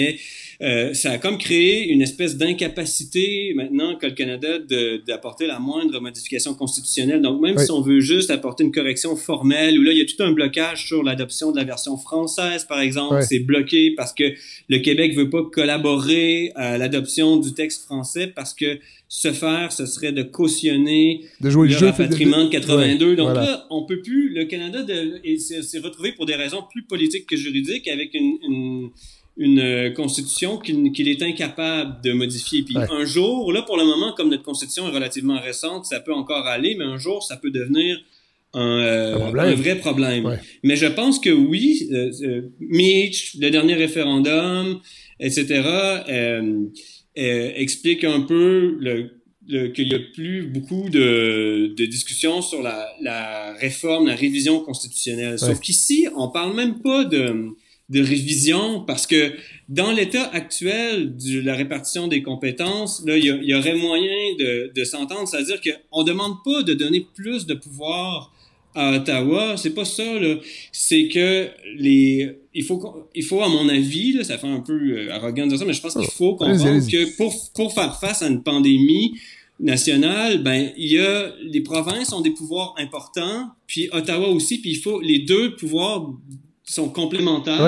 [0.60, 4.58] Mais euh, ça a comme créé une espèce d'incapacité maintenant que le Canada
[5.06, 7.20] d'apporter la moindre modification constitutionnelle.
[7.22, 7.64] Donc même Oui.
[7.64, 10.32] si on veut juste apporter une correction formelle, où là il y a tout un
[10.32, 13.22] blocage sur l'adoption de la version française, par exemple, Ouais.
[13.22, 14.24] c'est bloqué parce que
[14.68, 18.78] le Québec veut pas collaborer à l'adoption du texte français parce que
[19.14, 23.10] se faire, ce serait de cautionner De jouer le le jeu, rapatriement de 82.
[23.10, 23.42] Ouais, Donc voilà.
[23.42, 24.30] là, on peut plus.
[24.30, 24.78] Le Canada
[25.36, 28.90] s'est retrouvé pour des raisons plus politiques que juridiques avec une, une,
[29.36, 32.62] une, euh, constitution qu'il est incapable de modifier.
[32.62, 32.86] Puis Ouais.
[32.90, 36.46] un jour, là pour le moment, comme notre constitution est relativement récente, ça peut encore
[36.46, 37.98] aller, mais un jour, ça peut devenir
[38.54, 40.24] un, euh, Un vrai problème.
[40.24, 40.38] Ouais.
[40.62, 44.80] Mais je pense que oui, euh, euh, Mitch, le dernier référendum,
[45.20, 45.62] etc.,
[47.14, 49.10] explique un peu le,
[49.48, 54.60] le- qu'il y a plus beaucoup de, de discussions sur la, la réforme, la révision
[54.60, 55.38] constitutionnelle.
[55.38, 57.48] Sauf qu'ici, on parle même pas de,
[57.88, 59.32] de révision parce que
[59.68, 64.84] dans l'état actuel de la répartition des compétences, là, il y, aurait moyen de, de
[64.84, 68.31] s'entendre, c'est-à-dire qu'on demande pas de donner plus de pouvoir
[68.74, 70.02] à Ottawa, c'est pas ça
[70.72, 74.60] c'est que les il faut qu'on- il faut à mon avis là, ça fait un
[74.60, 77.34] peu euh, arrogant de dire ça mais je pense qu'il faut Allez-y, comprendre que pour
[77.54, 79.12] pour faire face à une pandémie
[79.60, 84.70] nationale, ben il y a les provinces ont des pouvoirs importants, puis Ottawa aussi, puis
[84.70, 86.10] il faut les deux pouvoirs
[86.64, 87.60] sont complémentaires.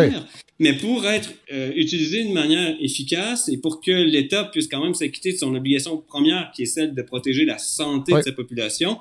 [0.60, 4.94] Mais pour être euh, utilisé de manière efficace et pour que l'État puisse quand même
[4.94, 8.98] s'acquitter de son obligation première, qui est celle de protéger la santé de sa population,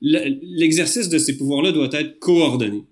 [0.00, 2.84] l'exercice de ces pouvoirs-là doit être coordonné.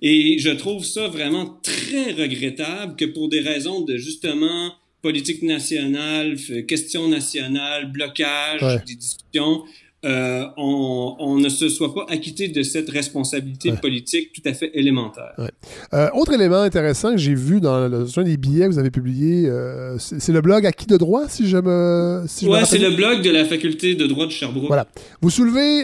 [0.00, 6.36] Et je trouve ça vraiment très regrettable que pour des raisons de justement politique nationale,
[6.66, 8.78] questions nationales, blocage Ouais.
[8.86, 9.64] des discussions,
[10.06, 13.76] euh, on, on ne se soit pas acquitté de cette responsabilité Ouais.
[13.76, 15.32] politique tout à fait élémentaire.
[15.38, 15.50] Ouais.
[15.94, 18.90] Euh, autre élément intéressant que j'ai vu dans le, un des billets que vous avez
[18.90, 22.24] publié, euh, c'est le blog Acquis de droit, si je me.
[22.28, 24.68] Si rappelle c'est le blog de la faculté de droit de Sherbrooke.
[24.68, 24.86] Voilà.
[25.20, 25.82] Vous soulevez,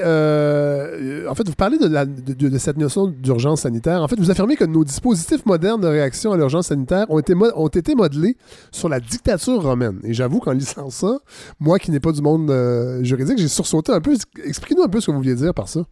[1.28, 4.03] en fait, vous parlez de, la- de- de- de cette notion d'urgence sanitaire.
[4.03, 7.35] En fait, vous affirmez que nos dispositifs modernes de réaction à l'urgence sanitaire ont été,
[7.35, 8.36] ont été modelés
[8.70, 9.99] sur la dictature romaine.
[10.05, 11.19] Et j'avoue qu'en lisant ça,
[11.61, 12.51] moi qui n'ai pas du monde
[13.03, 14.11] juridique, j'ai sursauté un peu.
[14.44, 15.86] Expliquez-nous un peu ce que vous vouliez dire par ça.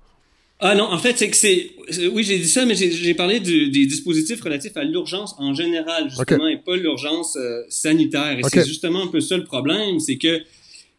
[0.63, 1.71] Ah non, en fait, c'est que c'est...
[2.13, 6.11] Oui, j'ai dit ça, mais j'ai parlé du- des dispositifs relatifs à l'urgence en général,
[6.11, 8.39] justement, et pas l'urgence euh, sanitaire.
[8.39, 10.43] Et c'est justement un peu ça le problème, c'est que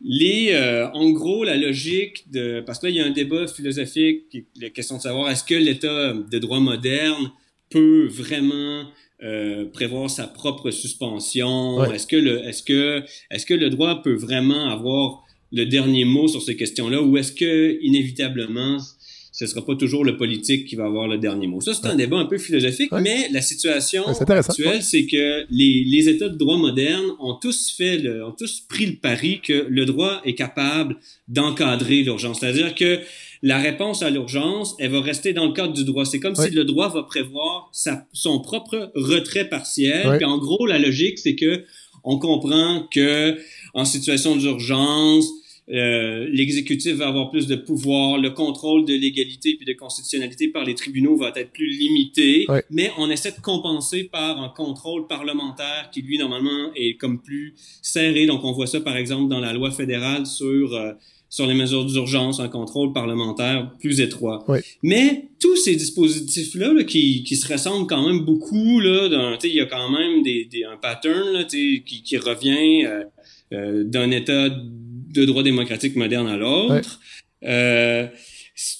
[0.03, 0.49] les...
[0.53, 2.63] euh, en gros, la logique de...
[2.65, 4.23] Parce que là, il y a un débat philosophique,
[4.59, 7.31] la question de savoir est-ce que l'État de droit moderne
[7.69, 8.85] peut vraiment
[9.21, 11.75] euh, prévoir sa propre suspension?
[11.75, 11.95] Ouais.
[11.95, 16.27] Est-ce que le est-ce que est-ce que le droit peut vraiment avoir le dernier mot
[16.27, 18.79] sur ces questions-là ou est-ce que inévitablement
[19.33, 21.61] ce sera pas toujours le politique qui va avoir le dernier mot?
[21.61, 25.85] Ça, c'est un débat un peu philosophique, mais la situation Ouais, actuelle, c'est que les,
[25.85, 29.65] les États de droit moderne ont tous fait, le, ont tous pris le pari que
[29.69, 30.97] le droit est capable
[31.29, 32.41] d'encadrer l'urgence.
[32.41, 32.99] C'est-à-dire que
[33.41, 36.03] la réponse à l'urgence, elle va rester dans le cadre du droit.
[36.05, 40.17] C'est comme si le droit va prévoir sa, son propre retrait partiel.
[40.17, 41.63] Puis en gros, la logique, c'est que
[42.03, 43.37] on comprend que
[43.73, 45.25] en situation d'urgence,
[45.69, 50.65] euh, l'exécutif va avoir plus de pouvoir, le contrôle de légalité puis de constitutionnalité par
[50.65, 55.89] les tribunaux va être plus limité, mais on essaie de compenser par un contrôle parlementaire
[55.93, 58.25] qui lui normalement est comme plus serré.
[58.25, 60.91] Donc on voit ça par exemple dans la loi fédérale sur euh,
[61.29, 64.43] sur les mesures d'urgence, un contrôle parlementaire plus étroit.
[64.83, 69.47] Mais tous ces dispositifs-là là, qui, qui se ressemblent quand même beaucoup, là, dans- tu
[69.47, 73.03] sais, il y a quand même des, des, un pattern là, qui, qui revient euh,
[73.53, 74.49] euh, d'un État
[75.11, 76.99] de droit démocratique moderne à l'autre.
[77.43, 78.07] Euh,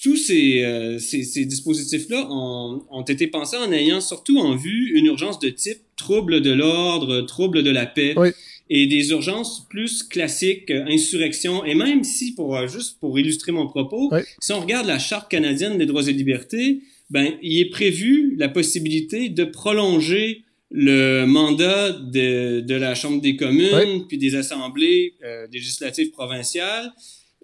[0.03, 4.91] tous ces, euh, ces, ces dispositifs-là ont, ont été pensés en ayant surtout en vue
[4.95, 8.29] une urgence de type trouble de l'ordre, trouble de la paix, Oui.
[8.69, 13.67] et des urgences plus classiques, insurrection, et même si, pour euh, juste pour illustrer mon
[13.67, 14.19] propos, Oui.
[14.39, 18.49] si on regarde la Charte canadienne des droits et libertés, ben, il est prévu la
[18.49, 25.45] possibilité de prolonger le mandat de, de la Chambre des communes, puis des assemblées euh,
[25.51, 26.91] législatives provinciales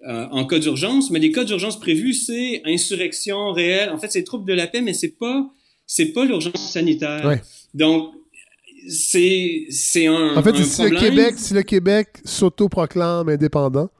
[0.06, 1.10] euh, en cas d'urgence.
[1.10, 3.90] Mais les cas d'urgence prévus, c'est insurrection réelle.
[3.90, 5.46] En fait, c'est troubles de la paix, mais c'est pas
[5.86, 7.24] c'est pas l'urgence sanitaire.
[7.24, 7.42] Ouais.
[7.74, 8.14] Donc
[8.88, 10.98] c'est c'est un En fait, un si le.
[10.98, 13.90] Québec, si le Québec s'autoproclame indépendant,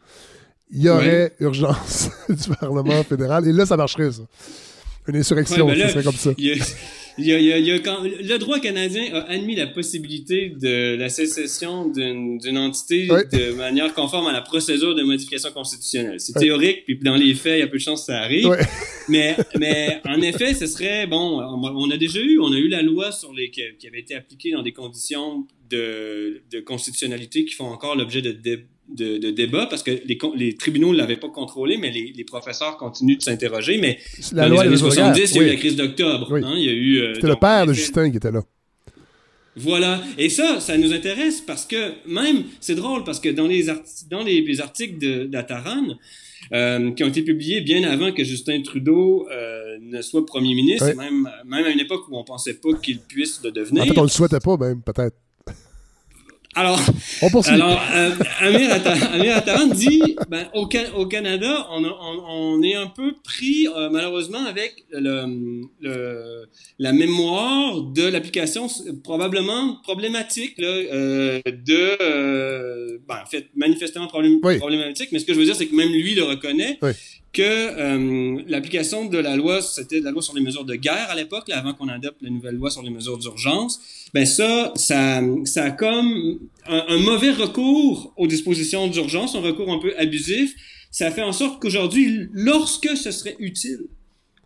[0.70, 3.46] il y aurait urgence du Parlement fédéral.
[3.46, 4.22] Et là, ça marcherait, ça.
[5.06, 6.30] Une insurrection, Ouais, ben ça serait comme ça.
[7.19, 8.59] Il y a- il y a- il y a- il y a quand- le droit
[8.61, 14.40] canadien a admis la possibilité de la sécession d'une entité de manière conforme à la
[14.43, 16.20] procédure de modification constitutionnelle.
[16.20, 18.47] C'est théorique, puis dans les faits, il y a peu de chances que ça arrive.
[19.09, 21.40] Mais, mais en effet, ce serait bon.
[21.40, 24.53] On a déjà eu, on a eu la loi sur les qui avait été appliquée
[24.53, 29.66] dans des conditions de, de constitutionnalité qui font encore l'objet de, dé- de, de débats
[29.66, 29.90] parce que
[30.36, 33.78] les, tribunaux ne l'avaient pas contrôlé, mais les, les professeurs continuent de s'interroger.
[33.78, 33.98] Mais
[34.32, 35.51] La dans loi les des années mesures de guerre, 70, il y a eu oui.
[35.51, 36.28] la crise d'octobre.
[36.31, 36.40] Oui.
[36.44, 36.98] hein, il y a eu.
[37.01, 38.43] euh, C'était le père de Justin qui était là.
[39.56, 40.01] voilà.
[40.16, 43.66] Et ça, ça nous intéresse parce que même, c'est drôle parce que dans les,
[44.10, 45.97] dans les, les articles de- d'Ataran,
[46.52, 50.94] euh, qui ont été publiés bien avant que Justin Trudeau euh, ne soit premier ministre,
[50.97, 53.82] même, même à une époque où on pensait pas qu'il puisse le devenir.
[53.82, 55.16] En fait, on le souhaitait pas, même, peut-être.
[56.54, 56.80] Alors,
[57.22, 57.52] On poursuit.
[57.54, 58.10] alors euh,
[58.40, 62.74] Amir, Atta- Amir Attaran dit ben, au, Ca- au Canada, on, a- on- on est
[62.74, 66.46] un peu pris, euh, malheureusement, avec le, le-
[66.78, 68.66] la mémoire de l'application
[69.04, 72.98] probablement problématique là, euh, de.
[73.06, 74.58] ben, en fait, manifestement problém- Oui.
[74.58, 76.78] problématique, mais ce que je veux dire, c'est que même lui le reconnaît.
[76.82, 76.90] Oui.
[77.32, 81.14] Que euh, l'application de la loi, c'était la loi sur les mesures de guerre à
[81.14, 83.80] l'époque, avant qu'on adopte la nouvelle loi sur les mesures d'urgence
[84.14, 89.70] ben ça, ça, ça a comme un, un mauvais recours aux dispositions d'urgence, un recours
[89.70, 90.55] un peu abusif.
[90.90, 93.80] Ça fait en sorte qu'aujourd'hui, lorsque ce serait utile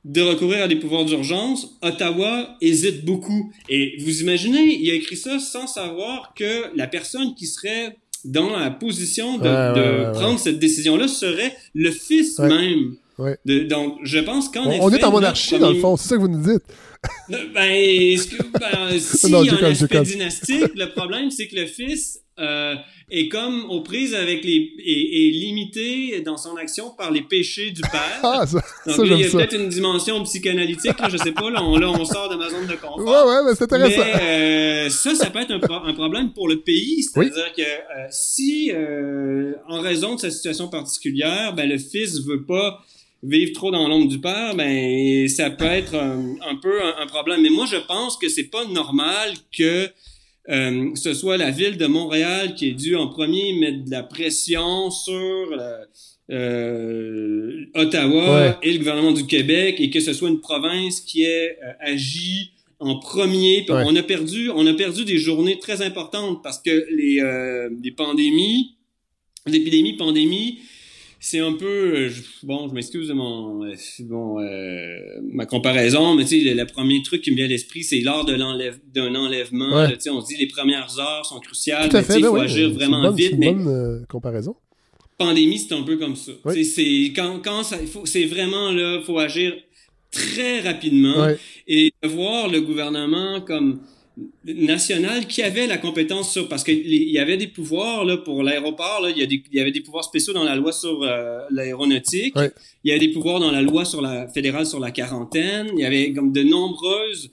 [0.04, 3.52] de recourir à des pouvoirs d'urgence, Ottawa hésite beaucoup.
[3.68, 8.56] Et vous imaginez, il a écrit ça sans savoir que la personne qui serait dans
[8.56, 10.12] la position de, Ouais, ouais, de ouais, ouais.
[10.12, 12.96] prendre cette décision-là serait le fils même.
[13.44, 14.80] De, donc, je pense qu'en effet...
[14.82, 15.96] on est en monarchie, dans le fond.
[15.96, 16.64] C'est ça que vous nous dites.
[17.28, 21.56] ben, est-ce que, ben, s'il Non, y a un aspect dynastique, le problème, c'est que
[21.56, 22.74] le fils euh,
[23.10, 24.72] est comme aux prises avec les...
[24.78, 28.20] est, est limité dans son action par les péchés du père.
[28.22, 31.32] Ah, ça, Donc ça là, il y a peut-être une dimension psychanalytique, là, je sais
[31.32, 32.98] pas, là on, là, on sort de ma zone de confort.
[32.98, 34.02] Ouais, ouais, mais c'est intéressant.
[34.14, 37.02] Mais euh, ça, ça peut être un, pro- un problème pour le pays.
[37.02, 42.44] C'est-à-dire que euh, si, euh, en raison de sa situation particulière, ben, le fils veut
[42.44, 42.80] pas
[43.22, 47.06] vivre trop dans l'ombre du père, ben ça peut être un, un peu un, un
[47.06, 47.40] problème.
[47.42, 49.88] Mais moi, je pense que c'est pas normal que
[50.48, 54.02] euh, ce soit la ville de Montréal qui est dû en premier mettre de la
[54.02, 55.86] pression sur la-
[56.30, 58.56] euh, Ottawa Ouais.
[58.62, 62.52] et le gouvernement du Québec et que ce soit une province qui ait euh, agi
[62.78, 63.64] en premier.
[63.68, 63.84] Ouais.
[63.86, 67.92] On a perdu, on a perdu des journées très importantes parce que les, euh, les
[67.92, 68.76] pandémies,
[69.46, 70.58] l'épidémie, pandémie,
[71.24, 76.14] c'est un peu, euh, je- bon, je m'excuse de mon, euh, bon, euh, ma comparaison,
[76.16, 78.34] mais tu sais, le, le premier truc qui me vient à l'esprit, c'est l'heure de
[78.34, 79.76] l'enlève, d'un enlèvement.
[79.76, 79.92] Ouais.
[79.94, 82.36] Tu sais, on se dit les premières heures sont cruciales, mais fait, il ben faut
[82.36, 83.28] agir vraiment bonne, vite.
[83.30, 84.56] c'est une mais bonne euh, comparaison.
[85.16, 86.32] pandémie, c'est un peu comme ça.
[86.64, 89.54] C'est quand, quand ça, il faut, c'est vraiment là, faut agir
[90.10, 91.38] très rapidement Ouais.
[91.68, 93.80] et de voir le gouvernement comme
[94.44, 99.00] national qui avait la compétence sur parce qu'il y avait des pouvoirs là pour l'aéroport
[99.02, 101.02] là il y, a des, il y avait des pouvoirs spéciaux dans la loi sur
[101.02, 102.34] euh, l'aéronautique.
[102.84, 105.68] Il y a des pouvoirs dans la loi sur la fédérale sur la quarantaine.
[105.74, 107.30] Il y avait comme de nombreuses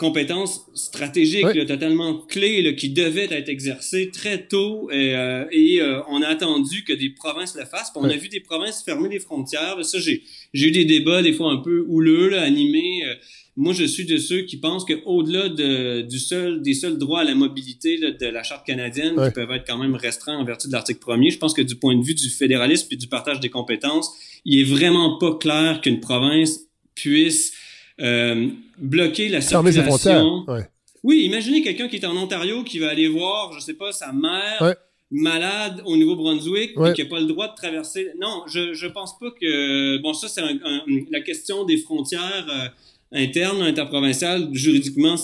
[0.00, 4.90] compétences stratégiques là, totalement clés là, qui devaient être exercées très tôt.
[4.90, 7.90] Et, euh, et euh, on a attendu que des provinces le fassent.
[7.90, 9.76] Puis on a vu des provinces fermer les frontières.
[9.76, 10.22] Là, ça j'ai
[10.54, 13.14] j'ai eu des débats des fois un peu houleux là, animés euh,
[13.56, 17.24] moi, je suis de ceux qui pensent qu'au-delà de, du seul, des seuls droits à
[17.24, 19.28] la mobilité là, de la Charte canadienne, Ouais.
[19.28, 21.74] qui peuvent être quand même restreints en vertu de l'article 1er, je pense que du
[21.76, 24.10] point de vue du fédéralisme et du partage des compétences,
[24.44, 26.60] il est vraiment pas clair qu'une province
[26.94, 27.52] puisse
[28.00, 28.48] euh,
[28.78, 29.80] bloquer la Fermer ses.
[29.80, 30.68] Ouais.
[31.02, 34.12] Oui, imaginez quelqu'un qui est en Ontario qui va aller voir, je sais pas, sa
[34.12, 34.74] mère Ouais.
[35.10, 36.90] malade au Nouveau-Brunswick Ouais.
[36.90, 38.08] et qui n'a pas le droit de traverser.
[38.20, 42.46] Non, je je pense pas que bon ça c'est un- un- la question des frontières
[42.50, 42.68] euh,
[43.12, 44.48] internes, interprovinciales.
[44.52, 45.16] Juridiquement,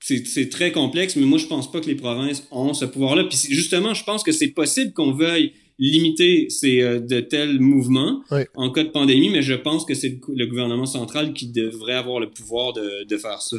[0.00, 3.24] c'est- très complexe, mais moi je pense pas que les provinces ont ce pouvoir-là.
[3.24, 8.22] Puis justement, je pense que c'est possible qu'on veuille limiter ces euh, de tels mouvements
[8.54, 11.48] en cas de pandémie, mais je pense que c'est le, gou- le gouvernement central qui
[11.48, 13.58] devrait avoir le pouvoir de, de faire ça.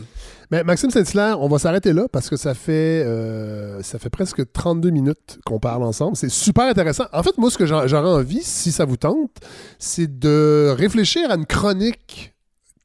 [0.49, 4.51] Mais Maxime Saint-Hilaire, on va s'arrêter là parce que ça fait, euh, ça fait presque
[4.51, 6.15] 32 minutes qu'on parle ensemble.
[6.17, 7.05] C'est super intéressant.
[7.13, 9.29] En fait, moi, ce que j'aurais envie, si ça vous tente,
[9.77, 12.33] c'est de réfléchir à une chronique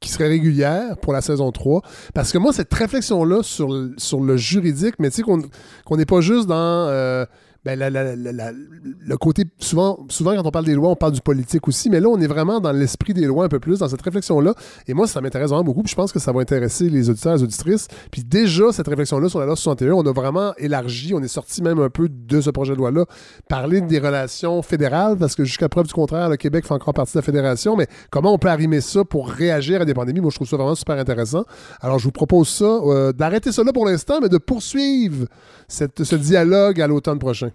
[0.03, 1.81] qui serait régulière pour la saison 3.
[2.13, 5.43] Parce que moi, cette réflexion-là sur, sur le juridique, mais tu sais, qu'on
[5.85, 6.57] qu'on n'est pas juste dans
[6.89, 7.25] euh,
[7.65, 9.45] ben, la- le côté.
[9.59, 12.21] Souvent, souvent, quand on parle des lois, on parle du politique aussi, mais là, on
[12.21, 14.55] est vraiment dans l'esprit des lois un peu plus, dans cette réflexion-là.
[14.89, 17.35] Et moi, ça m'intéresse vraiment beaucoup, puis je pense que ça va intéresser les auditeurs
[17.35, 17.87] et les auditrices.
[18.11, 21.63] Puis déjà, cette réflexion-là sur la loi 61, on a vraiment élargi, on est sorti
[21.63, 23.07] même un peu de ce projet de loi-là,
[23.49, 27.13] parler des relations fédérales, parce que jusqu'à preuve du contraire, le Québec fait encore partie
[27.13, 30.21] de la fédération, mais comment on peut arrimer ça pour réagir à des pandémies?
[30.21, 31.45] Moi, je trouve ça vraiment super intéressant.
[31.81, 35.27] Alors, je vous propose ça, euh, d'arrêter ça là pour l'instant, mais de poursuivre
[35.69, 37.51] cette- ce dialogue à l'automne prochain.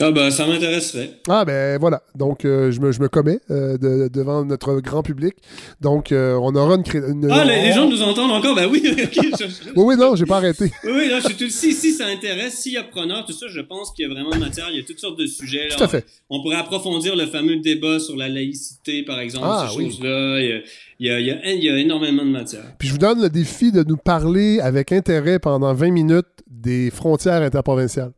[0.00, 1.10] Ah ben, ça m'intéresserait.
[1.28, 5.02] Ah ben voilà, donc euh, je, me, je me commets euh, de- devant notre grand
[5.02, 5.34] public.
[5.80, 6.84] Donc euh, on aura une...
[6.84, 8.54] cré- une- Ah, les, gens nous entendent encore?
[8.54, 9.12] Ben oui, ok.
[9.38, 9.44] je-
[9.74, 10.70] Oui, oui, non, j'ai pas arrêté.
[10.84, 11.48] Oui, oui, là, je suis tout...
[11.50, 14.14] si, si ça intéresse, s'il y a preneur, tout ça, je pense qu'il y a
[14.14, 14.66] vraiment de matière.
[14.70, 15.68] Il y a toutes sortes de sujets.
[15.68, 15.74] là.
[15.76, 16.06] Tout à fait.
[16.30, 19.86] On pourrait approfondir le fameux débat sur la laïcité, par exemple, Ah, ces oui.
[19.90, 20.40] choses-là.
[20.40, 20.62] Il
[21.00, 22.62] il il y, a, il y a énormément de matière.
[22.78, 26.90] Puis je vous donne le défi de nous parler avec intérêt pendant 20 minutes des
[26.90, 28.12] frontières interprovinciales.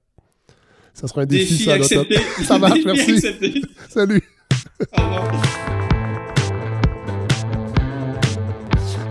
[0.95, 2.19] Ça sera un défi, Défi ça, accepté.
[2.45, 3.13] Ça marche, Défi merci.
[3.13, 3.63] accepté.
[3.89, 4.23] Salut.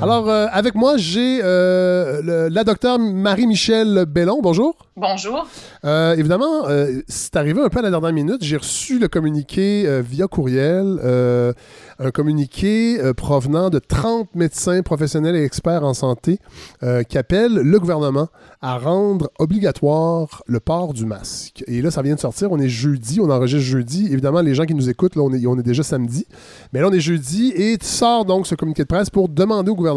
[0.01, 4.39] Alors, euh, avec moi, j'ai euh, le- la docteure Marie-Michel Bellon.
[4.41, 4.75] Bonjour.
[4.95, 5.45] Bonjour.
[5.85, 8.37] Euh, évidemment, euh, c'est arrivé un peu à la dernière minute.
[8.41, 11.51] J'ai reçu le communiqué euh, via courriel, euh,
[11.99, 16.39] un communiqué euh, provenant de 30 médecins professionnels et experts en santé
[16.83, 18.27] euh, qui appellent le gouvernement
[18.61, 21.63] à rendre obligatoire le port du masque.
[21.67, 22.51] Et là, ça vient de sortir.
[22.51, 24.07] On est jeudi, on enregistre jeudi.
[24.11, 26.25] Évidemment, les gens qui nous écoutent, là, on est, on est déjà samedi.
[26.73, 29.75] Mais là, on est jeudi et sort donc ce communiqué de presse pour demander au
[29.75, 29.88] gouvernement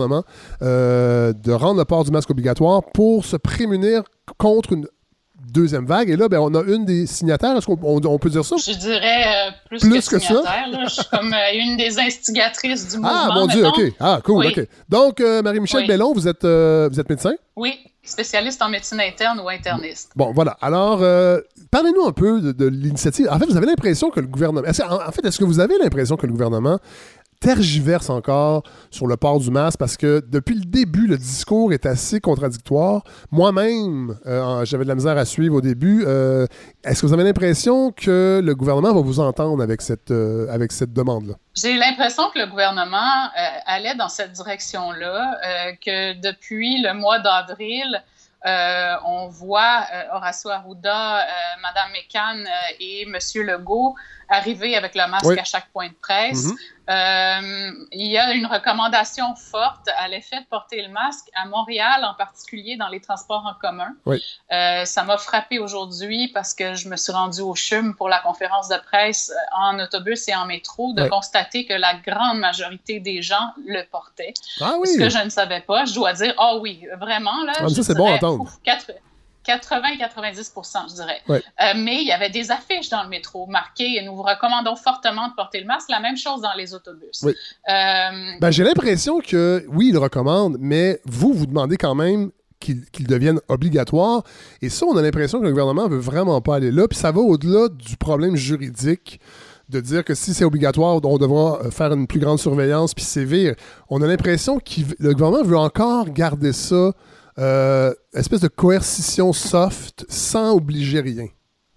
[0.62, 4.02] euh, de rendre le port du masque obligatoire pour se prémunir
[4.38, 4.86] contre une
[5.52, 6.08] deuxième vague.
[6.08, 7.56] Et là, ben, on a une des signataires.
[7.56, 8.56] Est-ce qu'on on- on peut dire ça?
[8.56, 10.34] Je dirais euh, plus, Plus que, que ça?
[10.34, 10.84] là.
[10.84, 13.10] Je suis comme euh, une des instigatrices du mouvement.
[13.12, 13.82] Ah, mon Dieu, mettons.
[13.82, 13.92] OK.
[14.00, 14.54] Ah, cool, Oui.
[14.56, 14.66] OK.
[14.88, 15.86] Donc, euh, Marie-Michel Oui.
[15.88, 17.32] Bellon, vous êtes, vous êtes médecin?
[17.56, 20.12] Oui, spécialiste en médecine interne ou interniste.
[20.16, 20.56] Bon, voilà.
[20.62, 21.00] Alors,
[21.70, 23.28] parlez-nous un peu de, de l'initiative.
[23.30, 24.66] En fait, vous avez l'impression que le gouvernement.
[24.66, 26.78] en fait, est-ce que vous avez l'impression que le gouvernement
[27.42, 31.86] tergiverse encore sur le port du masque parce que depuis le début, le discours est
[31.86, 33.02] assez contradictoire.
[33.32, 36.04] Moi-même, euh, j'avais de la misère à suivre au début.
[36.06, 36.46] Euh,
[36.84, 40.70] est-ce que vous avez l'impression que le gouvernement va vous entendre avec cette, euh, avec
[40.70, 41.34] cette demande-là?
[41.54, 43.28] J'ai l'impression que le gouvernement
[43.66, 48.02] allait dans cette direction-là, que depuis le mois d'avril,
[48.44, 51.24] euh, on voit euh, Horacio Arruda, euh,
[51.62, 52.44] Madame McCann
[52.80, 53.94] et Monsieur Legault
[54.28, 55.38] arriver avec le masque Oui.
[55.38, 56.46] à chaque point de presse.
[56.46, 56.56] Mhm.
[56.90, 62.04] Euh, il y a une recommandation forte à l'effet de porter le masque à Montréal,
[62.04, 63.94] en particulier dans les transports en commun.
[64.04, 64.22] Oui.
[64.52, 68.18] Euh, ça m'a frappé aujourd'hui parce que je me suis rendue au CHUM pour la
[68.18, 72.98] conférence de presse euh, en autobus et en métro, de constater que la grande majorité
[72.98, 74.34] des gens le portaient.
[74.60, 74.88] Ah oui!
[74.88, 77.52] Ce que je ne savais pas, je dois dire, ah oui, vraiment, là.
[77.60, 78.40] Ah, ça, c'est bon à entendre.
[78.42, 78.90] ouf, quatre-
[79.46, 81.20] 80-90 je dirais.
[81.28, 81.42] Ouais.
[81.60, 84.76] Euh, mais il y avait des affiches dans le métro marquées et nous vous recommandons
[84.76, 85.88] fortement de porter le masque.
[85.90, 87.20] La même chose dans les autobus.
[87.22, 87.32] Oui.
[87.68, 92.30] Euh, Ben, j'ai l'impression que, oui, il le recommande, mais vous, vous demandez quand même
[92.60, 94.22] qu'il qu'il devienne obligatoire.
[94.60, 96.86] Et ça, on a l'impression que le gouvernement veut vraiment pas aller là.
[96.86, 99.20] Puis ça va au-delà du problème juridique
[99.68, 103.04] de dire que si c'est obligatoire, on devra euh, faire une plus grande surveillance puis
[103.04, 103.54] sévir.
[103.88, 106.92] On a l'impression que le gouvernement veut encore garder ça,
[107.38, 111.26] euh, espèce de coercition soft, sans obliger rien.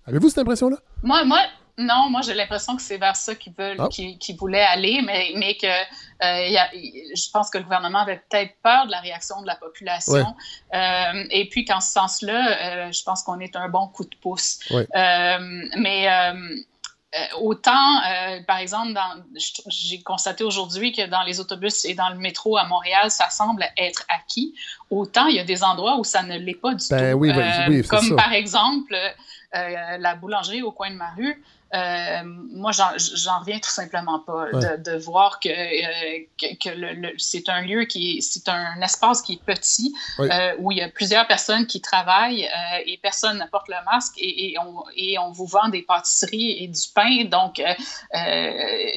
[0.06, 0.78] Avez-vous cette impression-là?
[1.04, 1.40] Moi, moi,
[1.78, 3.88] non, moi j'ai l'impression que c'est vers ça qu'ils veulent, Ah.
[3.90, 8.22] qu'ils voulaient aller, mais, mais que euh, y a- je pense que le gouvernement avait
[8.30, 10.14] peut-être peur de la réaction de la population.
[10.14, 10.24] Ouais.
[10.80, 14.16] Euh, et puis qu'en ce sens-là, euh, je pense qu'on est un bon coup de
[14.22, 14.60] pouce.
[14.72, 14.88] Ouais.
[15.78, 16.08] Mais
[17.42, 18.92] autant, euh, par exemple,
[19.68, 23.66] j'ai constaté aujourd'hui que dans les autobus et dans le métro à Montréal, ça semble
[23.78, 24.54] être acquis.
[24.90, 27.18] Autant il y a des endroits où ça ne l'est pas du Ben tout.
[27.20, 28.16] oui, oui, Euh, comme ça.
[28.16, 31.42] par exemple euh, la boulangerie au coin de ma rue.
[31.76, 34.78] Euh, moi, j'en reviens tout simplement pas Ouais.
[34.78, 38.48] de, de voir que, euh, que, que le- le- c'est un lieu qui est, c'est
[38.50, 42.84] un espace qui est petit, euh, où il y a plusieurs personnes qui travaillent euh,
[42.86, 46.64] et personne ne porte le masque et, et on, et on vous vend des pâtisseries
[46.64, 47.26] et du pain.
[47.26, 47.62] Donc,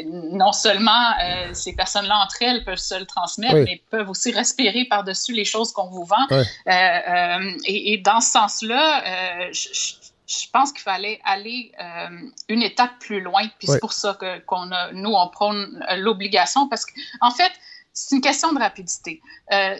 [0.06, 1.12] non seulement
[1.52, 5.72] ces personnes-là entre elles peuvent se le transmettre, mais peuvent aussi respirer par-dessus les choses
[5.72, 6.26] qu'on vous vend.
[6.66, 9.94] Et, et dans ce sens-là, je, je-
[10.28, 13.42] je pense qu'il fallait aller euh, une étape plus loin.
[13.58, 13.74] Puis Ouais.
[13.74, 17.50] c'est pour ça que qu'on a, nous, on prône euh, l'obligation parce qu'en fait,
[18.00, 19.20] c'est une question de rapidité.
[19.52, 19.74] Euh,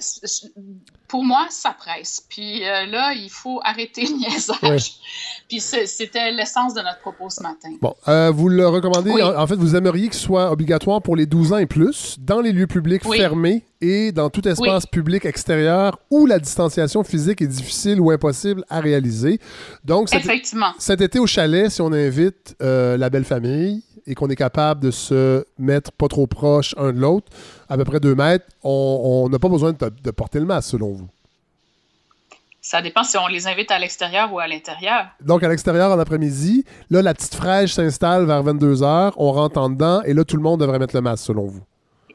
[1.06, 2.20] pour moi, ça presse.
[2.28, 4.94] Puis euh, là, il faut arrêter le niaisage.
[5.48, 7.68] Puis c'était l'essence de notre propos ce matin.
[7.80, 9.22] Bon, euh, vous le recommandez, Oui.
[9.22, 12.40] en, en fait, vous aimeriez qu'il soit obligatoire pour les 12 ans et plus, dans
[12.40, 13.18] les lieux publics Oui.
[13.18, 18.64] fermés et dans tout espace public extérieur où la distanciation physique est difficile ou impossible
[18.68, 19.38] à réaliser.
[19.84, 20.72] Donc, cet, Effectivement.
[20.80, 24.90] cet été au chalet, si on invite la belle famille et qu'on est capable de
[24.90, 27.26] se mettre pas trop proche un de l'autre,
[27.68, 30.92] à peu près deux mètres, on n'a pas besoin de, de porter le masque, selon
[30.92, 31.08] vous?
[32.60, 35.06] Ça dépend si on les invite à l'extérieur ou à l'intérieur.
[35.22, 39.70] Donc, à l'extérieur, en après-midi, là, la petite fraîche s'installe vers 22h, on rentre en
[39.70, 41.62] dedans, et là, tout le monde devrait mettre le masque, selon vous?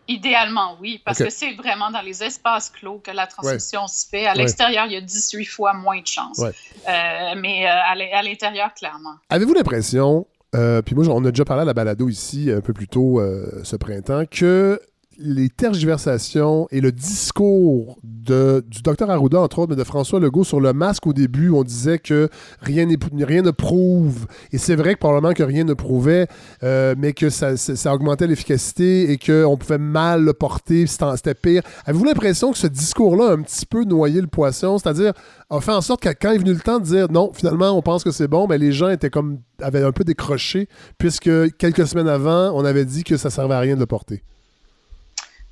[0.08, 4.26] Idéalement, oui, parce que c'est vraiment dans les espaces clos que la transmission se fait.
[4.26, 6.40] À l'extérieur, il y a 18 fois moins de chances.
[6.40, 6.52] Ouais.
[6.90, 9.16] Euh, mais euh, à l'intérieur, clairement.
[9.30, 12.74] Avez-vous l'impression, euh, puis moi, on a déjà parlé à la balado ici un peu
[12.74, 14.80] plus tôt euh, ce printemps, que
[15.18, 20.60] les tergiversations et le discours du docteur Arruda, entre autres, mais de François Legault sur
[20.60, 22.30] le masque au début, on disait que
[22.62, 24.26] rien, ne prouve.
[24.52, 26.28] Et c'est vrai que probablement que rien ne prouvait,
[26.64, 27.54] euh, mais que ça,
[27.94, 31.64] augmentait l'efficacité et qu'on pouvait mal le porter, c'était c'était pire.
[31.86, 35.14] Avez-vous l'impression que ce discours-là a un petit peu noyé le poisson, c'est-à-dire
[35.50, 37.82] a fait en sorte que quand est venu le temps de dire non, finalement, on
[37.82, 40.68] pense que c'est bon, mais les gens étaient comme avaient un peu décroché,
[40.98, 44.24] puisque quelques semaines avant, on avait dit que ça servait à rien de le porter.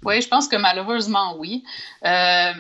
[0.04, 1.64] Oui, je pense que malheureusement, oui.
[2.06, 2.54] Euh,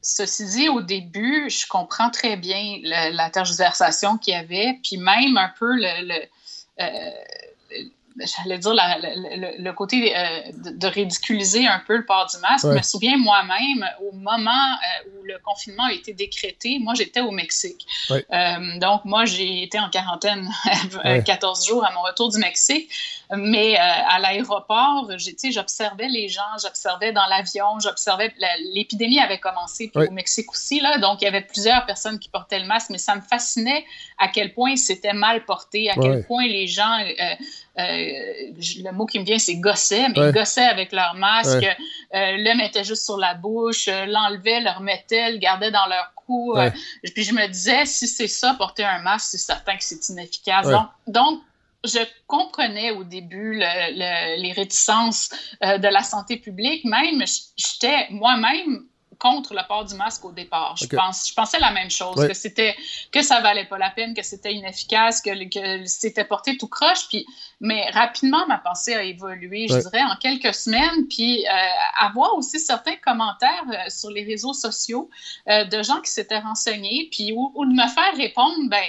[0.00, 4.96] ceci dit, au début, je comprends très bien le- la tergiversation qu'il y avait, puis
[4.96, 6.06] même un peu le.
[6.06, 6.28] le-
[6.80, 7.10] euh,
[8.16, 12.64] J'allais dire la- le, côté euh, de, de ridiculiser un peu le port du masque.
[12.64, 12.72] Ouais.
[12.72, 17.20] Je me souviens moi-même, au moment euh, où le confinement a été décrété, moi j'étais
[17.20, 17.86] au Mexique.
[18.10, 18.24] Ouais.
[18.32, 20.48] Euh, donc moi j'ai été en quarantaine
[21.04, 21.22] Ouais.
[21.24, 22.88] 14 jours à mon retour du Mexique.
[23.36, 25.10] Mais à l'aéroport,
[25.50, 28.32] j'observais les gens, j'observais dans l'avion, j'observais.
[28.74, 32.28] L'épidémie avait commencé puis au Mexique aussi, là, donc il y avait plusieurs personnes qui
[32.28, 33.84] portaient le masque, mais ça me fascinait
[34.18, 36.98] à quel point c'était mal porté, à quel point les gens,
[37.76, 40.28] le mot qui me vient, c'est gossaient, mais Ouais.
[40.28, 41.76] ils gossaient avec leur masque, Ouais.
[42.14, 46.12] euh, le mettaient juste sur la bouche, euh, l'enlevaient, le remettaient, le gardaient dans leur
[46.14, 46.54] cou.
[46.54, 46.68] Ouais.
[46.68, 50.08] euh, puis je me disais, si c'est ça, porter un masque, c'est certain que c'est
[50.08, 50.66] inefficace.
[50.68, 51.40] Donc, donc,
[51.84, 55.28] je comprenais au début le- le- les réticences
[55.62, 56.84] euh, de la santé publique.
[56.84, 57.22] Même,
[57.56, 58.84] j'étais moi-même
[59.18, 60.76] contre le port du masque au départ.
[60.76, 62.28] Je, pense, je pensais la même chose, Ouais.
[62.28, 62.76] que c'était
[63.12, 65.30] que ça valait pas la peine, que c'était inefficace, que,
[65.86, 67.08] c'était porté tout croche.
[67.08, 67.26] Puis,
[67.60, 69.80] mais rapidement, ma pensée a évolué, je Ouais.
[69.82, 71.06] dirais, en quelques semaines.
[71.08, 71.50] Puis, euh,
[72.00, 75.10] avoir aussi certains commentaires euh, sur les réseaux sociaux
[75.48, 78.82] euh, de gens qui s'étaient renseignés, puis ou, ou de me faire répondre, ben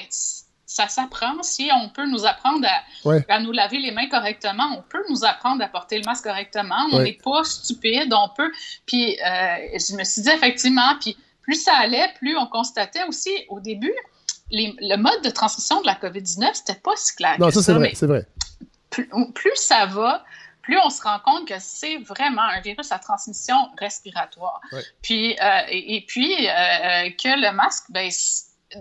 [0.76, 1.42] ça s'apprend.
[1.42, 3.26] Si on peut nous apprendre à, Ouais.
[3.30, 6.76] à nous laver les mains correctement, on peut nous apprendre à porter le masque correctement.
[6.92, 7.04] On Ouais.
[7.06, 8.52] n'est pas stupide, on peut.
[8.86, 13.30] Puis euh, je me suis dit effectivement, puis plus ça allait, plus on constatait aussi
[13.50, 13.94] au début,
[14.52, 17.74] les- le mode de transmission de la COVID-19, c'était pas si clair Non, ça, c'est
[17.74, 18.26] vrai, c'est vrai.
[18.90, 20.24] plus, plus ça va,
[20.62, 24.60] plus on se rend compte que c'est vraiment un virus à transmission respiratoire.
[24.72, 24.82] Ouais.
[25.02, 28.10] Puis, euh, et, et puis euh, que le masque, ben,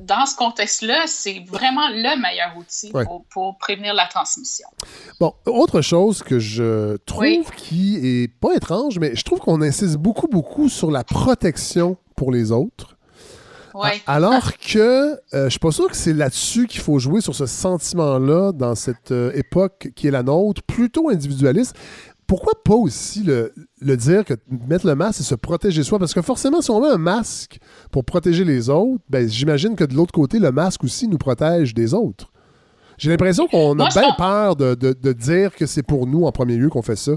[0.02, 3.04] dans ce contexte-là, c'est vraiment le meilleur outil Ouais.
[3.04, 4.66] pour, pour prévenir la transmission.
[5.20, 7.44] Bon, autre chose que je trouve Oui.
[7.56, 12.32] qui est pas étrange, mais je trouve qu'on insiste beaucoup, beaucoup sur la protection pour
[12.32, 12.96] les autres.
[13.76, 13.88] Oui.
[14.06, 14.78] A- Alors que
[15.34, 18.76] euh, je suis pas sûr que c'est là-dessus qu'il faut jouer sur ce sentiment-là dans
[18.76, 21.74] cette euh, époque qui est la nôtre, plutôt individualiste.
[22.35, 24.35] Pourquoi pas aussi le, le dire que
[24.69, 26.01] mettre le masque, c'est se protéger soi?
[26.01, 27.59] Parce que forcément, si on met un masque
[27.93, 31.74] pour protéger les autres, ben, j'imagine que de l'autre côté, le masque aussi nous protège
[31.74, 32.32] des autres.
[32.98, 36.09] J'ai l'impression qu'on a Moi, bien pense- peur de, de- de dire que c'est pour
[36.09, 37.12] nous en premier lieu qu'on fait ça.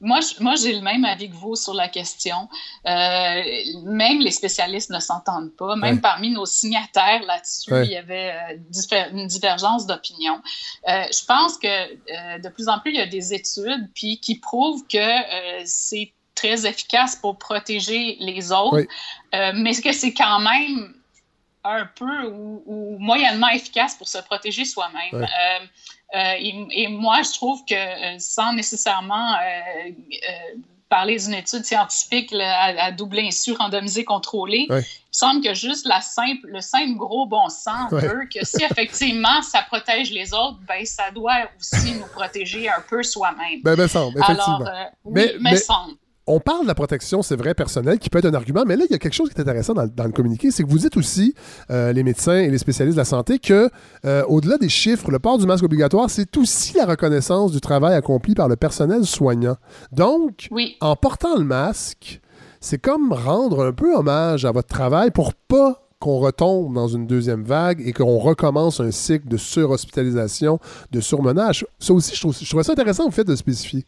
[0.00, 2.48] Moi, je- moi, j'ai le même avis que vous sur la question.
[2.86, 3.42] Euh,
[3.84, 5.74] même les spécialistes ne s'entendent pas.
[5.76, 6.00] Même Ouais.
[6.00, 7.84] parmi nos signataires là-dessus, Ouais.
[7.86, 10.40] il y avait euh, une divergence d'opinion.
[10.88, 14.36] Euh, je pense que de plus en plus, il y a des études puis qui
[14.36, 18.86] prouvent que c'est très efficace pour protéger les autres,
[19.54, 20.94] mais que c'est quand même
[21.64, 25.22] un peu ou, ou moyennement efficace pour se protéger soi-même?
[25.22, 25.66] Euh,
[26.38, 30.58] et, et moi, je trouve que euh, sans nécessairement euh, euh,
[30.88, 34.80] parler d'une étude scientifique là, à, à double insu, randomisée, contrôlée, Ouais.
[34.80, 38.64] il me semble que juste la simple, le simple gros bon sens veut que si
[38.64, 43.60] effectivement ça protège les autres, ben ça doit aussi nous protéger un peu soi-même.
[43.62, 44.56] Ben, ben, semble, effectivement.
[44.56, 45.92] Alors, euh, oui, Mais- mais, mais- semble.
[46.28, 48.84] On parle de la protection, c'est vrai, personnelle, qui peut être un argument, mais là,
[48.88, 50.78] il y a quelque chose qui est intéressant dans, dans le communiqué, c'est que vous
[50.78, 51.34] dites aussi,
[51.70, 53.70] euh, les médecins et les spécialistes de la santé, que
[54.04, 57.94] euh, au-delà des chiffres, le port du masque obligatoire, c'est aussi la reconnaissance du travail
[57.94, 59.56] accompli par le personnel soignant.
[59.92, 60.48] Donc,
[60.80, 62.20] en portant le masque,
[62.60, 67.06] c'est comme rendre un peu hommage à votre travail pour pas qu'on retombe dans une
[67.06, 70.60] deuxième vague et qu'on recommence un cycle de surhospitalisation,
[70.92, 71.66] de surmenage.
[71.80, 73.84] Ça aussi, je trouve, je trouve ça intéressant, au fait, de spécifier.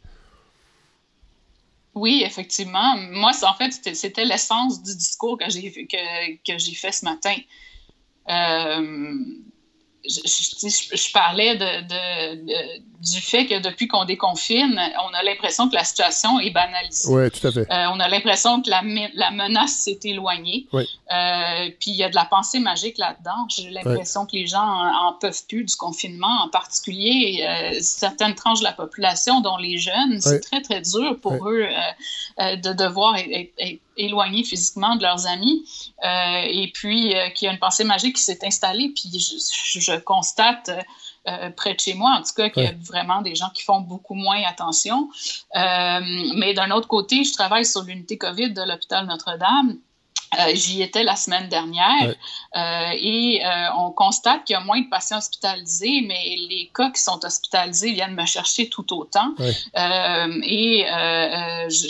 [1.95, 2.97] Oui, effectivement.
[2.97, 7.37] Moi, en fait, c'était l'essence du discours que j'ai que, fait ce matin.
[8.29, 9.25] Euh,
[10.05, 11.81] je, je, parlais de,
[13.01, 17.13] du fait que depuis qu'on déconfine, on a l'impression que la situation est banalisée.
[17.13, 17.71] Oui, tout à fait.
[17.71, 18.83] Euh, on a l'impression que la,
[19.15, 20.67] la menace s'est éloignée.
[20.73, 20.89] Oui.
[21.13, 23.47] Euh, puis il y a de la pensée magique là-dedans.
[23.49, 28.61] J'ai l'impression que les gens en, peuvent plus du confinement, en particulier euh, certaines tranches
[28.61, 30.21] de la population, dont les jeunes.
[30.21, 31.67] C'est très, très dur pour eux
[32.39, 35.65] de devoir être, être éloignés physiquement de leurs amis.
[36.05, 38.93] Euh, et puis, euh, qu'il y a une pensée magique qui s'est installée.
[38.95, 40.71] Puis, je, constate
[41.29, 43.63] euh, près de chez moi, en tout cas, qu'il y a vraiment des gens qui
[43.63, 45.09] font beaucoup moins attention.
[45.55, 49.79] mais d'un autre côté, je travaille sur l'unité COVID de l'hôpital Notre-Dame.
[50.55, 52.15] J'y étais la semaine dernière
[52.55, 53.43] et
[53.77, 57.93] on constate qu'il y a moins de patients hospitalisés, mais les cas qui sont hospitalisés
[57.93, 59.35] viennent me chercher tout autant.
[59.75, 60.87] et
[61.69, 61.89] je,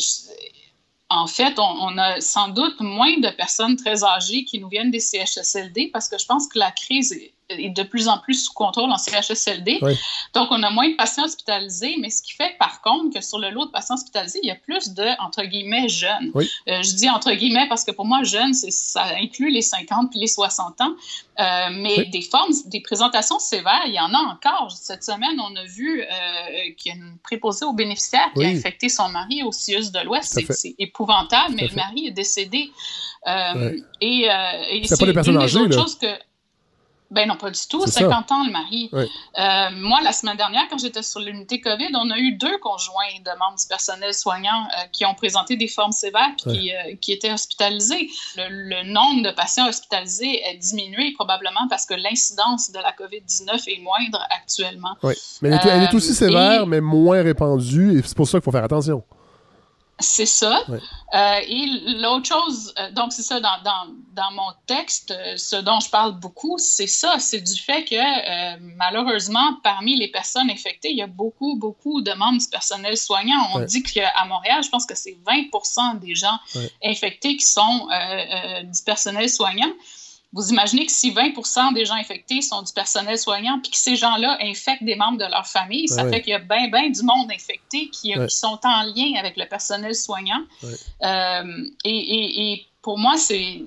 [1.10, 5.00] en fait, on, a sans doute moins de personnes très âgées qui nous viennent des
[5.00, 8.52] CHSLD parce que je pense que la crise est est de plus en plus sous
[8.52, 9.80] contrôle en CHSLD.
[10.34, 13.38] Donc, on a moins de patients hospitalisés, mais ce qui fait par contre que sur
[13.38, 16.32] le lot de patients hospitalisés, il y a plus de, entre guillemets, jeunes.
[16.36, 20.20] Euh, je dis entre guillemets parce que pour moi, jeunes, ça inclut les 50 puis
[20.20, 20.92] les 60 ans.
[21.38, 24.70] Euh, mais des formes, des présentations sévères, il y en a encore.
[24.70, 26.06] Cette semaine, on a vu euh,
[26.76, 30.04] qu'il y a une préposée aux bénéficiaires qui a infecté son mari au CIUS de
[30.04, 30.38] l'Ouest.
[30.50, 32.70] C'est épouvantable, mais le mari est décédé.
[34.00, 34.28] Et,
[34.84, 35.84] c'est pas des personnes âgées, là.
[36.00, 36.29] Que,
[37.10, 37.84] ben non, pas du tout.
[37.84, 38.88] 50 ans, le mari.
[38.92, 39.04] Euh,
[39.74, 43.30] moi, la semaine dernière, quand j'étais sur l'unité COVID, on a eu deux conjoints de
[43.38, 47.32] membres du personnel soignant euh, qui ont présenté des formes sévères qui, euh, qui, étaient
[47.32, 48.08] hospitalisés.
[48.36, 53.80] Le, nombre de patients hospitalisés a diminué probablement parce que l'incidence de la COVID-19 est
[53.80, 54.96] moindre actuellement.
[55.02, 58.52] Oui, mais elle est, aussi sévère, mais moins répandue, et c'est pour ça qu'il faut
[58.52, 59.02] faire attention.
[60.00, 60.64] C'est ça.
[61.12, 61.66] Euh, et
[62.00, 65.90] l'autre chose, euh, donc c'est ça, dans, dans, dans, mon texte, euh, ce dont je
[65.90, 71.02] parle beaucoup, c'est ça, c'est du fait que malheureusement, parmi les personnes infectées, il y
[71.02, 73.48] a beaucoup, beaucoup de membres du personnel soignant.
[73.54, 76.38] On dit qu'à Montréal, je pense que c'est 20% des gens
[76.84, 77.88] infectés qui sont
[78.64, 79.72] du personnel soignant.
[80.32, 83.96] Vous imaginez que si 20% des gens infectés sont du personnel soignant, puis que ces
[83.96, 87.02] gens-là infectent des membres de leur famille, ça fait qu'il y a bien, bien du
[87.02, 90.42] monde infecté qui, qui, sont en lien avec le personnel soignant.
[91.02, 93.64] Euh, et, et, pour moi, c'est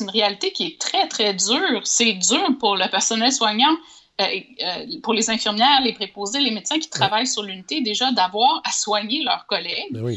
[0.00, 1.80] une réalité qui est très, très dure.
[1.84, 3.74] C'est dur pour le personnel soignant.
[4.20, 4.26] Euh,
[4.62, 8.70] euh, pour les infirmières, les préposés, les médecins qui travaillent sur l'unité, déjà d'avoir à
[8.70, 9.90] soigner leurs collègues.
[9.90, 10.16] Ben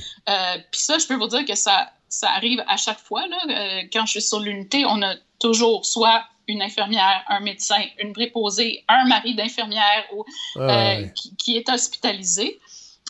[0.71, 3.27] puis ça, je peux vous dire que ça, ça arrive à chaque fois.
[3.27, 3.83] Là.
[3.91, 8.83] quand je suis sur l'unité, on a toujours soit une infirmière, un médecin, une préposée,
[8.87, 10.23] un mari d'infirmière ou,
[10.57, 11.05] euh,
[11.37, 12.59] qui, est hospitalisé.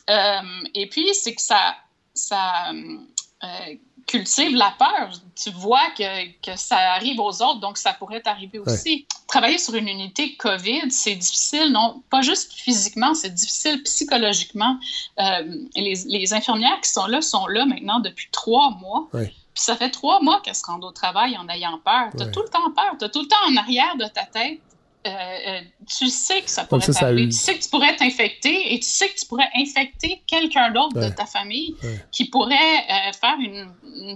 [0.10, 0.41] Euh,
[0.74, 1.76] et puis, c'est que ça,
[2.14, 3.76] ça euh,
[4.07, 5.11] cultive la peur.
[5.35, 9.05] Tu vois que, que, ça arrive aux autres, donc ça pourrait t'arriver aussi.
[9.27, 12.01] Travailler sur une unité COVID, c'est difficile, non?
[12.09, 14.79] Pas juste physiquement, c'est difficile psychologiquement.
[15.17, 19.07] les, les, infirmières qui sont là sont là maintenant depuis trois mois.
[19.13, 22.09] Puis ça fait trois mois qu'elle se rend au travail en ayant peur.
[22.15, 22.95] Tu as tout le temps peur.
[22.97, 24.61] Tu as tout le temps en arrière de ta tête.
[25.07, 25.11] Euh,
[25.47, 27.29] euh, tu sais que ça pourrait t'arriver.
[27.29, 30.99] Tu sais que tu pourrais t'infecter et tu sais que tu pourrais infecter quelqu'un d'autre
[30.99, 31.75] de ta famille
[32.11, 33.71] qui pourrait euh, faire une,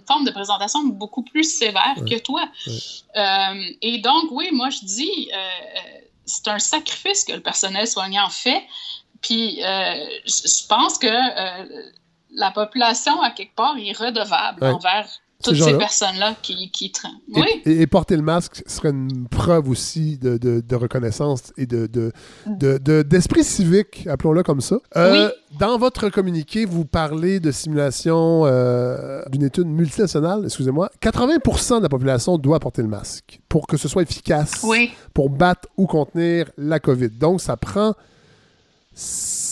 [0.05, 2.47] forme de présentation beaucoup plus sévère que toi.
[3.81, 5.29] et donc, oui, moi, je dis,
[6.25, 8.63] c'est un sacrifice que le personnel soignant fait.
[9.21, 11.07] Puis, je pense que
[12.33, 15.07] la population, à quelque part, est redevable envers
[15.41, 16.91] toutes ces personnes-là qui, qui
[17.35, 17.61] oui.
[17.65, 22.11] et, porter le masque serait une preuve aussi de, de, reconnaissance et de,
[23.03, 24.77] d'esprit civique, appelons-le comme ça.
[24.95, 30.89] Euh, dans votre communiqué, vous parlez de simulation euh, d'une étude multinationale, excusez-moi.
[31.01, 34.91] 80% de la population doit porter le masque pour que ce soit efficace oui.
[35.13, 37.09] pour battre ou contenir la COVID.
[37.09, 37.95] Donc, ça prend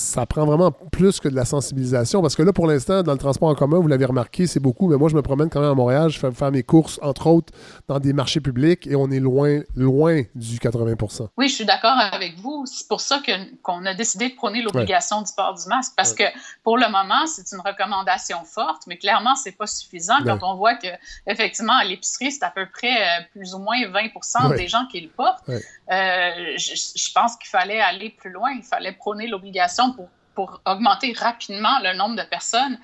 [0.10, 2.22] ça prend vraiment plus que de la sensibilisation.
[2.22, 4.88] Parce que là, pour l'instant, dans le transport en commun, vous l'avez remarqué, c'est beaucoup.
[4.90, 6.10] Mais moi, je me promène quand même à Montréal.
[6.10, 7.53] Je fais faire mes courses, entre autres,
[7.88, 10.95] dans des marchés publics et on est loin, loin du 80
[11.38, 12.65] Oui, je suis d'accord avec vous.
[12.65, 13.22] C'est pour ça
[13.61, 15.94] qu'on a décidé de prôner l'obligation du port du masque.
[15.95, 16.23] Parce que
[16.64, 20.26] pour le moment, c'est une recommandation forte, mais clairement, c'est pas suffisant Ouais.
[20.26, 20.88] quand on voit que
[21.27, 24.57] effectivement à l'épicerie, c'est à peu près euh, plus ou moins 20 Ouais.
[24.57, 25.44] des gens qui le portent.
[25.48, 28.52] Euh, je, je pense qu'il fallait aller plus loin.
[28.52, 29.94] Il fallait prôner l'obligation
[30.39, 32.79] pour, augmenter rapidement le nombre de personnes.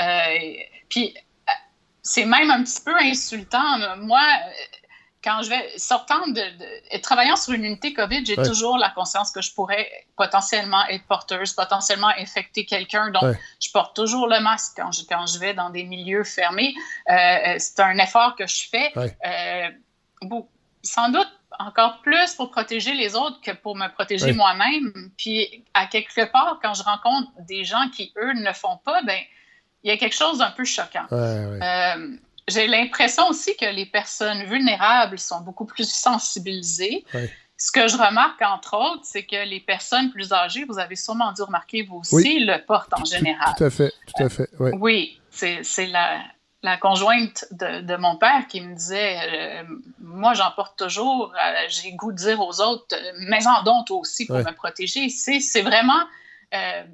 [0.00, 0.38] Euh,
[0.88, 1.12] puis,
[2.02, 3.96] c'est même un petit peu insultant.
[3.96, 4.22] Moi,
[5.24, 8.46] quand je vais sortant de, de- et travaillant sur une unité COVID, j'ai Ouais.
[8.48, 13.10] toujours la conscience que je pourrais potentiellement être porteuse, potentiellement infecter quelqu'un.
[13.10, 13.38] Donc, Ouais.
[13.60, 16.72] je porte toujours le masque quand je, quand je vais dans des milieux fermés.
[17.10, 18.92] Euh, c'est un effort que je fais.
[18.96, 19.16] Ouais.
[19.26, 19.68] Euh,
[20.82, 21.28] sans doute
[21.58, 24.92] encore plus pour protéger les autres que pour me protéger moi-même.
[25.16, 29.02] Puis, à quelque part, quand je rencontre des gens qui, eux, ne le font pas,
[29.02, 29.18] ben
[29.82, 31.06] il y a quelque chose d'un peu choquant.
[31.10, 31.58] Ouais, ouais.
[31.62, 32.16] Euh,
[32.48, 37.04] j'ai l'impression aussi que les personnes vulnérables sont beaucoup plus sensibilisées.
[37.14, 37.30] Ouais.
[37.56, 41.32] Ce que je remarque, entre autres, c'est que les personnes plus âgées, vous avez sûrement
[41.32, 42.44] dû remarquer vous aussi, Oui.
[42.46, 43.54] le portent en général.
[43.56, 44.48] Tout à fait, tout à fait.
[44.58, 44.72] Ouais.
[44.78, 46.20] Oui, c'est la,
[46.62, 49.16] la conjointe de, de mon père qui me disait
[49.62, 49.64] euh,
[49.98, 53.96] Moi, j'en porte toujours, euh, j'ai goût de dire aux autres, euh, mais-en donc toi
[53.98, 54.44] aussi pour Ouais.
[54.44, 55.08] me protéger.
[55.08, 56.02] C'est c'est vraiment.
[56.54, 56.84] euh,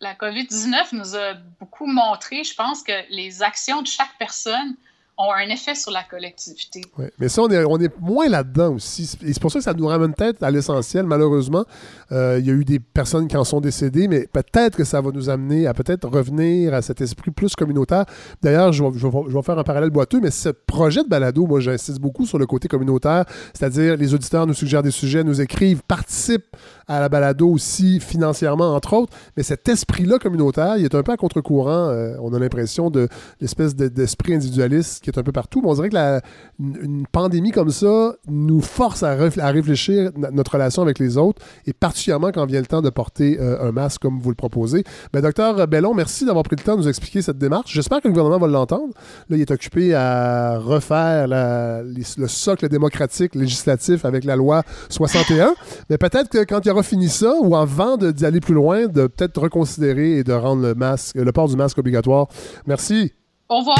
[0.00, 4.76] la COVID-19 nous a beaucoup montré, je pense, que les actions de chaque personne
[5.18, 6.80] ont un effet sur la collectivité.
[6.96, 7.10] Ouais.
[7.18, 9.16] Mais ça, on est, on est moins là-dedans aussi.
[9.24, 11.64] Et c'est pour ça que ça nous ramène peut-être à l'essentiel, malheureusement.
[12.12, 15.00] Euh, il y a eu des personnes qui en sont décédées, mais peut-être que ça
[15.00, 18.04] va nous amener à peut-être revenir à cet esprit plus communautaire.
[18.42, 21.08] D'ailleurs, je vais, je vais- je vais faire un parallèle boiteux, mais ce projet de
[21.08, 25.24] balado, moi, j'insiste beaucoup sur le côté communautaire, c'est-à-dire les auditeurs nous suggèrent des sujets,
[25.24, 29.12] nous écrivent, participent à la balado aussi financièrement, entre autres.
[29.36, 31.88] Mais cet esprit-là communautaire, il est un peu à contre-courant.
[31.88, 33.08] euh, on a l'impression de
[33.40, 35.60] l'espèce de- d'esprit individualiste qui un peu partout.
[35.62, 36.20] Mais on dirait que
[36.58, 41.72] une, pandémie comme ça nous force à, à réfléchir notre relation avec les autres, et
[41.72, 44.84] particulièrement quand vient le temps de porter euh, un masque comme vous le proposez.
[45.12, 47.72] Ben, docteur Bellon, merci d'avoir pris le temps de nous expliquer cette démarche.
[47.72, 48.92] J'espère que le gouvernement va l'entendre.
[49.28, 55.54] Là, il est occupé à refaire le socle démocratique législatif avec la loi 61.
[55.90, 58.86] Mais peut-être que quand il aura fini ça, ou avant de- d'y aller plus loin,
[58.86, 62.26] de peut-être reconsidérer et de rendre le masque, le port du masque obligatoire.
[62.66, 63.12] Merci.
[63.48, 63.78] Au revoir.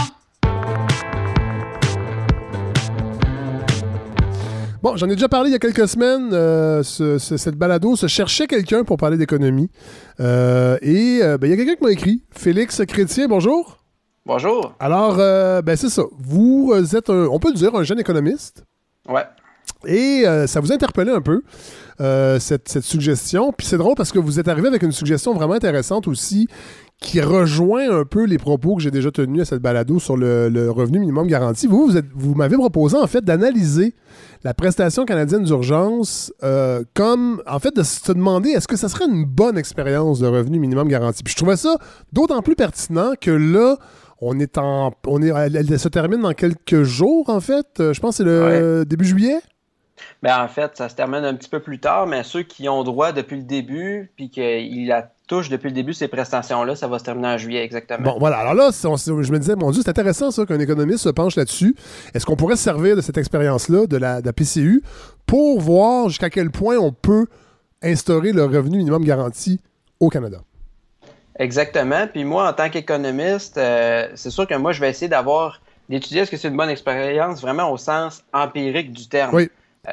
[4.82, 6.30] Bon, j'en ai déjà parlé il y a quelques semaines.
[6.32, 9.70] euh, ce- ce- cette balado se cherchait quelqu'un pour parler d'économie.
[10.20, 12.22] Euh, et euh, ben, il y a quelqu'un qui m'a écrit.
[12.30, 13.78] Félix Chrétien, bonjour.
[14.24, 14.74] Bonjour.
[14.78, 16.02] Alors, euh, ben, c'est ça.
[16.18, 18.64] Vous êtes, un- on peut le dire, un jeune économiste.
[19.08, 19.24] Ouais.
[19.86, 21.42] Et ça vous interpellait un peu,
[22.40, 23.52] cette, cette suggestion.
[23.56, 26.48] Puis c'est drôle parce que vous êtes arrivé avec une suggestion vraiment intéressante aussi
[27.00, 30.48] qui rejoint un peu les propos que j'ai déjà tenus à cette balado sur le,
[30.48, 31.68] le revenu minimum garanti.
[31.68, 33.94] Vous, vous, êtes- vous m'avez proposé en fait d'analyser
[34.44, 39.06] la prestation canadienne d'urgence euh, comme, en fait, de se demander est-ce que ça serait
[39.06, 41.22] une bonne expérience de revenu minimum garanti.
[41.22, 41.76] Puis je trouvais ça
[42.12, 43.76] d'autant plus pertinent que là,
[44.20, 47.66] on est en, on est, elle, elle se termine dans quelques jours en fait.
[47.80, 49.40] Euh, Je pense que c'est le début juillet.
[50.22, 52.84] Ben, en fait, ça se termine un petit peu plus tard, mais ceux qui ont
[52.84, 54.92] droit depuis le début, puis qu'ils
[55.30, 58.12] la touchent depuis le début, ces prestations-là, ça va se terminer en juillet exactement.
[58.12, 58.38] Bon, voilà.
[58.38, 61.36] Alors là, on- je me disais, mon Dieu, c'est intéressant ça qu'un économiste se penche
[61.36, 61.74] là-dessus.
[62.14, 64.82] Est-ce qu'on pourrait se servir de cette expérience-là, de la, de la PCU,
[65.26, 67.26] pour voir jusqu'à quel point on peut
[67.82, 69.60] instaurer le revenu minimum garanti
[70.00, 70.38] au Canada?
[71.38, 72.06] Exactement.
[72.12, 76.22] Puis moi, en tant qu'économiste, euh, c'est sûr que moi, je vais essayer d'avoir, d'étudier
[76.22, 79.34] est-ce que c'est une bonne expérience vraiment au sens empirique du terme.
[79.34, 79.48] Oui.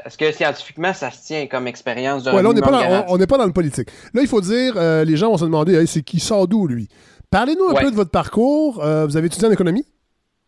[0.06, 2.82] Est-ce que scientifiquement, ça se tient comme expérience de Ouais, là, on n'est pas, dans-
[2.82, 3.06] garanti?
[3.10, 3.90] on- on n'est pas dans le politique.
[4.14, 6.68] Là, il faut dire, euh, les gens vont se demander, Hey, c'est qui sort d'où,
[6.68, 6.88] lui?
[7.32, 7.84] Parlez-nous un Ouais.
[7.84, 8.84] peu de votre parcours.
[8.84, 9.86] Euh, vous avez étudié en économie?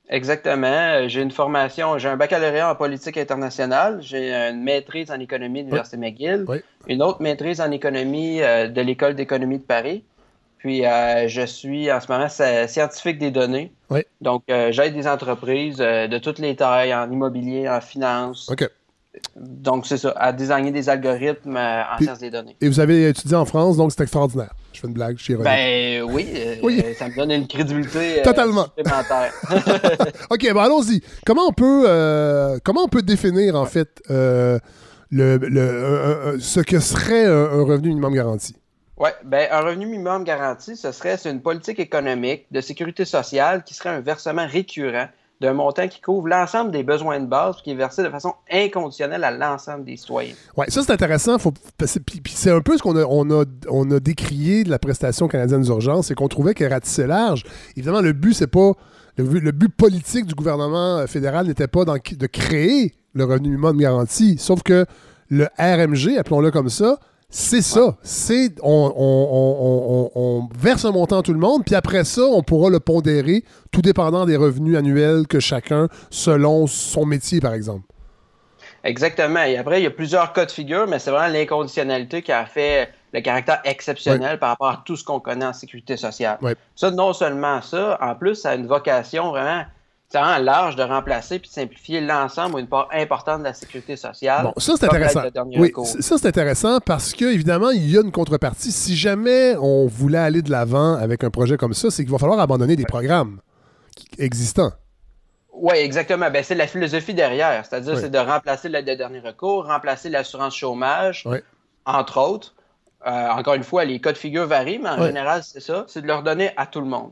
[0.09, 0.67] Exactement.
[0.67, 5.59] Euh, J'ai une formation, j'ai un baccalauréat en politique internationale, j'ai une maîtrise en économie
[5.63, 6.45] de l'Université McGill,
[6.87, 10.03] une autre maîtrise en économie euh, de l'École d'économie de Paris.
[10.59, 13.71] Puis euh, je suis en ce moment sci- scientifique des données.
[13.89, 14.01] Oui.
[14.21, 18.49] Donc euh, j'aide des entreprises euh, de toutes les tailles, en immobilier, en finance.
[19.35, 22.55] Donc c'est ça, à designer des algorithmes euh, en Puis- sciences des données.
[22.61, 24.53] Et vous avez étudié en France, donc c'est extraordinaire.
[24.73, 25.49] Je fais une blague, je suis ironique.
[25.51, 26.81] Ben oui, euh, Oui.
[26.85, 28.65] euh, ça me donne une crédibilité euh, Totalement.
[28.77, 29.33] supplémentaire.
[30.29, 31.01] OK, bon, allons-y.
[31.25, 34.59] Comment on peut, comment on peut définir, en fait, le,
[35.09, 38.55] le- ce que serait un, un revenu minimum garanti?
[38.99, 43.63] Oui, ben, un revenu minimum garanti, ce serait c'est une politique économique de sécurité sociale
[43.63, 45.07] qui serait un versement récurrent
[45.39, 49.23] d'un montant qui couvre l'ensemble des besoins de base, qui est versé de façon inconditionnelle
[49.23, 50.33] à l'ensemble des citoyens.
[50.55, 51.37] Oui, ça c'est intéressant.
[51.37, 51.53] Faut,
[51.85, 55.61] c'est un peu ce qu'on a, on a, on a décrié de la prestation canadienne
[55.61, 57.43] d'urgence, c'est qu'on trouvait qu'elle ratissait large.
[57.75, 58.71] Évidemment, le but, c'est pas.
[59.19, 64.37] Le, but politique du gouvernement euh, fédéral n'était pas de créer le revenu minimum garanti,
[64.37, 64.85] sauf que
[65.29, 66.99] le RMG, appelons-le comme ça,
[67.29, 67.97] c'est ça.
[68.03, 72.79] C'est on, verse un montant à tout le monde, puis après ça, on pourra le
[72.79, 77.83] pondérer, tout dépendant des revenus annuels que chacun, selon son métier, par exemple.
[78.83, 79.43] Exactement.
[79.43, 82.45] Et après, il y a plusieurs cas de figure, mais c'est vraiment l'inconditionnalité qui a
[82.45, 86.37] fait le caractère exceptionnel par rapport à tout ce qu'on connaît en sécurité sociale.
[86.75, 89.63] Ça, non seulement ça, en plus, ça a une vocation vraiment
[90.09, 93.53] c'est vraiment large de remplacer puis de simplifier l'ensemble ou une part importante de la
[93.53, 94.45] sécurité sociale.
[94.45, 95.23] Bon, ça c'est intéressant.
[95.57, 98.71] Oui, ça c'est intéressant parce que évidemment il y a une contrepartie.
[98.71, 102.19] Si jamais on voulait aller de l'avant avec un projet comme ça, c'est qu'il va
[102.19, 103.41] falloir abandonner des programmes
[104.17, 104.71] existants.
[105.59, 106.29] Oui, exactement.
[106.29, 107.65] Ben, c'est la philosophie derrière.
[107.65, 111.27] C'est-à-dire, c'est de remplacer l'aide de dernier recours, remplacer l'assurance chômage,
[111.85, 112.53] entre autres.
[113.07, 116.01] Euh, encore une fois, les cas de figure varient, mais en général, c'est ça, c'est
[116.01, 117.11] de leur donner à tout le monde.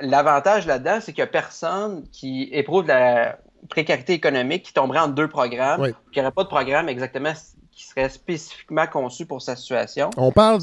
[0.00, 3.38] L'avantage là-dedans, c'est qu'il n'y a personne qui éprouve de la
[3.68, 7.32] précarité économique qui tomberait en deux programmes, qui n'aurait pas de programme exactement
[7.74, 10.10] qui serait spécifiquement conçu pour sa situation.
[10.18, 10.60] On parle,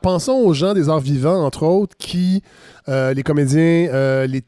[0.00, 2.42] pensons aux gens des arts vivants, entre autres, qui,
[2.88, 4.40] euh, les comédiens, euh, les,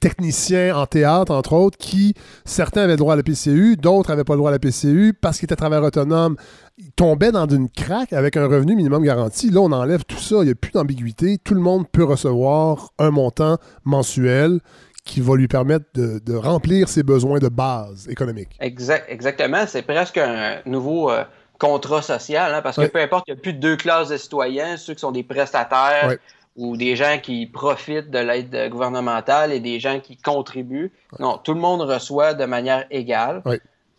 [0.00, 2.14] techniciens en théâtre, entre autres, qui,
[2.46, 5.12] certains avaient le droit à la PCU, d'autres n'avaient pas le droit à la PCU
[5.12, 6.36] parce qu'ils étaient travailleurs autonomes,
[6.78, 9.50] ils tombaient dans une craque avec un revenu minimum garanti.
[9.50, 12.92] Là, on enlève tout ça, il n'y a plus d'ambiguïté, tout le monde peut recevoir
[12.98, 14.60] un montant mensuel
[15.06, 18.50] qui va lui permettre de, remplir ses besoins de base économique.
[18.60, 19.66] Exact, exactement.
[19.66, 21.24] C'est presque un nouveau euh,
[21.58, 24.16] contrat social, hein, parce que peu importe, il n'y a plus de deux classes de
[24.16, 26.16] citoyens, ceux qui sont des prestataires
[26.56, 30.92] ou des gens qui profitent de l'aide gouvernementale et des gens qui contribuent.
[31.18, 33.42] Non, tout le monde reçoit de manière égale.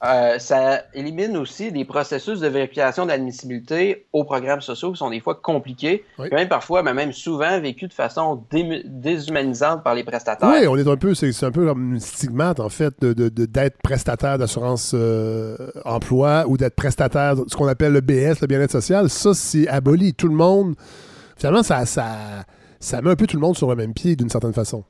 [0.06, 5.20] Euh, ça élimine aussi des processus de vérification d'admissibilité aux programmes sociaux qui sont des
[5.20, 10.50] fois compliqués, même parfois, mais même souvent vécus de façon déshumanisante par les prestataires.
[10.50, 13.82] Oui, on est un peu, c'est un peu comme une stigmate en fait de, d'être
[13.82, 18.72] prestataire d'assurance euh, emploi ou d'être prestataire, de ce qu'on appelle le BS, le bien-être
[18.72, 19.10] social.
[19.10, 20.14] Ça, c'est aboli.
[20.14, 20.76] Tout le monde,
[21.38, 22.46] finalement, ça, ça,
[22.80, 24.84] ça met un peu tout le monde sur le même pied d'une certaine façon.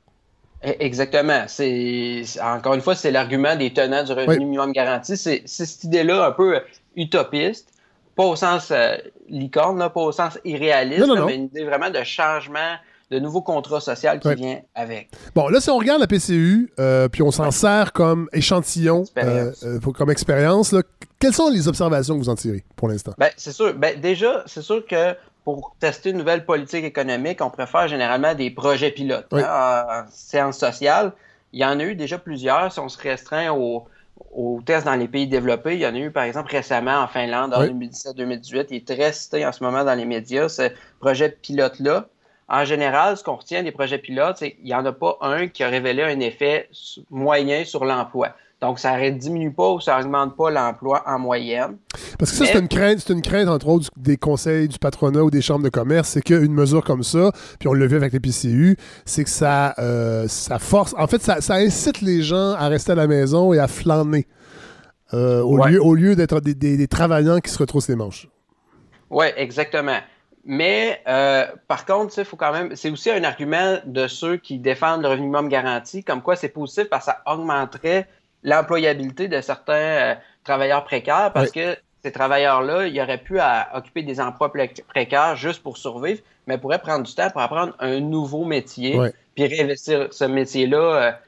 [0.64, 1.44] E, exactement.
[1.46, 5.16] C'est encore une fois, c'est l'argument des tenants du revenu minimum garanti.
[5.16, 6.60] C'est cette idée-là un peu
[6.96, 7.70] utopiste,
[8.16, 8.96] pas au sens euh,
[9.28, 12.74] licorne, pas au sens irréaliste, mais une idée vraiment de changement,
[13.10, 15.10] de nouveau contrat social qui vient avec.
[15.34, 19.52] Bon, là, si on regarde la PCU, euh, puis on s'en sert comme échantillon, euh,
[19.96, 20.74] comme expérience,
[21.20, 23.12] quelles sont les observations que vous en tirez pour l'instant?
[23.18, 23.74] Ben, c'est sûr.
[23.74, 25.14] Ben, déjà, c'est sûr que
[25.54, 29.32] pour tester une nouvelle politique économique, on préfère généralement des projets pilotes.
[29.32, 31.12] Hein, en, séance sociale,
[31.54, 32.70] il y en a eu déjà plusieurs.
[32.70, 33.86] Si on se restreint aux,
[34.66, 37.54] tests dans les pays développés, il y en a eu par exemple récemment en Finlande
[37.54, 38.66] en 2017-2018.
[38.68, 40.70] Il est très cité en ce moment dans les médias, ce
[41.00, 42.08] projet pilote-là.
[42.50, 45.48] En général, ce qu'on retient des projets pilotes, c'est qu'il n'y en a pas un
[45.48, 46.68] qui a révélé un effet
[47.08, 48.34] moyen sur l'emploi.
[48.60, 51.76] Donc, ça ne diminue pas ou ça n'augmente pas l'emploi en moyenne.
[52.18, 55.22] Parce que ça, c'est une crainte, c'est une crainte, entre autres, des conseils du patronat
[55.22, 57.30] ou des chambres de commerce, c'est qu'une mesure comme ça,
[57.60, 61.22] puis on le vu avec les PCU, c'est que ça, euh, ça force, en fait,
[61.22, 64.26] ça, incite les gens à rester à la maison et à flâner,
[65.14, 68.28] euh, au, lieu, au lieu d'être des, travailleurs qui se retroussent les manches.
[69.08, 69.98] Oui, exactement.
[70.44, 72.74] Mais euh, par contre, il faut quand même.
[72.74, 76.48] C'est aussi un argument de ceux qui défendent le revenu minimum garanti, comme quoi c'est
[76.48, 78.08] positif parce que ça augmenterait
[78.42, 84.02] l'employabilité de certains euh, travailleurs précaires parce que ces travailleurs-là, ils auraient pu à occuper
[84.02, 84.52] des emplois
[84.88, 88.96] précaires juste pour survivre, mais pourraient prendre du temps pour apprendre un nouveau métier,
[89.34, 91.18] puis réinvestir ce métier-là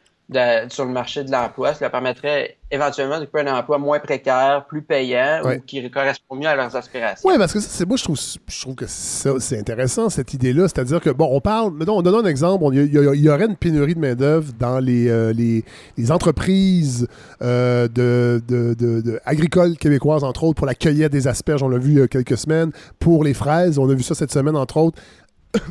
[0.68, 1.74] sur le marché de l'emploi.
[1.74, 6.54] Cela permettrait éventuellement d'occuper un emploi moins précaire, plus payant ou qui correspond mieux à
[6.54, 7.28] leurs aspirations.
[7.28, 10.68] Oui, parce que c'est moi, je trouve, je trouve que c'est intéressant, cette idée-là.
[10.68, 13.94] C'est-à-dire que, bon, on parle, mettons, on donne un exemple, il y, aurait une pénurie
[13.94, 15.64] de main-d'œuvre dans les, euh, les,
[16.10, 17.06] entreprises
[17.42, 21.92] euh, de, de, agricoles québécoises, entre autres, pour la cueillette des asperges, on l'a vu
[21.92, 24.76] il y a quelques semaines, pour les fraises, on a vu ça cette semaine, entre
[24.76, 25.00] autres.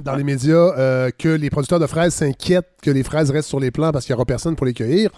[0.03, 3.59] Dans les médias euh, que les producteurs de fraises s'inquiètent que les fraises restent sur
[3.59, 5.09] les plants parce qu'il n'y aura personne pour les cueillir.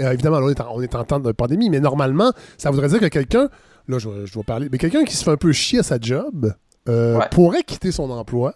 [0.00, 2.88] Euh, évidemment, on est, en, on est en temps de pandémie, mais normalement, ça voudrait
[2.88, 3.48] dire que quelqu'un,
[3.88, 5.98] là, je, je vais parler, mais quelqu'un qui se fait un peu chier à sa
[6.00, 6.54] job
[6.88, 8.54] euh, pourrait quitter son emploi,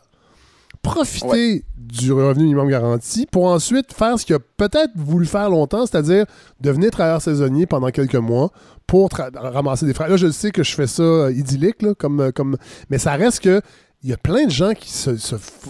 [0.82, 5.84] profiter du revenu minimum garanti pour ensuite faire ce qu'il a peut-être voulu faire longtemps,
[5.84, 6.24] c'est-à-dire
[6.60, 8.50] devenir travailleur saisonnier pendant quelques mois
[8.86, 10.10] pour ramasser des fraises.
[10.10, 12.56] Là, je sais que je fais ça idyllique, là, comme, comme...
[12.88, 13.60] mais ça reste que
[14.02, 15.10] il y a plein de gens qui se,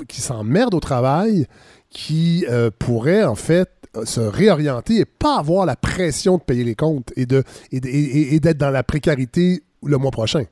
[0.09, 1.47] qui s'emmerdent au travail,
[1.89, 3.69] qui euh, pourraient en fait
[4.05, 7.43] se réorienter et pas avoir la pression de payer les comptes et de
[7.73, 10.45] et, et- et d'être dans la précarité le mois prochain.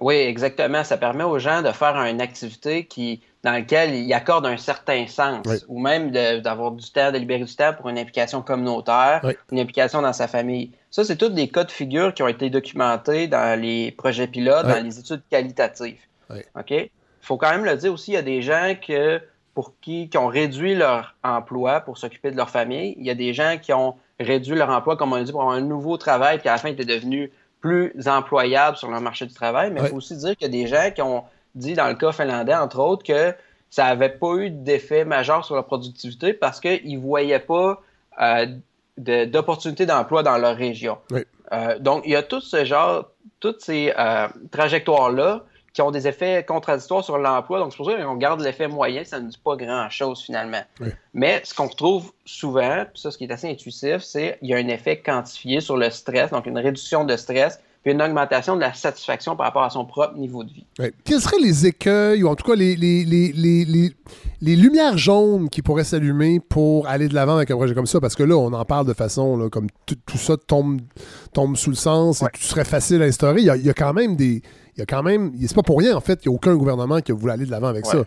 [0.00, 0.84] Oui, exactement.
[0.84, 5.08] Ça permet aux gens de faire une activité qui, dans laquelle ils accordent un certain
[5.08, 5.56] sens, Oui.
[5.66, 9.32] ou même de- d'avoir du temps, de libérer du temps pour une implication communautaire, Oui.
[9.50, 10.70] une implication dans sa famille.
[10.92, 14.66] Ça, c'est tous des cas de figure qui ont été documentés dans les projets pilotes,
[14.68, 14.72] Oui.
[14.74, 15.98] dans les études qualitatives.
[16.30, 16.40] Oui.
[16.58, 16.70] OK?
[16.70, 16.90] Il
[17.20, 19.20] faut quand même le dire aussi, il y a des gens que,
[19.54, 22.94] pour qui, qui ont réduit leur emploi pour s'occuper de leur famille.
[22.98, 25.42] Il y a des gens qui ont réduit leur emploi, comme on a dit, pour
[25.42, 27.30] avoir un nouveau travail, puis à la fin étaient devenus
[27.60, 29.70] plus employables sur le marché du travail.
[29.72, 31.24] Mais il faut aussi dire qu'il y a des gens qui ont
[31.54, 33.34] dit, dans le cas finlandais, entre autres, que
[33.70, 37.82] ça n'avait pas eu d'effet majeur sur la productivité parce qu'ils ne voyaient pas
[38.22, 38.46] euh,
[38.96, 40.98] de- d'opportunités d'emploi dans leur région.
[41.10, 41.20] Oui.
[41.52, 43.10] Euh, donc, il y a tout ce genre,
[43.40, 47.60] toutes ces euh, trajectoires-là qui ont des effets contradictoires sur l'emploi.
[47.60, 50.62] Donc, c'est pour ça qu'on garde l'effet moyen, ça ne dit pas grand-chose finalement.
[50.80, 50.88] Oui.
[51.14, 54.54] Mais ce qu'on retrouve souvent, puis ça, ce qui est assez intuitif, c'est qu'il y
[54.54, 58.56] a un effet quantifié sur le stress, donc une réduction de stress, puis une augmentation
[58.56, 60.66] de la satisfaction par rapport à son propre niveau de vie.
[60.80, 60.92] Ouais.
[61.04, 63.92] Quels seraient les écueils, ou en tout cas les, les, les, les, les-
[64.40, 68.00] les lumières jaunes qui pourraient s'allumer pour aller de l'avant avec un projet comme ça?
[68.00, 70.80] Parce que là, on en parle de façon là, comme tout, ça tombe,
[71.32, 73.40] tombe sous le sens et tout serait facile à instaurer.
[73.40, 74.42] Il y a, il y a quand même des.
[74.78, 75.32] Il y a quand même.
[75.46, 77.44] C'est pas pour rien, en fait, qu'il n'y a aucun gouvernement qui a voulu aller
[77.44, 77.92] de l'avant avec Ouais.
[77.92, 78.04] ça.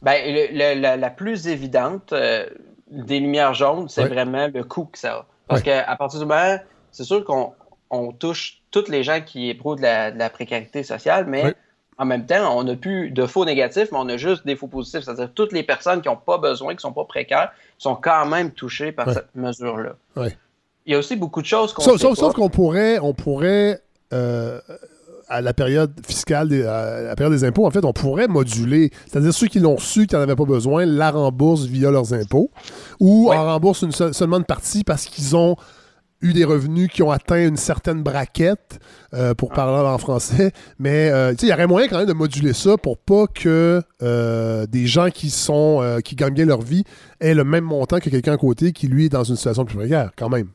[0.00, 2.46] Ben, le- le- la, la plus évidente euh,
[2.90, 4.08] des lumières jaunes, c'est Ouais.
[4.08, 5.26] vraiment le coût que ça a.
[5.48, 5.64] Parce Ouais.
[5.84, 6.56] qu'à partir du moment,
[6.92, 7.52] c'est sûr qu'on
[7.90, 11.54] on touche toutes les gens qui éprouvent de la, de la précarité sociale, mais
[11.98, 14.66] en même temps, on n'a plus de faux négatifs, mais on a juste des faux
[14.68, 15.02] positifs.
[15.04, 18.26] C'est-à-dire toutes les personnes qui n'ont pas besoin, qui ne sont pas précaires, sont quand
[18.26, 19.14] même touchées par Ouais.
[19.14, 19.92] cette mesure-là.
[20.16, 20.36] Ouais.
[20.86, 23.80] Il y a aussi beaucoup de choses qu'on Sauf, sauf qu'on pourrait, on pourrait
[24.12, 24.60] euh,
[25.28, 28.90] à la période fiscale, des- à la période des impôts, en fait, on pourrait moduler.
[29.06, 32.50] C'est-à-dire ceux qui l'ont reçu, qui n'en avaient pas besoin, la remboursent via leurs impôts,
[33.00, 35.56] ou en remboursent une seule- seulement une partie parce qu'ils ont
[36.22, 38.78] eu des revenus qui ont atteint une certaine braquette,
[39.12, 40.52] euh, pour parler en français.
[40.78, 44.66] Mais euh, il y aurait moyen quand même de moduler ça pour pas que euh,
[44.66, 46.84] des gens qui sont euh, qui gagnent bien leur vie
[47.20, 49.76] aient le même montant que quelqu'un à côté qui, lui, est dans une situation plus
[49.76, 50.48] précaire, quand même.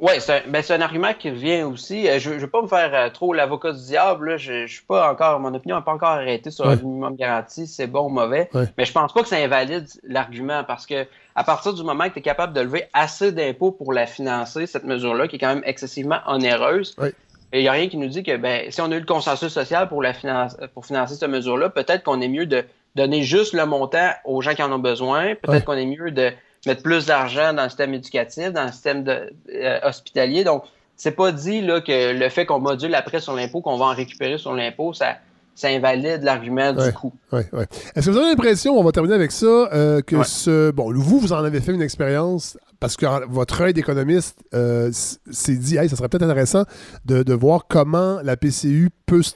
[0.00, 2.08] Oui, c'est un, ben, c'est un argument qui revient aussi.
[2.08, 4.30] Euh, je ne veux pas me faire euh, trop l'avocat du diable.
[4.30, 4.36] là.
[4.36, 6.76] Je, je suis pas encore, mon opinion n'a pas encore arrêté sur Ouais.
[6.76, 8.48] le minimum garanti, c'est bon ou mauvais.
[8.54, 8.64] Ouais.
[8.78, 11.04] Mais je pense pas que ça invalide l'argument parce que
[11.34, 14.66] à partir du moment que tu es capable de lever assez d'impôts pour la financer,
[14.66, 17.12] cette mesure-là, qui est quand même excessivement onéreuse, Ouais.
[17.52, 19.04] et il n'y a rien qui nous dit que ben, si on a eu le
[19.06, 22.64] consensus social pour, la finance, pour financer cette mesure-là, peut-être qu'on est mieux de
[22.94, 25.34] donner juste le montant aux gens qui en ont besoin.
[25.36, 26.32] Peut-être qu'on est mieux de
[26.66, 30.44] mettre plus d'argent dans le système éducatif, dans le système de- euh, hospitalier.
[30.44, 30.64] Donc,
[30.96, 33.94] c'est pas dit là, que le fait qu'on module après sur l'impôt, qu'on va en
[33.94, 35.16] récupérer sur l'impôt, ça,
[35.54, 36.86] ça invalide l'argument Ouais.
[36.88, 37.12] du coût.
[37.32, 37.66] Ouais, ouais.
[37.94, 40.70] Est-ce que vous avez l'impression, on va terminer avec ça, euh, que ce.
[40.72, 45.56] Bon, vous, vous en avez fait une expérience parce que votre œil d'économiste euh, s'est
[45.56, 46.64] dit, hey, ça serait peut-être intéressant
[47.06, 49.32] de, de voir comment la PCU peut se.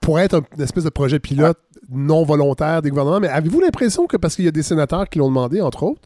[0.00, 1.58] pourrait être un- une espèce de projet pilote
[1.90, 3.20] non volontaire des gouvernements.
[3.20, 6.00] Mais avez-vous l'impression que, parce qu'il y a des sénateurs qui l'ont demandé, entre autres,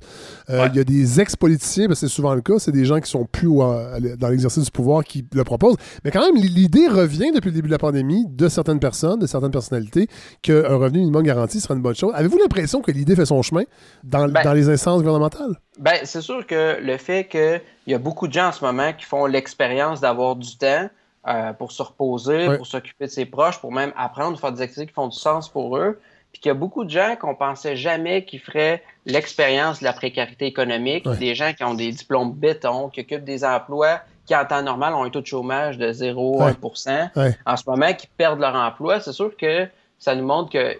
[0.50, 3.00] euh, il y a des ex-politiciens, parce que c'est souvent le cas, c'est des gens
[3.00, 5.76] qui sont plus dans l'exercice du pouvoir qui le proposent.
[6.04, 9.26] Mais quand même, l'idée revient depuis le début de la pandémie de certaines personnes, de
[9.26, 10.08] certaines personnalités,
[10.42, 12.12] qu'un revenu minimum garanti serait une bonne chose.
[12.14, 13.62] Avez-vous l'impression que l'idée fait son chemin
[14.04, 15.56] dans, Ben- dans les instances gouvernementales?
[15.78, 18.92] Ben, c'est sûr que le fait qu'il y a beaucoup de gens en ce moment
[18.92, 20.88] qui font l'expérience d'avoir du temps
[21.28, 24.86] euh, pour se reposer, pour s'occuper de ses proches, pour même apprendre, faire des activités
[24.86, 26.00] qui font du sens pour eux,
[26.32, 29.92] puis qu'il y a beaucoup de gens qu'on pensait jamais qui feraient l'expérience de la
[29.92, 34.44] précarité économique, des gens qui ont des diplômes béton, qui occupent des emplois qui, en
[34.44, 36.52] temps normal, ont un taux de chômage de 0 Ouais.
[36.86, 37.36] 1 Ouais.
[37.44, 39.00] en ce moment, qui perdent leur emploi.
[39.00, 39.66] C'est sûr que
[39.98, 40.76] ça nous montre que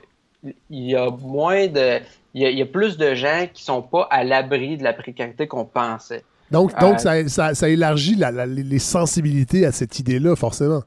[0.70, 2.00] il y a moins de.
[2.32, 4.84] Il y a, il y a plus de gens qui sont pas à l'abri de
[4.84, 6.22] la précarité qu'on pensait.
[6.50, 10.82] Donc, Euh, donc ça, ça- ça élargit la- la- les sensibilités à cette idée-là, forcément.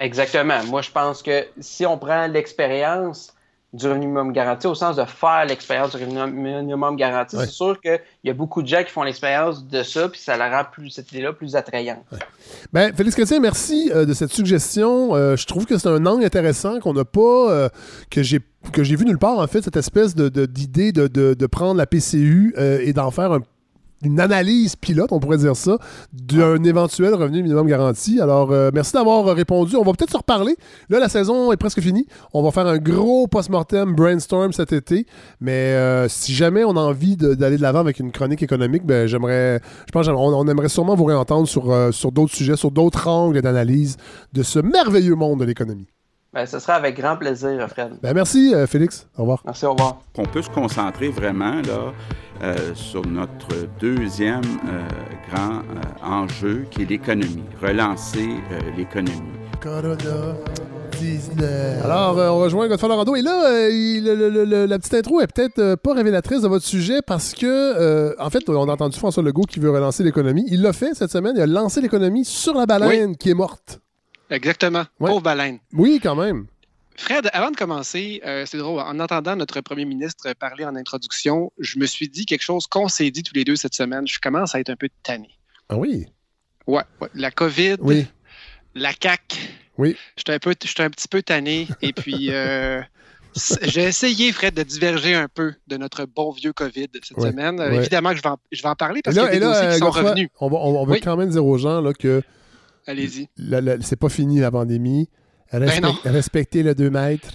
[0.00, 0.62] Exactement.
[0.68, 3.30] Moi, je pense que si on prend l'expérience
[3.72, 7.44] du revenu minimum garanti, au sens de faire l'expérience du revenu minimum garanti, Ouais.
[7.46, 10.36] c'est sûr qu'il y a beaucoup de gens qui font l'expérience de ça, puis ça
[10.36, 11.98] la rend plus, cette idée-là plus attrayante.
[12.72, 15.16] Ben, Félix Chrétien, merci euh, de cette suggestion.
[15.16, 17.68] Euh, je trouve que c'est un angle intéressant qu'on n'a pas, euh,
[18.10, 18.40] que j'ai
[18.72, 21.46] que j'ai vu nulle part, en fait, cette espèce de- de- d'idée de, de, de
[21.46, 23.42] prendre la PCU euh, et d'en faire un-
[24.04, 25.78] une analyse pilote, on pourrait dire ça,
[26.12, 28.20] d'un éventuel revenu minimum garanti.
[28.20, 29.76] Alors, euh, merci d'avoir répondu.
[29.76, 30.56] On va peut-être se reparler.
[30.88, 32.06] Là, la saison est presque finie.
[32.32, 35.06] On va faire un gros post-mortem brainstorm cet été.
[35.40, 39.06] Mais euh, si jamais on a envie d'aller de l'avant avec une chronique économique, ben,
[39.06, 43.40] j'aimerais, je pense on aimerait sûrement vous réentendre euh, sur d'autres sujets, sur d'autres angles
[43.42, 43.96] d'analyse
[44.32, 45.93] de ce merveilleux monde de l'économie.
[46.34, 47.92] Ben, ce sera avec grand plaisir, Fred.
[48.02, 49.06] Ben, merci, euh, Félix.
[49.16, 49.40] Au revoir.
[49.44, 49.98] Merci, au revoir.
[50.14, 51.92] qu'on peut se concentrer vraiment là,
[52.42, 53.48] euh, sur notre
[53.80, 54.88] deuxième euh,
[55.30, 59.22] grand euh, enjeu qui est l'économie, relancer euh, l'économie.
[59.62, 59.94] Corona
[61.00, 61.84] 19.
[61.84, 63.14] Alors, euh, on rejoint Godfrey Lorando.
[63.16, 66.42] Et là, euh, il- le- le- le- la petite intro est peut-être euh, pas révélatrice
[66.42, 69.70] de votre sujet parce que, euh, en fait, on a entendu François Legault qui veut
[69.70, 70.44] relancer l'économie.
[70.48, 71.34] Il l'a fait cette semaine.
[71.36, 73.80] Il a lancé l'économie sur la baleine qui est morte.
[74.34, 74.84] Exactement.
[74.98, 75.58] Pauvre baleine.
[75.72, 76.46] Oui, quand même.
[76.96, 81.52] Fred, avant de commencer, euh, c'est drôle, en entendant notre premier ministre parler en introduction,
[81.58, 84.06] je me suis dit quelque chose qu'on s'est dit tous les deux cette semaine.
[84.06, 85.30] Je commence à être un peu tanné.
[85.68, 86.06] Ah oui?
[86.68, 87.08] Ouais, ouais.
[87.14, 88.06] la COVID, Oui.
[88.76, 89.38] la CAQ.
[89.76, 89.96] Oui.
[90.16, 91.66] J'étais un, peu- j'étais un petit peu tanné.
[91.82, 92.80] et puis, euh,
[93.62, 97.58] j'ai essayé, Fred, de diverger un peu de notre bon vieux COVID cette Ouais, semaine.
[97.58, 97.74] Ouais.
[97.74, 99.48] Évidemment que je vais en, je vais en parler parce qu'il y a des là,
[99.52, 100.28] dossiers qui sont revenus.
[100.38, 101.00] on va, on, on veut Oui.
[101.00, 102.22] quand même dire aux gens là, que
[102.86, 103.28] Allez-y.
[103.82, 105.08] c'est pas fini la pandémie.
[105.50, 107.28] Respect- Ben respectez le 2 mètres.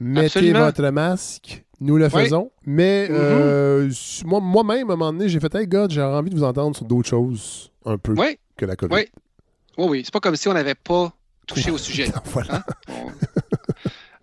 [0.00, 0.60] Mettez Absolument.
[0.66, 1.64] votre masque.
[1.80, 2.10] Nous le Oui.
[2.24, 2.50] faisons.
[2.66, 3.16] Mais Mhm.
[3.18, 3.90] euh,
[4.24, 6.76] moi- moi-même, à un moment donné, j'ai fait Hey, God, j'ai envie de vous entendre
[6.76, 8.38] sur d'autres choses un peu Oui.
[8.56, 8.94] que la COVID.
[8.94, 9.06] Oui.
[9.78, 10.02] Oui, oui.
[10.04, 11.12] C'est pas comme si on n'avait pas
[11.46, 12.06] touché au sujet.
[12.26, 12.64] Voilà.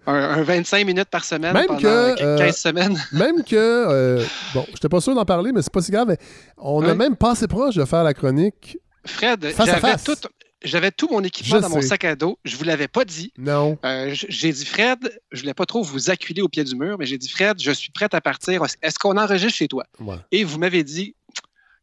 [0.07, 2.97] Un, un 25 minutes par semaine Même pendant que, qu- euh, 15 semaines.
[3.11, 4.23] Même que, euh,
[4.53, 6.07] bon, j'étais pas sûr d'en parler, mais c'est pas si grave.
[6.07, 6.17] mais
[6.57, 6.97] On a Oui.
[6.97, 8.79] même passé proche de faire la chronique.
[9.05, 10.15] Fred, j'avais tout,
[10.63, 12.37] j'avais tout mon équipement Je dans mon sac à dos.
[12.45, 13.33] Je vous l'avais pas dit.
[13.37, 13.77] Non.
[13.83, 17.05] Euh, j'ai dit, Fred, je voulais pas trop vous acculer au pied du mur, mais
[17.05, 18.63] j'ai dit, Fred, je suis prête à partir.
[18.81, 19.85] Est-ce qu'on enregistre chez toi?
[19.99, 20.17] Ouais.
[20.31, 21.15] Et vous m'avez dit,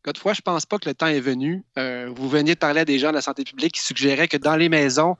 [0.04, 1.64] Godefroy, je pense pas que le temps est venu.
[1.76, 4.36] Euh, vous veniez de parler à des gens de la santé publique qui suggéraient que
[4.36, 5.16] dans les maisons,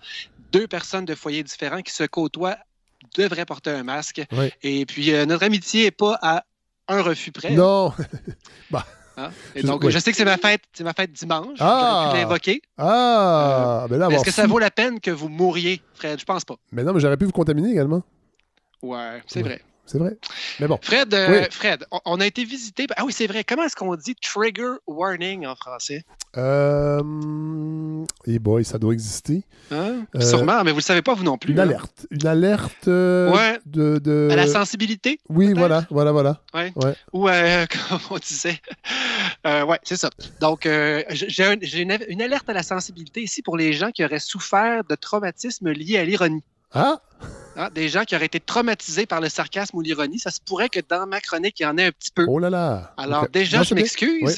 [0.53, 2.59] deux personnes de foyers différents qui se côtoient
[3.17, 4.23] devraient porter un masque.
[4.33, 4.51] Oui.
[4.63, 6.45] Et puis, euh, notre amitié n'est pas à
[6.89, 7.51] un refus près.
[7.51, 7.93] Non.
[8.71, 8.87] bah.
[9.19, 9.31] Hein?
[9.57, 9.91] Et donc, oui.
[9.91, 11.59] je sais que c'est ma fête, c'est ma fête dimanche.
[11.61, 12.11] Ah!
[12.13, 12.63] Pu l'invoquer.
[12.77, 13.87] Ah!
[13.91, 16.21] ben là, Mais Est-ce que ça vaut la peine que vous mouriez, Fred?
[16.21, 16.55] Je pense pas.
[16.73, 18.03] Mais non, mais j'aurais pu vous contaminer également.
[18.83, 19.49] Ouais, c'est Ouais.
[19.49, 19.63] vrai.
[19.91, 20.19] C'est vrai.
[20.61, 20.79] Mais bon.
[20.83, 21.47] Fred, euh, Oui.
[21.51, 22.87] Fred, on, a été visité.
[22.97, 23.43] Ah oui, c'est vrai.
[23.43, 26.05] Comment est-ce qu'on dit trigger warning en français?
[26.37, 28.05] Euh...
[28.27, 29.45] Et boy, ça doit exister.
[29.71, 30.05] Hein?
[30.15, 31.53] Euh, Sûrement, mais vous le savez pas, vous non plus.
[31.53, 31.63] Une hein?
[31.63, 32.07] alerte.
[32.11, 33.59] Une alerte euh, Ouais.
[33.65, 35.21] de, de- À la sensibilité?
[35.31, 36.43] Oui, voilà, voilà, voilà.
[36.53, 36.71] Ouais.
[36.77, 36.95] Ouais.
[37.15, 38.61] Ou, euh, comme on disait.
[39.45, 40.11] Ouais, c'est ça.
[40.41, 43.91] Donc, j'ai j'ai un- j'ai une, une alerte à la sensibilité ici pour les gens
[43.91, 46.45] qui auraient souffert de traumatismes liés à l'ironie.
[46.73, 47.01] Ah!
[47.61, 50.21] Hein, des gens qui auraient été traumatisés par le sarcasme ou l'ironie.
[50.21, 52.25] Ça se pourrait que dans ma chronique, il y en ait un petit peu.
[52.29, 52.95] Oh là là!
[52.97, 54.23] Alors, déjà, Non, je m'excuse.
[54.23, 54.33] Oui.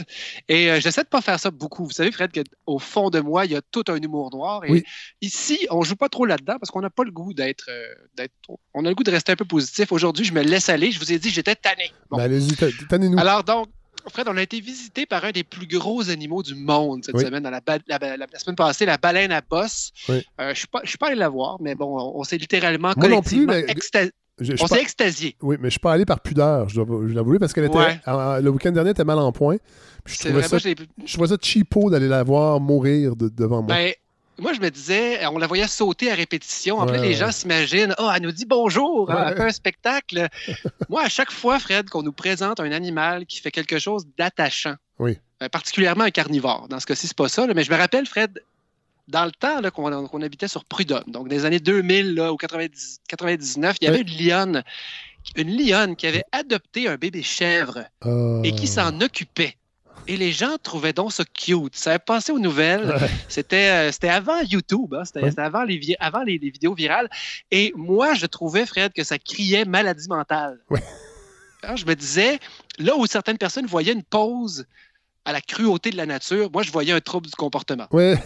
[0.48, 1.84] Et euh, j'essaie de pas faire ça beaucoup.
[1.84, 4.64] Vous savez, Fred, qu'au fond de moi, il y a tout un humour noir.
[4.64, 4.84] Et Oui.
[5.20, 7.66] ici, on joue pas trop là-dedans parce qu'on n'a pas le goût d'être.
[7.68, 8.32] euh, d'être-
[8.72, 9.92] on a le goût de rester un peu positif.
[9.92, 10.90] Aujourd'hui, je me laisse aller.
[10.90, 11.92] Je vous ai dit, j'étais tanné.
[12.10, 12.16] Bon.
[12.16, 13.18] Ben, allez-y, ta- tannez-nous.
[13.18, 13.68] Alors, donc,
[14.08, 17.24] Fred, on a été visité par un des plus gros animaux du monde cette Oui.
[17.24, 19.90] semaine, dans la, la ba- la- la semaine passée, la baleine à bosse.
[20.08, 20.16] Oui.
[20.40, 23.08] Euh, je ne suis pas, allé la voir, mais bon, on, on s'est littéralement Moi
[23.08, 24.10] non plus, mais- exta-
[24.40, 25.36] Je- je on s'est extasié.
[25.42, 27.66] Oui, mais je suis pas allé par pudeur, je dois je dois l'avouer, parce qu'elle
[27.66, 27.76] était.
[27.76, 28.00] Ouais.
[28.08, 29.56] euh, le week-end dernier, elle était mal en point.
[30.04, 33.28] Puis je trouvais vrai, ça, moi, je trouvais ça cheapo d'aller la voir mourir de-
[33.28, 33.74] devant moi.
[33.74, 33.92] Ben,
[34.40, 36.78] moi, je me disais, on la voyait sauter à répétition.
[36.78, 39.40] En Ouais, plus, les gens s'imaginent, ah, elle nous dit bonjour, hein, Ouais.
[39.40, 40.28] un spectacle.
[40.88, 44.74] moi, à chaque fois, Fred, qu'on nous présente un animal qui fait quelque chose d'attachant,
[44.98, 45.18] Oui.
[45.42, 48.06] euh, particulièrement un carnivore, dans ce cas-ci, c'est pas ça, là, mais je me rappelle,
[48.06, 48.42] Fred,
[49.08, 53.76] dans le temps qu'on habitait sur Prudhomme, donc des années 2000 là, ou 90 99,
[53.80, 54.62] il y avait une lionne,
[55.36, 59.56] une lionne qui avait adopté un bébé chèvre Euh, et qui s'en occupait.
[60.06, 61.76] Et les gens trouvaient donc ça cute.
[61.76, 62.86] Ça avait passé aux nouvelles.
[62.88, 63.10] Ouais.
[63.28, 65.04] C'était euh, c'était avant YouTube, hein.
[65.04, 65.30] c'était Ouais.
[65.30, 67.08] c'était avant, les, vi- avant les, les vidéos virales.
[67.50, 70.58] Et moi, je trouvais, Fred, que ça criait maladie mentale.
[70.70, 70.82] Ouais.
[71.62, 72.38] Alors, je me disais,
[72.78, 74.64] là où certaines personnes voyaient une pause
[75.24, 77.86] à la cruauté de la nature, moi, je voyais un trouble du comportement.
[77.92, 78.16] Ouais.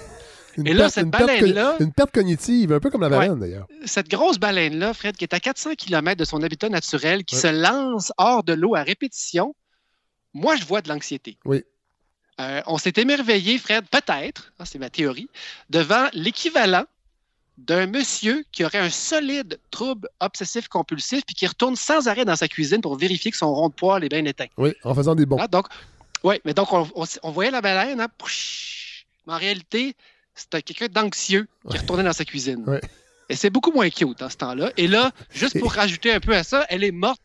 [0.57, 3.19] Une Et là, cette baleine-là- Une perte cognitive, un peu comme la Ouais.
[3.19, 3.67] baleine d'ailleurs.
[3.85, 7.41] Cette grosse baleine-là, Fred, qui est à 400 km de son habitat naturel, qui Ouais.
[7.41, 9.57] se lance hors de l'eau à répétition,
[10.35, 11.37] moi, je vois de l'anxiété.
[11.45, 11.65] Oui.
[12.41, 15.29] Euh, on s'est émerveillé, Fred, peut-être, hein, c'est ma théorie,
[15.71, 16.85] devant l'équivalent
[17.59, 22.49] d'un monsieur qui aurait un solide trouble obsessif-compulsif puis qui retourne sans arrêt dans sa
[22.49, 24.49] cuisine pour vérifier que son rond de poêle est bien éteint.
[24.57, 25.37] Oui, en faisant des bons.
[25.41, 25.69] Ah, donc,
[26.25, 29.07] oui, mais donc, on, on- on voyait la baleine, hein, pouch.
[29.29, 29.95] mais en réalité,
[30.35, 32.65] c'était quelqu'un d'anxieux qui retournait dans sa cuisine.
[32.67, 32.81] Ouais.
[33.29, 34.73] Et c'est beaucoup moins cute dans ce temps-là.
[34.77, 37.21] Et là, juste pour rajouter un peu à ça, elle est morte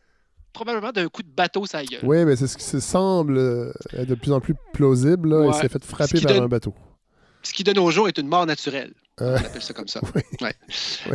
[0.52, 2.00] probablement d'un coup de bateau sa gueule.
[2.02, 5.30] Oui, mais c'est ce qui se semble euh, être de plus en plus plausible.
[5.30, 5.40] Là.
[5.46, 5.52] Ouais.
[5.54, 6.74] s'est fait frapper par donne- un bateau.
[7.42, 8.92] Ce qui de nos jours est une mort naturelle.
[9.22, 10.00] Euh, On appelle ça comme ça.
[10.42, 10.54] Ouais.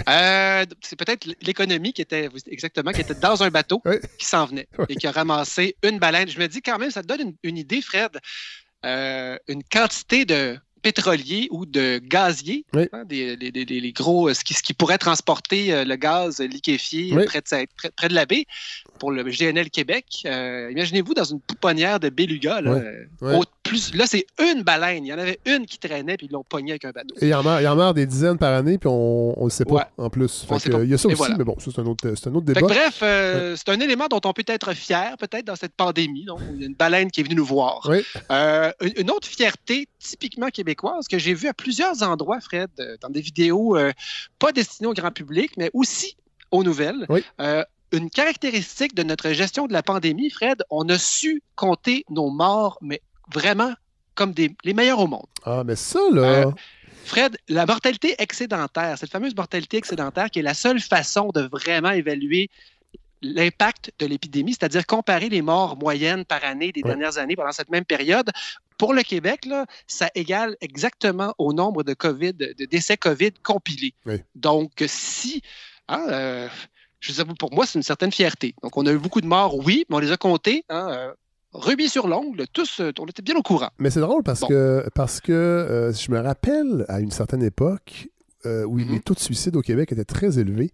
[0.10, 3.82] Euh, c'est peut-être l'économie qui était exactement qui était dans un bateau
[4.18, 6.28] qui s'en venait et qui a ramassé une baleine.
[6.28, 8.12] Je me dis quand même, ça te donne une, une idée, Fred,
[8.86, 14.32] euh, une quantité de pétroliers ou de gaziers, hein, des, des- des- des- les gros,
[14.36, 17.26] ce qui, ce qui pourrait transporter euh, le gaz liquéfié Oui.
[17.26, 18.46] près, de, sa- près, près de la baie
[19.00, 20.06] pour le GNL Québec.
[20.28, 22.62] Euh, Imaginez-vous dans une pouponnière de beluga.
[22.62, 23.06] Là, euh,
[23.66, 25.06] plus, là, c'est une baleine.
[25.06, 27.16] Il y en avait une qui traînait, puis ils l'ont pogné avec un bateau.
[27.20, 29.76] Et il il en meurt des dizaines par année, puis on ne le sait pas
[29.76, 29.84] Ouais.
[29.98, 30.46] en plus.
[30.48, 31.36] Fait que, il y a ça Et aussi, voilà.
[31.38, 32.62] mais bon, ça, c'est un autre, c'est un autre débat.
[32.62, 36.26] que bref, euh, c'est un élément dont on peut être fier, peut-être, dans cette pandémie.
[36.26, 37.88] Donc, il y a une baleine qui est venue nous voir.
[37.90, 38.04] Oui.
[38.32, 43.10] Euh, une, autre fierté typiquement québécoise que j'ai vue à plusieurs endroits, Fred, euh, dans
[43.10, 43.92] des vidéos euh,
[44.40, 46.16] pas destinées au grand public, mais aussi
[46.52, 47.08] aux nouvelles.
[47.40, 52.30] Euh, une caractéristique de notre gestion de la pandémie, Fred, on a su compter nos
[52.30, 53.02] morts, mais
[53.34, 53.74] vraiment
[54.16, 55.26] comme des, les meilleurs au monde.
[55.44, 56.22] Ah, mais ça, là.
[56.22, 56.52] Euh,
[57.06, 61.92] Fred, la mortalité excédentaire, cette fameuse mortalité excédentaire qui est la seule façon de vraiment
[61.92, 62.50] évaluer
[63.22, 66.90] l'impact de l'épidémie, c'est-à-dire comparer les morts moyennes par année des Ouais.
[66.90, 68.30] dernières années pendant cette même période.
[68.78, 73.94] Pour le Québec, là, ça égale exactement au nombre de COVID, de décès COVID compilés.
[74.36, 75.42] Donc, si,
[75.88, 76.48] hein, euh,
[77.00, 78.54] je veux dire, pour moi, c'est une certaine fierté.
[78.64, 81.14] Donc, on a eu beaucoup de morts, oui, mais on les a comptés, hein, euh,
[81.62, 83.70] rubis sur l'ongle, tous, euh, on était bien au courant.
[83.80, 84.48] Mais c'est drôle parce Bon.
[84.48, 88.08] que, parce que euh, je me rappelle à une certaine époque
[88.46, 88.92] euh, où Mhm.
[88.92, 90.72] les taux de suicide au Québec étaient très élevés.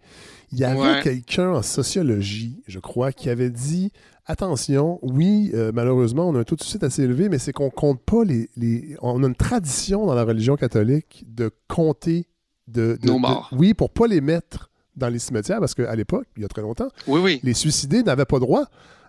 [0.52, 0.99] Il y avait Ouais.
[1.02, 3.91] quelqu'un en sociologie, je crois, qui avait dit
[4.26, 7.70] attention, oui, euh, malheureusement, on a un taux de suicide assez élevé, mais c'est qu'on
[7.70, 12.28] compte pas les, les- On a une tradition dans la religion catholique de compter
[12.68, 13.49] de, de- Nos de- morts.
[13.58, 16.62] oui, pour pas les mettre dans les cimetières, parce qu'à l'époque, il y a très
[16.62, 17.40] longtemps, Oui, oui.
[17.44, 18.66] les suicidés n'avaient pas droit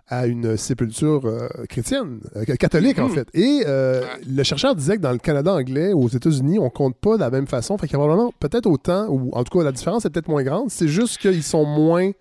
[0.07, 3.13] à une sépulture euh, chrétienne, euh, catholique en Mhm.
[3.15, 3.27] fait.
[3.33, 6.95] Et euh, le chercheur disait que dans le Canada anglais ou aux États-Unis, on compte
[6.97, 7.77] pas de la même façon.
[7.77, 10.27] Fait qu'il y a probablement peut-être autant, ou en tout cas la différence est peut-être
[10.27, 10.69] moins grande.
[10.69, 12.11] C'est juste qu'ils sont moins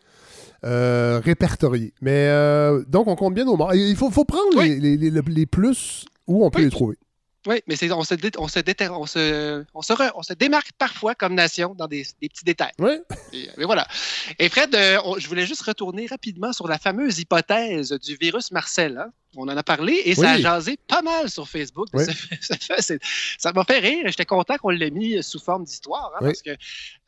[0.63, 1.93] répertoriés.
[2.01, 2.29] Mais
[2.89, 3.75] donc on compte bien nos morts.
[3.75, 6.97] Il faut, faut prendre les, les- les- les plus où on peut les trouver.
[7.47, 10.23] Oui, mais c'est, on, se dé- on, se déter- on, se, on, se re- on
[10.23, 12.73] se démarque parfois comme nation dans des, des petits détails.
[12.79, 12.93] Oui.
[13.33, 13.87] Et, mais voilà.
[14.39, 18.97] Et Fred, euh, je voulais juste retourner rapidement sur la fameuse hypothèse du virus Marcel.
[18.99, 19.11] hein.
[19.35, 21.89] On en a parlé et ça a jasé pas mal sur Facebook.
[21.95, 22.05] Oui.
[23.39, 24.05] Ça, m'a fait rire.
[24.07, 26.13] J'étais content qu'on l'ait mis sous forme d'histoire.
[26.15, 26.29] hein, Oui.
[26.29, 26.51] Parce que,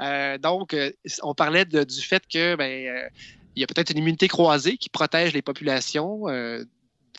[0.02, 0.90] euh, donc, euh,
[1.23, 3.09] on parlait de- du fait que ben, euh,
[3.56, 6.28] il y a peut-être une immunité croisée qui protège les populations.
[6.28, 6.65] euh,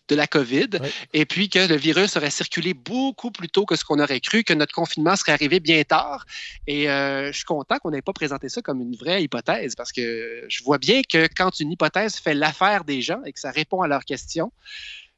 [0.07, 0.69] de la COVID,
[1.13, 4.43] et puis que le virus aurait circulé beaucoup plus tôt que ce qu'on aurait cru,
[4.43, 6.25] que notre confinement serait arrivé bien tard.
[6.67, 9.91] Et euh, je suis content qu'on n'ait pas présenté ça comme une vraie hypothèse, parce
[9.91, 13.51] que je vois bien que quand une hypothèse fait l'affaire des gens et que ça
[13.51, 14.51] répond à leurs questions,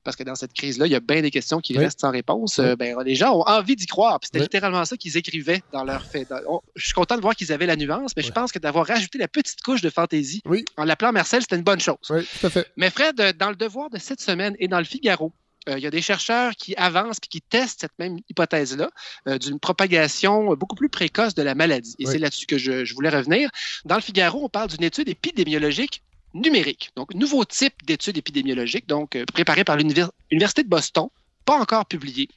[0.03, 1.79] parce que dans cette crise-là, il y a bien des questions qui Oui.
[1.79, 2.57] restent sans réponse.
[2.59, 2.65] Oui.
[2.65, 4.19] euh, ben, les gens ont envie d'y croire.
[4.23, 4.43] C'était Oui.
[4.45, 6.25] littéralement ça qu'ils écrivaient dans leur fait.
[6.29, 8.59] dans- on- je suis content de voir qu'ils avaient la nuance, mais je pense que
[8.59, 10.41] d'avoir rajouté la petite couche de fantaisie
[10.77, 11.97] en l'appelant Marcel, c'était une bonne chose.
[12.09, 12.67] Oui, tout à fait.
[12.77, 15.33] Mais Fred, euh, dans le devoir de cette semaine et dans le Figaro,
[15.69, 18.89] euh, il y a des chercheurs qui avancent et qui testent cette même hypothèse-là
[19.27, 21.95] euh, d'une propagation beaucoup plus précoce de la maladie.
[21.99, 22.11] Et Oui.
[22.13, 23.49] c'est là-dessus que je, je voulais revenir.
[23.83, 26.03] Dans le Figaro, on parle d'une étude épidémiologique
[26.41, 26.91] numérique.
[26.95, 31.07] Donc, nouveau type d'étude épidémiologique, donc euh, préparée par l'Univers- l'Université de Boston,
[31.45, 32.27] pas encore publiée.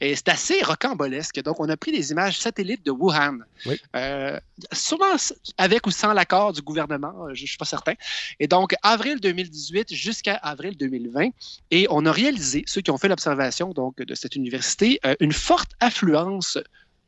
[0.00, 1.40] Et c'est assez rocambolesque.
[1.42, 3.38] Donc, on a pris des images satellites de Wuhan.
[3.66, 3.80] Oui.
[3.94, 4.38] Euh,
[4.72, 7.94] souvent s- avec ou sans l'accord du gouvernement, euh, je ne suis pas certain.
[8.40, 11.28] Et donc, avril 2018 jusqu'à avril 2020.
[11.70, 15.32] Et on a réalisé, ceux qui ont fait l'observation donc, de cette université, euh, une
[15.32, 16.58] forte affluence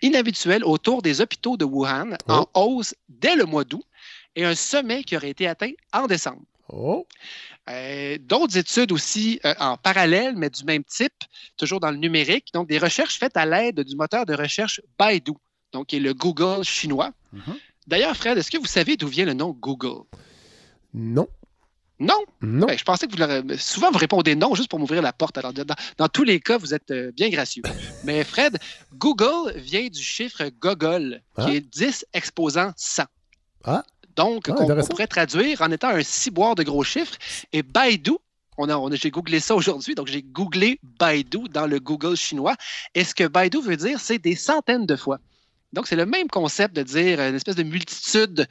[0.02, 3.84] inhabituelle autour des hôpitaux de Wuhan en hausse dès le mois d'août
[4.36, 6.42] et un sommet qui aurait été atteint en décembre.
[6.68, 7.06] Oh.
[7.68, 11.12] Euh, D'autres études aussi euh, en parallèle, mais du même type,
[11.56, 12.48] toujours dans le numérique.
[12.54, 15.32] Donc, des recherches faites à l'aide du moteur de recherche Baidu,
[15.72, 17.10] donc qui est le Google chinois.
[17.86, 20.04] D'ailleurs, Fred, est-ce que vous savez d'où vient le nom Google?
[20.94, 21.28] Non.
[21.98, 22.18] Non?
[22.42, 22.66] Non.
[22.66, 25.38] Ben, je pensais que vous Souvent, vous répondez non juste pour m'ouvrir la porte.
[25.38, 25.64] Alors, dans,
[25.96, 27.62] dans tous les cas, vous êtes euh, bien gracieux.
[28.04, 28.58] Mais Fred,
[28.94, 31.50] Google vient du chiffre Gogol, qui Ah.
[31.54, 33.04] est 10 exposant 100.
[33.64, 33.82] Ah.
[34.16, 37.16] Donc, Ah, on, pourrait traduire en étant un ciboire de gros chiffres.
[37.52, 38.12] Et Baidu,
[38.58, 42.16] on a, on a- j'ai googlé ça aujourd'hui, donc j'ai googlé Baidu dans le Google
[42.16, 42.54] chinois.
[42.94, 45.18] Et ce que Baidu veut dire, c'est des centaines de fois.
[45.72, 48.46] Donc, c'est le même concept de dire une espèce de multitude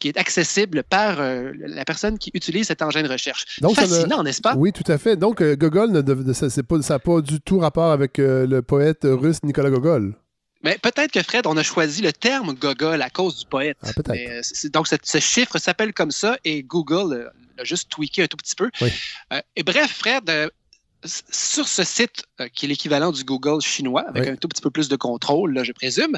[0.00, 3.58] qui est accessible par euh, la personne qui utilise cet engin de recherche.
[3.60, 4.54] ne- Fascinant, n'est-ce pas?
[4.56, 5.16] Oui, tout à fait.
[5.16, 9.42] Donc, euh, Gogol, ne ça n'a pas, du tout rapport avec euh, le poète russe
[9.42, 10.14] Nicolas Gogol.
[10.62, 13.78] Mais peut-être que Fred, on a choisi le terme Gogol à cause du poète.
[13.82, 13.90] Ah.
[14.08, 18.26] Mais, euh, donc, ce chiffre s'appelle comme ça et Google euh, l'a juste tweaké un
[18.26, 18.70] tout petit peu.
[18.80, 18.90] Oui.
[19.32, 20.48] Euh, et bref, Fred, euh,
[21.04, 24.28] sur ce site euh, qui est l'équivalent du Google chinois, avec Oui.
[24.30, 26.16] un tout petit peu plus de contrôle, là, je présume,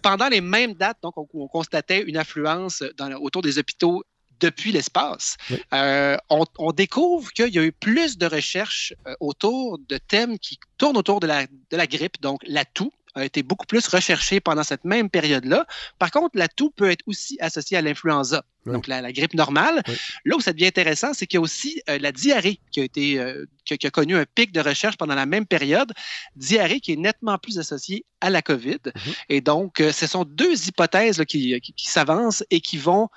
[0.00, 4.04] pendant les mêmes dates, donc, on, on constatait une affluence dans, autour des hôpitaux
[4.40, 5.36] depuis l'espace.
[5.50, 5.58] Oui.
[5.72, 10.38] Euh, on, on découvre qu'il y a eu plus de recherches euh, autour de thèmes
[10.38, 13.88] qui tournent autour de la, de la grippe, donc la toux, a été beaucoup plus
[13.88, 15.66] recherché pendant cette même période-là.
[15.98, 19.82] Par contre, la toux peut être aussi associée à l'influenza, donc la, la, grippe normale.
[20.24, 22.84] Là où ça devient intéressant, c'est qu'il y a aussi euh, la diarrhée qui a,
[22.84, 25.92] été, euh, qui, qui, a connu un pic de recherche pendant la même période.
[26.36, 28.78] Diarrhée qui est nettement plus associée à la COVID.
[28.84, 29.14] Mm-hmm.
[29.30, 33.08] Et donc, euh, ce sont deux hypothèses là, qui, qui, qui s'avancent et qui vont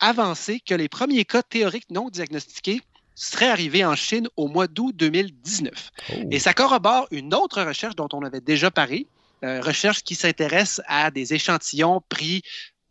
[0.00, 2.82] avancer que les premiers cas théoriques non diagnostiqués
[3.14, 5.90] serait arrivé en Chine au mois d'août 2019.
[6.10, 6.14] Oh.
[6.30, 9.08] Et ça corrobore une autre recherche dont on avait déjà parlé,
[9.44, 12.42] euh, recherche qui s'intéresse à des échantillons pris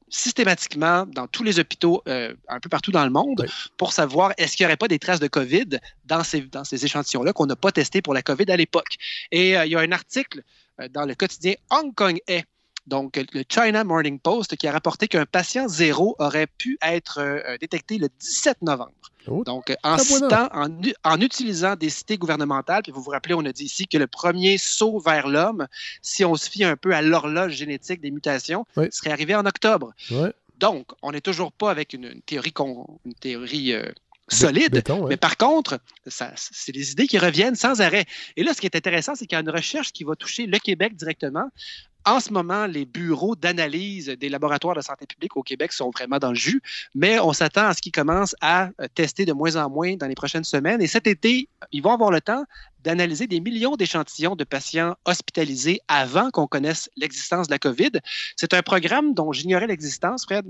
[0.09, 3.51] systématiquement dans tous les hôpitaux euh, un peu partout dans le monde oui.
[3.75, 6.85] pour savoir est-ce qu'il n'y aurait pas des traces de COVID dans ces, dans ces
[6.85, 8.95] échantillons-là qu'on n'a pas testés pour la COVID à l'époque.
[9.31, 10.43] Et euh, il y a un article
[10.91, 12.45] dans le quotidien Hong Kong Est
[12.87, 17.57] donc le China Morning Post, qui a rapporté qu'un patient zéro aurait pu être euh,
[17.59, 18.91] détecté le 17 novembre.
[19.27, 20.69] Oh, Donc, en citant, en,
[21.03, 24.07] en, utilisant des cités gouvernementales, puis vous vous rappelez, on a dit ici que le
[24.07, 25.67] premier saut vers l'homme,
[26.01, 28.87] si on se fie un peu à l'horloge génétique des mutations, oui.
[28.89, 29.91] serait arrivé en octobre.
[30.11, 30.29] Oui.
[30.57, 32.53] Donc, on n'est toujours pas avec une, une théorie,
[33.05, 33.91] une théorie euh,
[34.27, 34.71] solide.
[34.71, 35.09] Béton, ouais.
[35.09, 38.05] Mais par contre, c'est des idées qui reviennent sans arrêt.
[38.35, 40.45] Et là, ce qui est intéressant, c'est qu'il y a une recherche qui va toucher
[40.45, 41.49] le Québec directement.
[42.05, 46.19] En ce moment, les bureaux d'analyse des laboratoires de santé publique au Québec sont vraiment
[46.19, 46.61] dans le jus,
[46.95, 50.07] mais on s'attend à ce qu'ils commencent à euh, tester de moins en moins dans
[50.07, 50.81] les prochaines semaines.
[50.81, 52.45] Et cet été, ils vont avoir le temps
[52.79, 57.91] d'analyser des millions d'échantillons de patients hospitalisés avant qu'on connaisse l'existence de la COVID.
[58.37, 60.45] C'est un programme dont j'ignorais l'existence, Fred,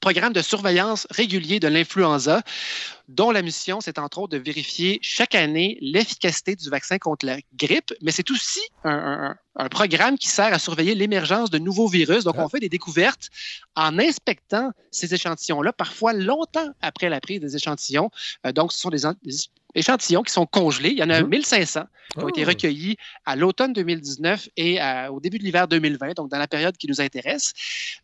[0.00, 2.42] programme de surveillance régulier de l'influenza,
[3.08, 7.38] dont la mission, c'est entre autres de vérifier chaque année l'efficacité du vaccin contre la
[7.54, 11.88] grippe, mais c'est aussi un, un, un, programme qui sert à surveiller l'émergence de nouveaux
[11.88, 12.24] virus.
[12.24, 12.44] Donc, ah.
[12.44, 13.28] on fait des découvertes
[13.76, 18.10] en inspectant ces échantillons-là, parfois longtemps après la prise des échantillons.
[18.46, 19.36] Euh, donc, ce sont des, des
[19.74, 20.90] échantillons qui sont congelés.
[20.90, 21.28] Il y en a mmh.
[21.28, 22.28] 1500 qui ont oh.
[22.28, 26.48] été recueillis à l'automne 2019 et à, au début de l'hiver 2020, donc dans la
[26.48, 27.52] période qui nous intéresse.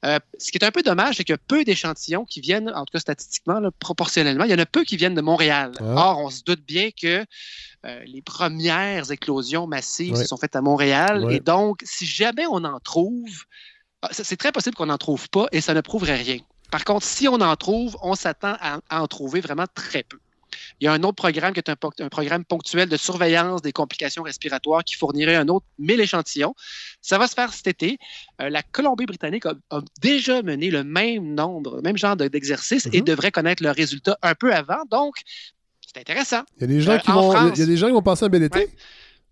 [0.04, 2.70] Euh, ce qui est un peu dommage, c'est qu'il y a peu d'échantillons qui viennent,
[2.70, 5.72] en tout cas statistiquement, là, proportionnellement, il y en a peu qui viennent de Montréal.
[5.80, 6.10] Ah.
[6.10, 7.24] Or, on se doute bien que
[7.84, 10.20] euh, les premières éclosions massives ouais.
[10.20, 11.24] se sont faites à Montréal.
[11.24, 11.36] Ouais.
[11.36, 13.44] Et donc, si jamais on en trouve,
[14.02, 16.38] ah, c'est très possible qu'on n'en trouve pas et ça ne prouverait rien.
[16.70, 20.18] Par contre, si on en trouve, on s'attend à en trouver vraiment très peu.
[20.80, 23.72] Il y a un autre programme qui est un, un, programme ponctuel de surveillance des
[23.72, 26.54] complications respiratoires qui fournirait un autre 1000 échantillons.
[27.00, 27.98] Ça va se faire cet été.
[28.40, 32.88] Euh, la Colombie-Britannique a, a, déjà mené le même nombre, le même genre d'exercice de,
[32.88, 32.98] mm -hmm.
[32.98, 34.82] et devrait connaître le résultat un peu avant.
[34.90, 35.14] Donc,
[35.86, 36.42] c'est intéressant.
[36.56, 37.92] Il y a des gens, euh, qui, vont, France, il y a des gens qui
[37.94, 38.58] vont passer un bel été.
[38.58, 38.68] Ouais.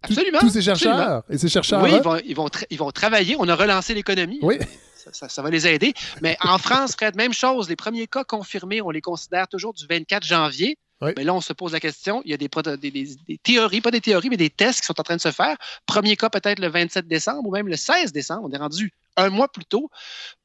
[0.03, 0.39] Absolument.
[0.41, 1.25] Tous ces chercheurs absolument.
[1.31, 1.83] et ces chercheurs.
[1.83, 3.37] Oui, ils vont, ils vont, ils vont travailler.
[3.39, 4.39] On a relancé l'économie.
[4.43, 4.59] Oui.
[4.95, 5.95] Ça, ça, ça, va les aider.
[6.21, 7.69] Mais en France, Fred, même chose.
[7.69, 10.79] Les premiers cas confirmés, on les considère toujours du 24 janvier.
[11.03, 11.11] Oui.
[11.17, 12.23] Mais là, on se pose la question.
[12.25, 14.87] Il y a des, des, des, des, théories, pas des théories, mais des tests qui
[14.87, 15.57] sont en train de se faire.
[15.85, 18.49] Premier cas peut-être le 27 décembre ou même le 16 décembre.
[18.49, 19.91] On est rendu un mois plus tôt.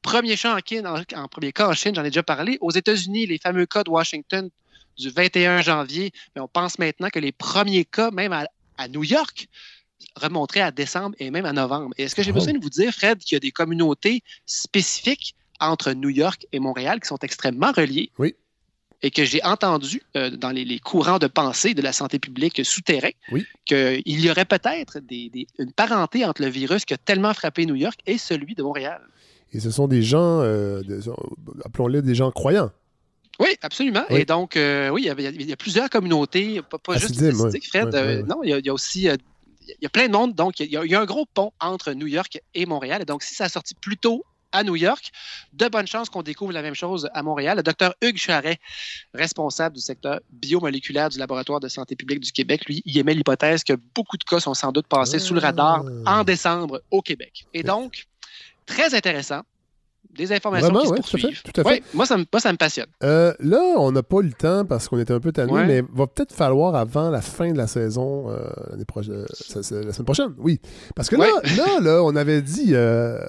[0.02, 2.58] Premier, cas en, Chine, en, en premier cas en Chine, j'en ai déjà parlé.
[2.60, 4.50] Aux États-Unis, les fameux cas de Washington
[4.98, 8.46] du 21 janvier, mais on pense maintenant que les premiers cas, même à,
[8.76, 9.48] à New York,
[10.16, 11.94] remonteraient à décembre et même à novembre.
[11.96, 12.34] Est-ce que j'ai oh.
[12.34, 16.58] besoin de vous dire, Fred, qu'il y a des communautés spécifiques entre New York et
[16.58, 18.10] Montréal qui sont extrêmement reliées?
[18.18, 18.34] Oui
[19.02, 22.64] et que j'ai entendu euh, dans les, les, courants de pensée de la santé publique
[22.64, 23.44] souterrain oui.
[23.64, 27.66] qu'il y aurait peut-être des, des, une parenté entre le virus qui a tellement frappé
[27.66, 29.00] New York et celui de Montréal.
[29.52, 30.82] Et ce sont des gens, euh,
[31.64, 32.70] appelons-les des gens croyants.
[33.40, 34.04] Oui, absolument.
[34.10, 34.20] Oui.
[34.20, 37.14] Et donc, euh, oui, il y, avait, il y, a, plusieurs communautés, pas, pas juste
[37.14, 37.92] statistiques, Fred.
[37.92, 40.34] Ouais, non, il y, a, il y, a, aussi il y a plein de monde.
[40.34, 43.02] Donc, il y, a, il y a un gros pont entre New York et Montréal.
[43.02, 45.10] Et donc, si ça a sorti plus tôt à New York.
[45.52, 47.56] De bonnes chances qu'on découvre la même chose à Montréal.
[47.56, 48.58] Le docteur Hugues Charret,
[49.14, 53.64] responsable du secteur biomoléculaire du laboratoire de santé publique du Québec, lui, il émet l'hypothèse
[53.64, 57.46] que beaucoup de cas sont sans doute passés sous le radar en décembre au Québec.
[57.54, 58.06] Et donc,
[58.66, 59.42] très intéressant.
[60.10, 61.22] Des informations Vraiment, qui se ouais.
[61.22, 61.70] Tout à fait, tout à fait.
[61.70, 62.88] Ouais, moi, ça me, moi, ça me passionne.
[63.02, 65.64] Euh, là, on n'a pas eu le temps parce qu'on était un peu tanné, ouais.
[65.64, 68.50] mais va peut-être falloir avant la fin de la saison, euh,
[68.86, 70.60] prochaine, la semaine prochaine, oui.
[70.94, 73.20] Parce que là, là, là, on avait dit, euh,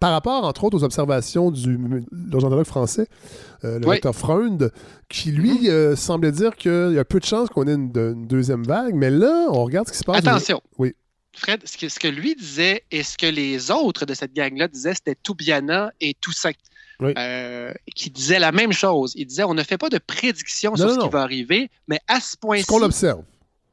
[0.00, 1.78] par rapport, entre autres, aux observations du
[2.10, 3.08] l'urgentologue français,
[3.64, 3.96] euh, le oui.
[3.96, 4.72] docteur Freund,
[5.08, 5.70] qui, lui, mm -hmm.
[5.70, 8.94] euh, semblait dire qu'il y a peu de chances qu'on ait une, une, deuxième vague,
[8.94, 10.18] mais là, on regarde ce qui se passe.
[10.18, 10.60] Attention.
[10.78, 10.94] Oui.
[11.34, 14.68] Fred, ce que, ce que, lui disait et ce que les autres de cette gang-là
[14.68, 16.60] disaient, c'était Toubiana et Toussaint.
[16.98, 17.12] Oui.
[17.18, 19.12] Euh, qui disaient la même chose.
[19.16, 21.68] Il disait on ne fait pas de prédiction non, sur non, ce qui va arriver,
[21.88, 22.62] mais à ce point-ci.
[22.62, 23.22] Ce qu'on observe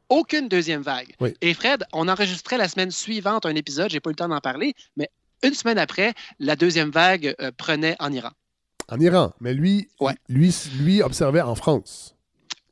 [0.09, 1.15] aucune deuxième vague.
[1.19, 1.33] Oui.
[1.41, 4.41] Et Fred, on enregistrait la semaine suivante un épisode, j'ai pas eu le temps d'en
[4.41, 5.09] parler, mais
[5.43, 8.31] une semaine après, la deuxième vague euh, prenait en Iran.
[8.89, 10.13] En Iran, mais lui, ouais.
[10.27, 12.15] lui, lui observait en France.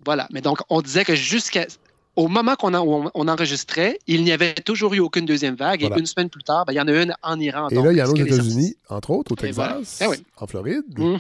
[0.04, 1.68] Voilà, mais donc on disait que jusqu'à
[2.18, 5.80] au moment qu'on on, on enregistrait, il n'y avait toujours eu aucune deuxième vague.
[5.82, 5.96] Voilà.
[5.96, 7.70] Et une semaine plus tard, ben, il y en a une en Iran.
[7.70, 8.16] Et donc, là, il y en a aux.
[8.16, 9.76] États-Unis, entre autres, au voilà.
[9.76, 10.18] Texas, Eh oui.
[10.38, 10.84] en Floride.
[10.98, 11.20] Mhm.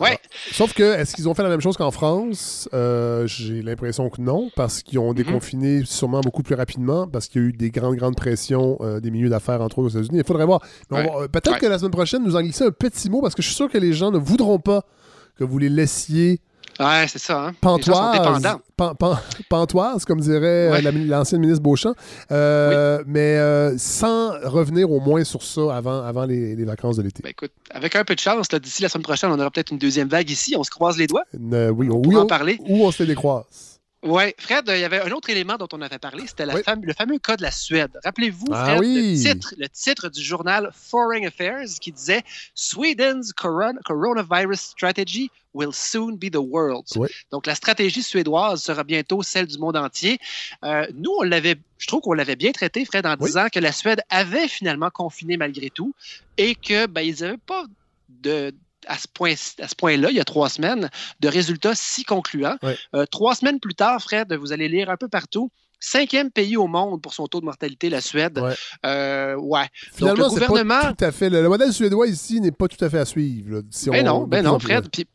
[0.00, 0.08] Ouais.
[0.08, 0.18] Alors,
[0.52, 2.68] sauf que, est-ce qu'ils ont fait la même chose qu'en France?
[2.72, 7.42] Euh, J'ai l'impression que non, parce qu'ils ont déconfiné sûrement beaucoup plus rapidement, parce qu'il
[7.42, 10.18] y a eu des grandes, grandes pressions euh, des milieux d'affaires, entre autres, aux États-Unis.
[10.18, 10.60] Il faudrait voir.
[10.90, 11.08] Ouais.
[11.14, 11.58] euh, Peut-être Ouais.
[11.60, 13.70] que la semaine prochaine, nous en glisser un petit mot, parce que je suis sûr
[13.70, 14.84] que les gens ne voudront pas
[15.36, 16.40] que vous les laissiez
[16.80, 17.46] Ouais, c'est ça.
[17.46, 17.52] Hein?
[18.12, 18.60] Dépendants.
[18.76, 19.18] pan- pan-
[19.48, 21.94] pantoises, comme dirait euh, la- l'ancienne ministre Beauchamp,
[22.30, 27.02] Euh, mais euh, sans revenir au moins sur ça avant, avant les, les vacances de
[27.02, 27.22] l'été.
[27.22, 29.78] Ben, écoute, avec un peu de chance, d'ici la semaine prochaine, on aura peut-être une
[29.78, 30.54] deuxième vague ici.
[30.56, 31.24] On se croise les doigts.
[31.52, 32.58] Euh, oui, on, oui, en on- parler.
[32.66, 33.71] Ou on se les décroise.
[34.04, 36.92] Oui, Fred, il y avait un autre élément dont on avait parlé, c'était fam- le
[36.92, 37.96] fameux cas de la Suède.
[38.04, 39.12] Rappelez-vous, Ah Fred, oui.
[39.24, 42.22] le, titre, le titre du journal Foreign Affairs qui disait
[42.54, 46.96] Sweden's coron- coronavirus strategy will soon be the world's.
[46.96, 47.08] Oui.
[47.30, 50.18] Donc, la stratégie suédoise sera bientôt celle du monde entier.
[50.64, 53.70] Euh, nous, on l'avait, je trouve qu'on l'avait bien traité, Fred, en disant que la
[53.70, 55.94] Suède avait finalement confiné malgré tout
[56.38, 57.66] et que ben, ils n'avaient pas
[58.08, 58.52] de
[58.86, 59.34] à ce point
[59.78, 60.90] point-là, il y a trois semaines,
[61.20, 62.56] de résultats si concluants.
[62.94, 65.50] Euh, trois semaines plus tard, Fred, vous allez lire un peu partout.
[65.84, 68.38] Cinquième pays au monde pour son taux de mortalité, la Suède.
[68.38, 68.54] Ouais.
[68.86, 69.66] Euh, ouais.
[69.92, 70.80] Finalement, Donc, le gouvernement.
[70.80, 71.28] pas tout à fait.
[71.28, 73.56] Le, le modèle suédois ici n'est pas tout à fait à suivre.
[73.56, 74.58] là, si Ben on- non, ben non.
[74.60, 74.88] Fred.
[74.90, 75.06] Puis-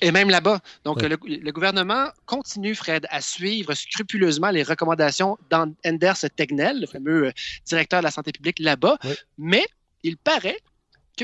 [0.00, 0.58] et même là-bas.
[0.84, 1.08] Donc, Ouais.
[1.08, 7.32] le, le gouvernement continue, Fred, à suivre scrupuleusement les recommandations d'Enders Tegnell, le fameux euh,
[7.64, 8.98] directeur de la santé publique là-bas.
[9.38, 9.64] Mais
[10.02, 10.58] il paraît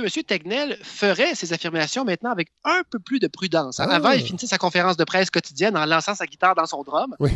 [0.00, 0.24] que M.
[0.24, 3.80] Tegnell ferait ses affirmations maintenant avec un peu plus de prudence.
[3.80, 3.84] Ah.
[3.84, 7.14] Avant, il finissait sa conférence de presse quotidienne en lançant sa guitare dans son drum.
[7.20, 7.30] Oui.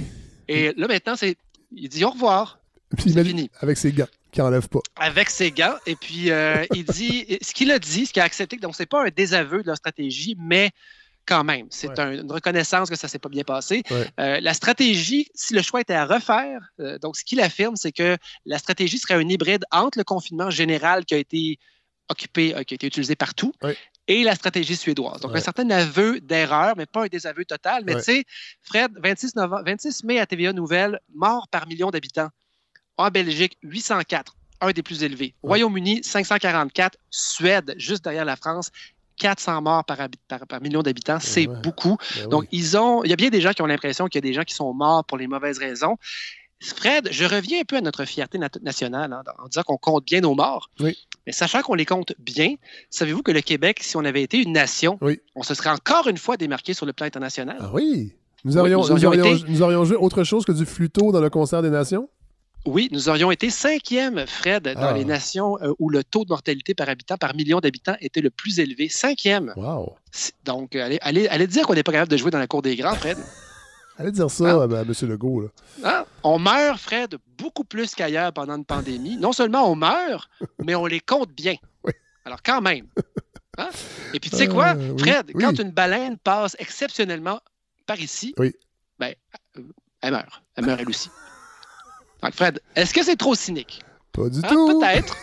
[0.49, 1.37] Et là, maintenant, c'est,
[1.73, 2.59] il dit au revoir
[2.97, 4.81] Puis il met- Avec ses gants qui n'enlèvent pas.
[4.97, 5.75] avec ses gants.
[5.87, 8.87] Et puis, euh, il dit, ce qu'il a dit, ce qu'il a accepté, donc c'est
[8.87, 10.71] pas un désaveu de leur stratégie, mais
[11.27, 13.83] quand même, c'est un- une reconnaissance que ça s'est pas bien passé.
[13.91, 14.09] Ouais.
[14.19, 17.93] Euh, la stratégie, si le choix était à refaire, euh, donc ce qu'il affirme, c'est
[17.93, 18.17] que
[18.47, 21.59] la stratégie serait un hybride entre le confinement général qui a été
[22.11, 23.53] occupé, euh, qui a été utilisé partout,
[24.09, 25.21] et la stratégie suédoise.
[25.21, 27.85] Donc, un certain aveu d'erreur, mais pas un désaveu total.
[27.87, 28.25] Mais tu sais,
[28.63, 32.29] Fred, 26, novembre, 26 mai à TVA Nouvelle, mort par million d'habitants.
[32.97, 35.35] En Belgique, 804, un des plus élevés.
[35.43, 36.99] Royaume-Uni, 544.
[37.11, 38.71] Suède, juste derrière la France,
[39.17, 41.21] 400 morts par, habi- par- par million d'habitants.
[41.21, 41.97] C'est beaucoup.
[42.17, 44.27] Ben Donc, ils ont, il y a bien des gens qui ont l'impression qu'il y
[44.27, 45.97] a des gens qui sont morts pour les mauvaises raisons.
[46.63, 50.05] Fred, je reviens un peu à notre fierté nat- nationale hein, en disant qu'on compte
[50.05, 50.71] bien nos morts.
[50.81, 50.97] Oui.
[51.27, 52.55] Mais sachant qu'on les compte bien,
[52.91, 54.99] savez-vous que le Québec, si on avait été une nation,
[55.35, 57.57] on se serait encore une fois démarqué sur le plan international?
[57.61, 58.13] Ah oui.
[58.45, 60.65] Nous Oui, aurions, nous nous, aurions aurions, été- nous aurions joué autre chose que du
[60.67, 62.09] flûteau dans le concert des nations?
[62.67, 64.93] Oui, nous aurions été cinquième, Fred, dans Ah.
[64.93, 68.29] les nations euh, où le taux de mortalité par habitant, par million d'habitants, était le
[68.29, 68.91] plus élevé.
[68.91, 69.55] Cinquième.
[69.57, 69.95] Wow.
[70.45, 72.61] Donc, euh, allez, allez, allez dire qu'on n'est pas capable de jouer dans la cour
[72.61, 73.17] des grands, Fred.
[74.01, 74.93] Allez dire ça à à M.
[75.03, 75.43] Legault.
[75.43, 75.49] Là.
[75.85, 76.05] Hein?
[76.23, 79.17] On meurt, Fred, beaucoup plus qu'ailleurs pendant une pandémie.
[79.19, 80.29] Non seulement on meurt,
[80.65, 81.55] mais on les compte bien.
[82.25, 82.87] Alors, quand même.
[83.59, 83.69] Hein?
[84.15, 85.43] Et puis, tu sais quoi, Euh, Fred, oui.
[85.45, 87.41] quand une baleine passe exceptionnellement
[87.85, 88.55] par ici, Oui.
[88.99, 89.13] ben,
[89.59, 89.63] euh,
[90.01, 90.43] elle meurt.
[90.57, 91.11] Elle meurt elle aussi.
[92.23, 93.83] Donc, Fred, est-ce que c'est trop cynique?
[94.13, 94.79] Pas du Hein, tout.
[94.81, 95.17] Peut-être.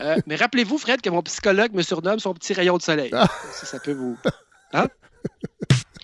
[0.00, 3.10] Euh, mais rappelez-vous, Fred, que mon psychologue me surnomme son petit rayon de soleil.
[3.12, 3.28] Ah.
[3.52, 4.16] Si ça peut vous.
[4.72, 4.88] Hein?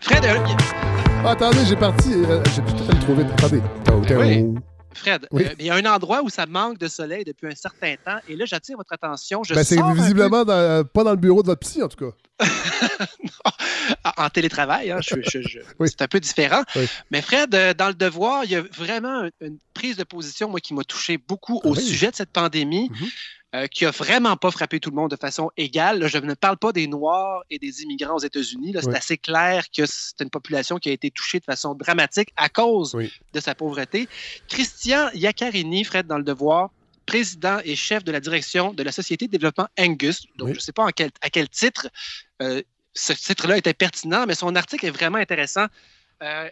[0.02, 0.91] Fred, euh, Ah,
[1.24, 2.12] attendez, j'ai parti.
[2.14, 3.62] euh, j'ai peut-être allé trop vite.
[3.86, 4.14] Attendez.
[4.16, 4.54] Oui.
[4.94, 5.44] Fred, Oui.
[5.46, 8.18] euh, il y a un endroit où ça manque de soleil depuis un certain temps.
[8.28, 9.42] Et là, j'attire votre attention.
[9.42, 11.96] Je Ben, c'est visiblement dans- euh, pas dans le bureau de votre psy, en tout
[12.10, 12.14] cas.
[14.16, 14.90] en télétravail.
[14.90, 16.62] hein, C'est un peu différent.
[17.10, 20.60] Mais Fred, euh, dans le devoir, il y a vraiment une, prise de position, moi,
[20.60, 21.82] qui m'a touché beaucoup au Ah oui.
[21.82, 22.90] sujet de cette pandémie,
[23.54, 25.98] euh, qui a vraiment pas frappé tout le monde de façon égale.
[25.98, 28.72] Là, je ne parle pas des Noirs et des immigrants aux États-Unis.
[28.80, 28.94] C'est Oui.
[28.96, 32.96] assez clair que c'est une population qui a été touchée de façon dramatique à cause
[33.32, 34.08] de sa pauvreté.
[34.48, 36.70] Christian Iaccarini, Fred, dans le devoir,
[37.16, 40.18] président et chef de la direction de la Société de développement Angus.
[40.38, 41.88] Donc, je ne sais pas en quel- à quel titre
[42.40, 42.62] euh,
[42.94, 45.66] ce titre-là était pertinent, mais son article est vraiment intéressant.
[46.22, 46.48] Euh,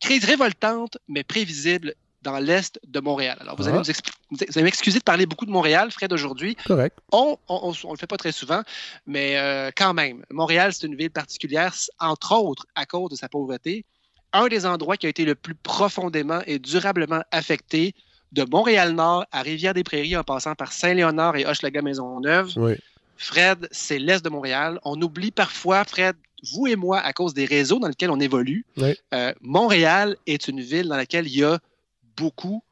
[0.00, 3.36] crise révoltante, mais prévisible dans l'Est de Montréal.
[3.40, 4.44] Alors, vous allez, Ah.
[4.54, 6.56] allez m'excuser de parler beaucoup de Montréal, Fred, aujourd'hui.
[6.66, 6.96] Correct.
[7.12, 8.62] On on le fait pas très souvent,
[9.06, 13.28] mais euh, quand même, Montréal, c'est une ville particulière, entre autres à cause de sa
[13.28, 13.84] pauvreté.
[14.32, 17.94] Un des endroits qui a été le plus profondément et durablement affecté,
[18.32, 22.52] de Montréal-Nord à Rivière-des-Prairies en passant par Saint-Léonard et Hochelaga-Maisonneuve.
[22.56, 22.74] Oui.
[23.16, 24.78] Fred, c'est l'Est de Montréal.
[24.84, 26.16] On oublie parfois, Fred,
[26.52, 28.94] vous et moi, à cause des réseaux dans lesquels on évolue, Oui.
[29.14, 31.58] euh, Montréal est une ville dans laquelle il y a
[32.16, 32.62] beaucoup,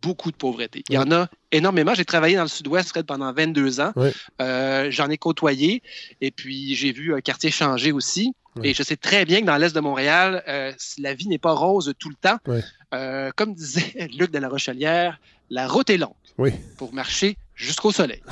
[0.00, 0.84] beaucoup de pauvreté.
[0.88, 1.94] Il y en a énormément.
[1.94, 3.92] J'ai travaillé dans le sud-ouest Fred, pendant 22 ans.
[3.96, 4.10] Oui.
[4.40, 5.82] Euh, J'en ai côtoyé
[6.20, 8.34] et puis j'ai vu un quartier changer aussi.
[8.62, 11.52] Et je sais très bien que dans l'Est de Montréal, euh, la vie n'est pas
[11.52, 12.38] rose tout le temps.
[12.94, 15.20] Euh, comme disait Luc de la Rochelière,
[15.50, 16.12] la route est longue
[16.76, 18.22] pour marcher jusqu'au soleil.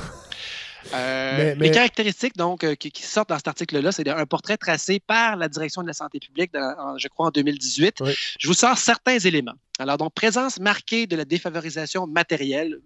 [0.93, 5.49] Euh, Les caractéristiques donc qui, sortent dans cet article-là, c'est un portrait tracé par la
[5.49, 8.03] direction de la santé publique, je crois en 2018.
[8.39, 9.55] Je vous sors certains éléments.
[9.79, 12.79] Alors donc présence marquée de la défavorisation matérielle,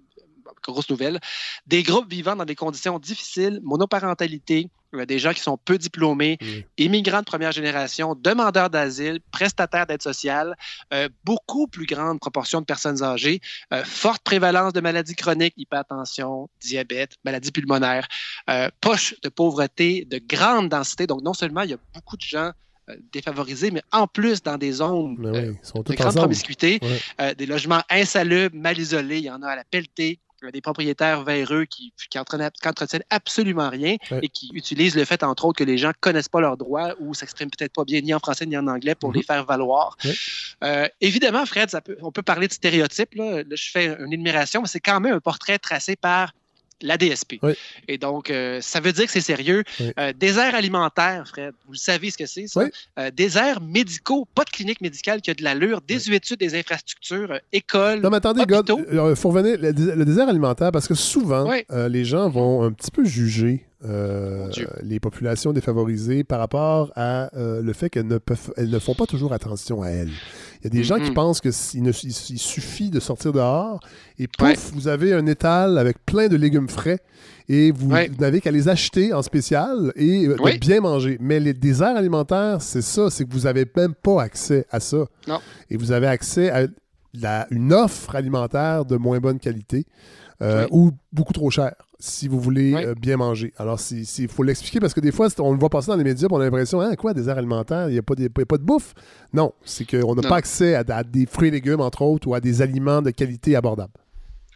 [0.63, 1.19] grosse nouvelle,
[1.68, 6.38] des groupes vivant dans des conditions difficiles, monoparentalité, euh, des gens qui sont peu diplômés,
[6.77, 10.55] immigrants de première génération, demandeurs d'asile, prestataires d'aide sociale,
[10.93, 13.39] euh, beaucoup plus grande proportion de personnes âgées,
[13.73, 18.07] euh, forte prévalence de maladies chroniques, hypertension, diabète, maladies pulmonaires,
[18.81, 21.07] poche de pauvreté de grande densité.
[21.07, 22.51] Donc, non seulement il y a beaucoup de gens
[23.13, 26.80] défavorisés, mais en plus dans des zones de grande promiscuité,
[27.38, 30.19] des logements insalubres, mal isolés, il y en a à la pelletée,
[30.49, 35.59] des propriétaires véreux qui, qui, entretiennent absolument rien et qui utilisent le fait, entre autres,
[35.59, 38.45] que les gens connaissent pas leurs droits ou s'expriment peut-être pas bien ni en français
[38.45, 39.26] ni en anglais pour les mhm.
[39.26, 39.97] faire valoir.
[40.63, 41.69] Euh, évidemment, Fred,
[42.01, 43.13] on peut parler de stéréotypes.
[43.15, 46.34] Là, là je fais une admiration, mais c'est quand même un portrait tracé par
[46.82, 47.40] la DSP.
[47.88, 49.64] Et donc, euh, ça veut dire que c'est sérieux.
[49.98, 52.66] Euh, désert alimentaire, Fred, vous savez ce que c'est, ça?
[52.99, 58.02] Euh, déserts médicaux, pas de clinique médicale qui a de l'allure, désuétude des infrastructures, écoles.
[58.02, 62.64] Non, mais attendez, il faut revenir, le, désert alimentaire, parce que souvent, les gens vont
[62.64, 63.66] un petit peu juger
[64.84, 69.06] les populations défavorisées par rapport à le fait qu'elles ne, peuvent, elles ne font pas
[69.06, 70.12] toujours attention à elles.
[70.62, 71.52] Il y a des gens qui pensent qu'il
[71.88, 73.80] il suffit de sortir dehors
[74.20, 77.00] et pouf, vous avez un étal avec plein de légumes frais
[77.50, 77.90] et vous,
[78.20, 81.18] n'avez qu'à les acheter en spécial et euh, bien manger.
[81.20, 85.06] Mais les déserts alimentaires, c'est ça, c'est que vous n'avez même pas accès à ça.
[85.70, 89.86] Et vous avez accès à une offre alimentaire de moins bonne qualité.
[90.42, 93.53] Euh, ou beaucoup trop cher si vous voulez euh, bien manger.
[93.57, 96.28] Alors, il faut l'expliquer parce que des fois, on le voit passer dans les médias,
[96.30, 98.64] on a l'impression, hein, quoi, des airs alimentaires, il n'y a, pas de, pas de
[98.64, 98.94] bouffe?
[99.34, 102.40] Non, c'est qu'on n'a pas accès à, des fruits et légumes, entre autres, ou à
[102.40, 103.94] des aliments de qualité abordable.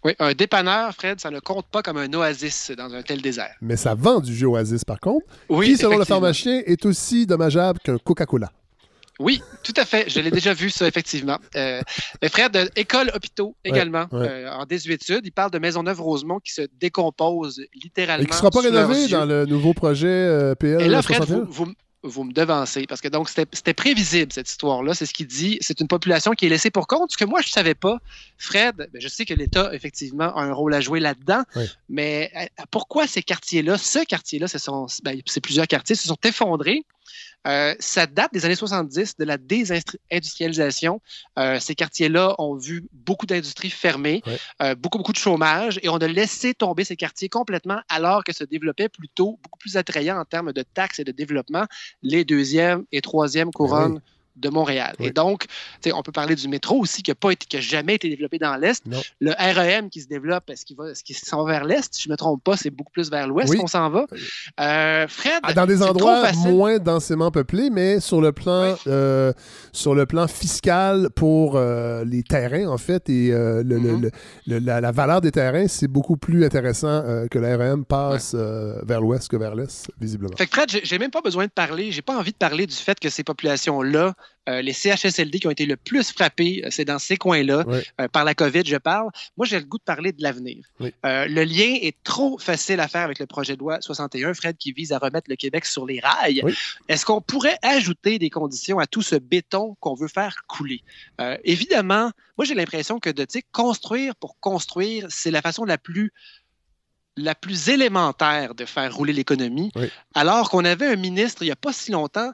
[0.04, 3.56] Oui, un dépanneur, Fred, ça ne compte pas comme un oasis dans un tel désert.
[3.62, 5.26] Mais ça vend du jus oasis, par contre.
[5.50, 8.52] Oui, qui, selon le pharmacien, est aussi dommageable qu'un Coca-Cola.
[9.20, 10.10] Oui, tout à fait.
[10.10, 11.38] Je l'ai déjà vu, ça, effectivement.
[11.56, 11.82] Euh,
[12.22, 15.22] les frères de École Hôpitaux également, euh, en désuétude.
[15.24, 18.24] Il parle de Maisonneuve-Rosemont qui se décompose littéralement.
[18.24, 20.82] Et qui ne sera pas rénové dans le nouveau projet euh, PL.
[20.82, 21.24] Et là, Fred,
[22.04, 24.94] vous, me devancez, parce que donc c'était prévisible, cette histoire-là.
[24.94, 25.58] C'est ce qu'il dit.
[25.62, 27.12] C'est une population qui est laissée pour compte.
[27.12, 27.98] Ce que moi, je ne savais pas,
[28.38, 31.44] Fred, ben, je sais que l'État, effectivement, a un rôle à jouer là-dedans,
[31.88, 32.32] mais
[32.70, 34.48] pourquoi ces quartiers-là, ce quartier-là,
[35.04, 36.84] ben, c'est plusieurs quartiers, se sont effondrés
[37.46, 41.02] euh, ça date des années 70, de la désindustrialisation.
[41.38, 44.24] Euh, ces quartiers-là ont vu beaucoup d'industries fermées,
[44.62, 48.34] euh, beaucoup, beaucoup de chômage, et on a laissé tomber ces quartiers complètement alors que
[48.34, 51.66] se développaient plutôt beaucoup plus attrayants en termes de taxes et de développement
[52.02, 54.02] les deuxième et troisième couronnes
[54.36, 54.96] de Montréal.
[55.00, 55.46] Et donc,
[55.94, 58.38] on peut parler du métro aussi qui n'a pas été, qui a jamais été développé
[58.38, 58.84] dans l'Est.
[59.20, 61.94] Le REM qui se développe, est-ce qu'il va, qu'il s'en va vers l'Est?
[61.94, 64.06] Si je ne me trompe pas, c'est beaucoup plus vers l'Ouest qu'on s'en va.
[64.60, 69.34] Euh, Fred, ah, dans des endroits moins densément peuplés, mais sur le plan, euh,
[69.72, 74.12] sur le plan fiscal pour euh, les terrains, en fait, et mm-hmm.
[74.48, 79.38] la, valeur des terrains, c'est beaucoup plus intéressant que le REM passe vers l'Ouest que
[79.38, 80.36] vers l'Est, visiblement.
[80.38, 82.76] Fait que Fred, j'ai même pas besoin de parler, j'ai pas envie de parler du
[82.76, 84.14] fait que ces populations-là
[84.48, 87.66] euh, les CHSLD qui ont été le plus frappés, euh, c'est dans ces coins-là,
[88.00, 89.10] euh, par la COVID, je parle.
[89.38, 90.64] Moi, j'ai le goût de parler de l'avenir.
[91.04, 94.72] le lien est trop facile à faire avec le projet de loi 61, Fred, qui
[94.72, 96.44] vise à remettre le Québec sur les rails.
[96.88, 100.82] Est-ce qu'on pourrait ajouter des conditions à tout ce béton qu'on veut faire couler?
[101.44, 106.14] évidemment, moi, j'ai l'impression que de construire pour construire, c'est la façon la plus
[107.18, 109.72] la plus élémentaire de faire rouler l'économie,
[110.14, 112.32] alors qu'on avait un ministre il n'y a pas si longtemps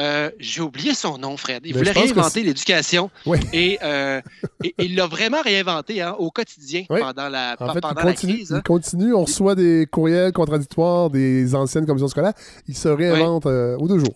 [0.00, 1.62] euh, j'ai oublié son nom, Fred.
[1.64, 3.10] Il voulait réinventer l'éducation.
[3.26, 3.78] Euh, et,
[4.78, 7.56] il l'a vraiment réinventé hein, au quotidien pendant, la,
[8.14, 8.52] crise.
[8.52, 8.58] Hein.
[8.58, 12.34] Il continue, on reçoit des courriels contradictoires des anciennes commissions scolaires.
[12.68, 14.14] Il se réinvente euh, aux deux jours.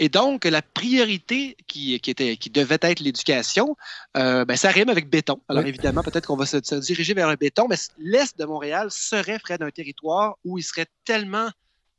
[0.00, 3.76] Et donc, la priorité qui, était, qui devait être l'éducation,
[4.14, 5.40] ben, ça rime avec béton.
[5.48, 8.92] Alors, évidemment, peut-être qu'on va se, se, diriger vers un béton, mais l'Est de Montréal
[8.92, 11.48] serait, Fred, un territoire où il serait tellement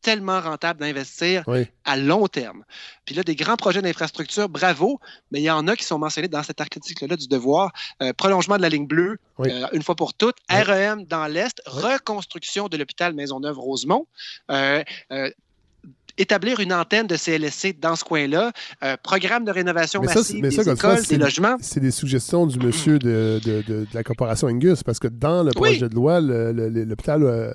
[0.02, 1.44] tellement rentable d'investir
[1.86, 2.64] à long terme.
[3.06, 5.00] Puis là, des grands projets d'infrastructure, bravo,
[5.32, 7.72] mais il y en a qui sont mentionnés dans cet article-là du devoir.
[8.02, 10.38] Euh, prolongement de la ligne bleue, euh, une fois pour toutes.
[10.50, 14.08] REM dans l'Est, reconstruction de l'hôpital Maisonneuve-Rosemont.
[14.52, 14.84] Euh,
[16.20, 18.52] établir une antenne de CLSC dans ce coin-là,
[18.84, 21.56] euh, programme de rénovation Mais massive c'est- mais des ça, écoles, des logements.
[21.62, 25.44] C'est des suggestions du monsieur de, de- de- de la corporation Angus, parce que dans
[25.44, 27.52] le projet de loi, l'hôpital euh,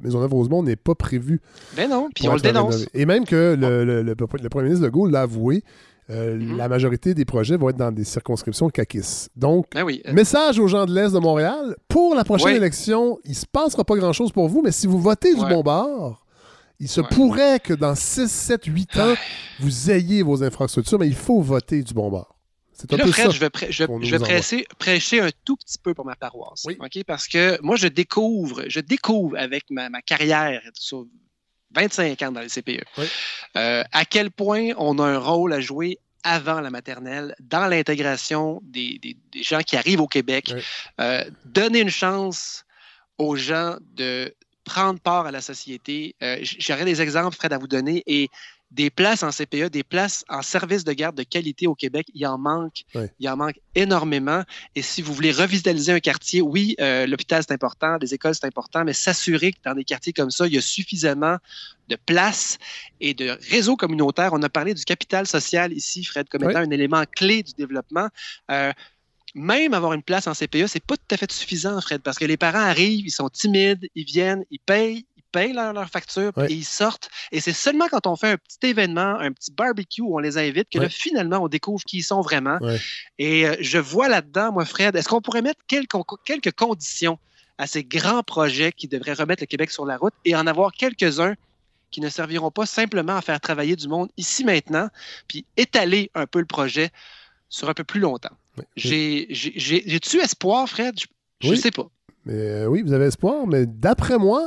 [0.00, 1.40] Maisonneuve-Rosemont n'est pas prévu.
[1.76, 2.74] Ben non, puis on le dénonce.
[2.74, 2.90] rénové.
[2.94, 5.62] Et même que le, le- le- le premier ministre Legault l'a avoué,
[6.10, 6.56] euh, Mm-hmm.
[6.56, 9.28] la majorité des projets vont être dans des circonscriptions caquistes.
[9.36, 10.00] Donc, Ben oui.
[10.08, 12.56] euh, message aux gens de l'Est de Montréal, pour la prochaine Ouais.
[12.56, 16.24] élection, il se passera pas grand-chose pour vous, mais si vous votez du bon bord,
[16.80, 19.14] il se pourrait que dans 6, 7, 8 ans,
[19.60, 22.34] vous ayez vos infrastructures, mais il faut voter du bon bord.
[22.72, 23.30] C'est là, peu Fred, ça.
[23.32, 23.84] je vais, je,
[24.16, 26.64] vais prêcher, un tout petit peu pour ma paroisse.
[27.04, 31.04] Parce que moi, je découvre, je découvre avec ma, ma carrière sur
[31.74, 32.84] 25 ans dans le CPE
[33.56, 38.60] euh, à quel point on a un rôle à jouer avant la maternelle dans l'intégration
[38.64, 40.54] des, des- des gens qui arrivent au Québec.
[41.00, 42.64] Euh, donner une chance
[43.18, 44.32] aux gens de
[44.68, 46.14] prendre part à la société.
[46.22, 48.02] Euh, J'aurais des exemples, Fred, à vous donner.
[48.06, 48.30] Et
[48.70, 52.26] des places en CPE, des places en service de garde de qualité au Québec, il
[52.26, 52.84] en manque.
[52.94, 53.10] Ouais.
[53.18, 54.42] Il en manque énormément.
[54.74, 58.46] Et si vous voulez revitaliser un quartier, oui, euh, l'hôpital, c'est important, les écoles, c'est
[58.46, 61.38] important, mais s'assurer que dans des quartiers comme ça, il y a suffisamment
[61.88, 62.58] de place
[63.00, 64.30] et de réseau communautaire.
[64.34, 68.08] On a parlé du capital social ici, Fred, comme étant un élément clé du développement.
[68.50, 68.72] Euh,
[69.38, 72.24] même avoir une place en CPE, c'est pas tout à fait suffisant, Fred, parce que
[72.24, 76.32] les parents arrivent, ils sont timides, ils viennent, ils payent, ils payent leur, leur facture,
[76.36, 76.46] Ouais.
[76.50, 77.08] ils sortent.
[77.32, 80.38] Et c'est seulement quand on fait un petit événement, un petit barbecue où on les
[80.38, 82.58] invite, que là, finalement, on découvre qui ils sont vraiment.
[82.60, 82.78] Ouais.
[83.18, 87.18] Et euh, je vois là-dedans, moi, Fred, est-ce qu'on pourrait mettre quelques, quelques conditions
[87.58, 90.72] à ces grands projets qui devraient remettre le Québec sur la route et en avoir
[90.72, 91.34] quelques-uns
[91.90, 94.88] qui ne serviront pas simplement à faire travailler du monde ici maintenant,
[95.26, 96.90] puis étaler un peu le projet
[97.48, 98.36] sur un peu plus longtemps?
[98.76, 100.94] J'ai- j'ai- J'ai j'ai-tu espoir, Fred?
[101.40, 101.56] Je, Oui.
[101.56, 101.86] sais pas.
[102.26, 104.46] Mais euh, oui, vous avez espoir, mais d'après moi,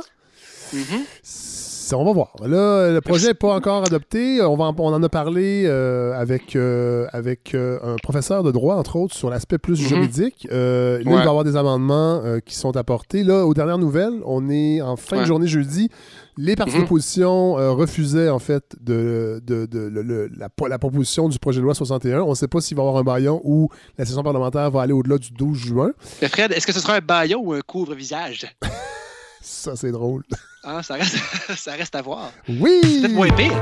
[0.72, 1.04] Mhm.
[1.22, 2.32] c'est- on va voir.
[2.46, 4.40] Là, le projet n'est pas encore adopté.
[4.40, 8.50] On, va en, on en a parlé euh, avec, euh, avec euh, un professeur de
[8.50, 9.88] droit, entre autres, sur l'aspect plus Mhm.
[9.88, 10.46] juridique.
[10.50, 13.24] Là, il va y avoir des amendements qui sont apportés.
[13.24, 15.90] Là, aux dernières nouvelles, on est en fin de journée jeudi.
[16.38, 16.82] Les partis Mhm.
[16.82, 21.58] d'opposition euh, refusaient, en fait, de, de- de- le- le- la, la proposition du projet
[21.60, 22.20] de loi 61.
[22.22, 23.68] On ne sait pas s'il va y avoir un baillon ou
[23.98, 25.90] la session parlementaire va aller au-delà du 12 juin.
[26.22, 28.46] Mais Fred, est-ce que ce sera un baillon ou un couvre-visage?
[29.42, 30.22] Ça, c'est drôle.
[30.64, 31.16] Hein, ça, reste,
[31.56, 32.30] ça reste à voir.
[32.48, 32.78] Oui!
[32.82, 33.52] C'est peut-être moins pire.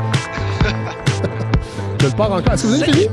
[2.01, 2.53] Je le pars encore.
[2.53, 3.07] Est-ce que vous avez fini?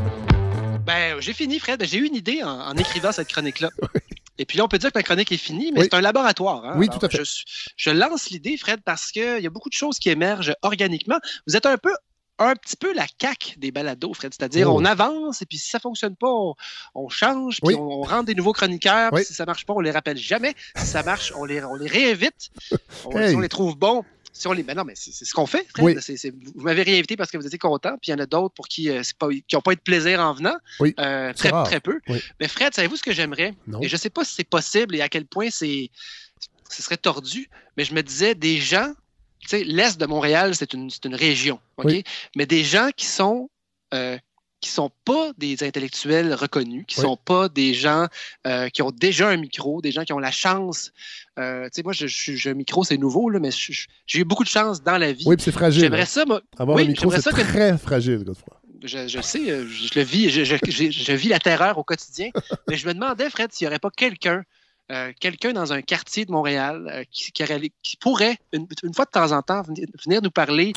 [0.86, 1.82] Ben, j'ai fini, Fred.
[1.86, 3.70] J'ai eu une idée en, en écrivant cette chronique-là.
[4.38, 5.88] Et puis là, on peut dire que ma chronique est finie, mais Oui.
[5.92, 6.66] c'est un laboratoire.
[6.66, 6.74] hein.
[6.78, 7.24] Oui, Alors, tout à fait.
[7.76, 11.18] Je, lance l'idée, Fred, parce qu'il y a beaucoup de choses qui émergent organiquement.
[11.48, 11.92] Vous êtes un peu
[12.40, 14.32] un petit peu la caque des balados, Fred.
[14.32, 14.78] C'est-à-dire, Oh.
[14.80, 16.54] on avance, et puis si ça fonctionne pas, on,
[16.94, 17.76] on change, puis Oui.
[17.76, 19.10] on, on rentre des nouveaux chroniqueurs.
[19.10, 19.26] puis Oui.
[19.26, 20.54] Si ça marche pas, on les rappelle jamais.
[20.76, 22.52] Si ça marche, on les, on les réinvite.
[23.06, 23.30] On- Hey.
[23.32, 24.06] Si on les trouve bons,
[24.38, 24.64] si on les...
[24.64, 25.86] Ben non, mais c'est ce qu'on fait, Fred.
[25.86, 26.32] Oui.
[26.56, 28.68] Vous m'avez réinvité parce que vous étiez content, puis il y en a d'autres pour
[28.68, 30.56] qui euh, c'est pas, qui n'ont pas eu de plaisir en venant.
[30.80, 30.94] Oui.
[31.00, 31.66] Euh, très, rare.
[31.66, 32.00] très peu.
[32.08, 32.20] Oui.
[32.40, 33.54] Mais Fred, savez-vous ce que j'aimerais?
[33.82, 35.90] Et je ne sais pas si c'est possible et à quel point c'est
[36.70, 38.94] ce serait tordu, mais je me disais des gens,
[39.40, 41.86] tu sais, l'Est de Montréal, c'est une, c'est une région, OK?
[41.86, 42.04] Oui.
[42.36, 43.50] Mais des gens qui sont
[43.94, 44.18] euh,
[44.60, 47.04] qui sont pas des intellectuels reconnus, qui Oui.
[47.06, 48.08] sont pas des gens
[48.48, 50.92] euh, qui ont déjà un micro, des gens qui ont la chance.
[51.38, 54.50] euh, tu sais, moi, je, un micro, c'est nouveau, là, mais j'ai eu beaucoup de
[54.50, 55.26] chance dans la vie.
[55.28, 55.82] Oui, c'est fragile.
[55.82, 56.06] J'aimerais hein.
[56.06, 56.42] ça, moi.
[56.58, 58.60] Avoir oui, un micro, c'est que- très fragile, Godefroy.
[58.84, 62.30] je, je sais, euh, je, le vis, je, vis la terreur au quotidien.
[62.68, 64.44] mais je me demandais, Fred, s'il n'y aurait pas quelqu'un,
[64.92, 69.06] euh, quelqu'un dans un quartier de Montréal qui, qui aurait- qui pourrait, une, une fois
[69.06, 70.74] de temps en temps, venir, venir nous parler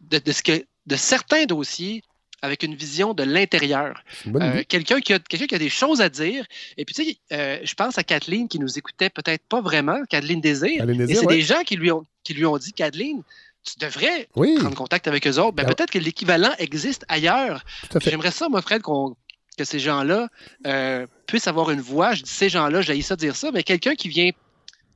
[0.00, 2.02] de, de ce que, de certains dossiers
[2.42, 4.02] avec une vision de l'intérieur.
[4.24, 6.44] C'est Euh, quelqu'un qui, a- quelqu'un qui a des choses à dire.
[6.76, 10.04] Et puis, tu sais, euh, je pense à Kathleen qui nous écoutait peut-être pas vraiment,
[10.08, 10.78] Kathleen Désir.
[10.78, 11.36] Kathleen et Désir, c'est ouais.
[11.36, 13.22] des gens qui lui, ont, qui lui ont dit, Kathleen,
[13.64, 14.56] tu devrais Oui.
[14.58, 15.52] prendre contact avec eux autres.
[15.52, 17.64] Ben, Ben, peut-être que l'équivalent existe ailleurs.
[18.00, 19.14] J'aimerais ça, moi, Fred, qu'on-
[19.56, 20.28] que ces gens-là
[20.66, 22.14] euh, puissent avoir une voix.
[22.14, 24.30] Je dis ces gens-là, j'ai ça dire ça, mais quelqu'un qui vient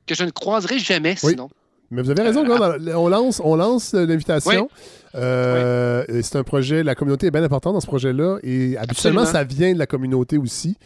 [0.05, 1.31] que je ne croiserai jamais Oui.
[1.31, 1.49] sinon.
[1.89, 3.01] Mais vous avez raison, Euh, Gord.
[3.01, 4.69] on lance, on lance l'invitation.
[5.15, 8.37] Euh, C'est un projet, la communauté est bien importante dans ce projet-là.
[8.43, 9.25] Et habituellement, Absolument.
[9.25, 10.77] ça vient de la communauté aussi.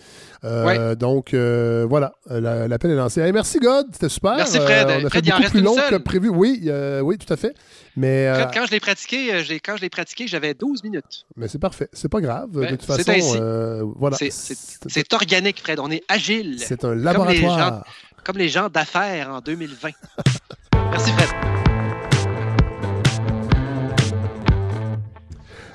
[0.43, 3.19] Euh, Donc, euh, voilà, la- l'appel est lancé.
[3.21, 4.35] Hey, merci, God, c'était super.
[4.37, 4.87] Merci, Fred.
[4.87, 6.29] On a Fred, fait il en beaucoup reste plus long que prévu.
[6.29, 6.69] Oui,
[7.03, 7.55] oui, tout à fait.
[7.97, 9.29] Mais, Fred, quand je l'ai pratiqué,
[9.65, 11.25] quand je l'ai pratiqué, j'avais 12 minutes.
[11.35, 11.89] mais c'est parfait.
[11.93, 12.49] C'est pas grave.
[12.51, 13.91] Ben, de toute c'est façon, ainsi.
[13.97, 14.17] voilà.
[14.19, 15.79] C'est- organique, Fred.
[15.79, 16.55] On est agile.
[16.59, 17.59] C'est un Comme les laboratoire.
[17.59, 17.81] gens,
[18.23, 19.89] comme les gens d'affaires en 2020.
[20.89, 21.29] Merci, Fred.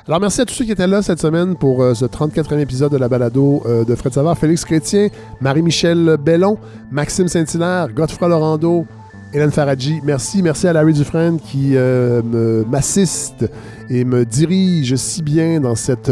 [0.08, 2.92] Alors, merci à tous ceux qui étaient là cette semaine pour euh, ce 34e épisode
[2.92, 4.38] de la balado euh, de Fred Savard.
[4.38, 5.08] Félix Chrétien,
[5.40, 6.58] Marie-Michel Bellon,
[6.92, 8.86] Maxime Saint-Hilaire, Godefroy Laurando
[9.34, 10.42] Hélène Faradji, merci.
[10.42, 12.22] Merci à Larry Dufresne qui euh,
[12.70, 13.50] m'assiste
[13.90, 16.10] et me dirige si bien dans cette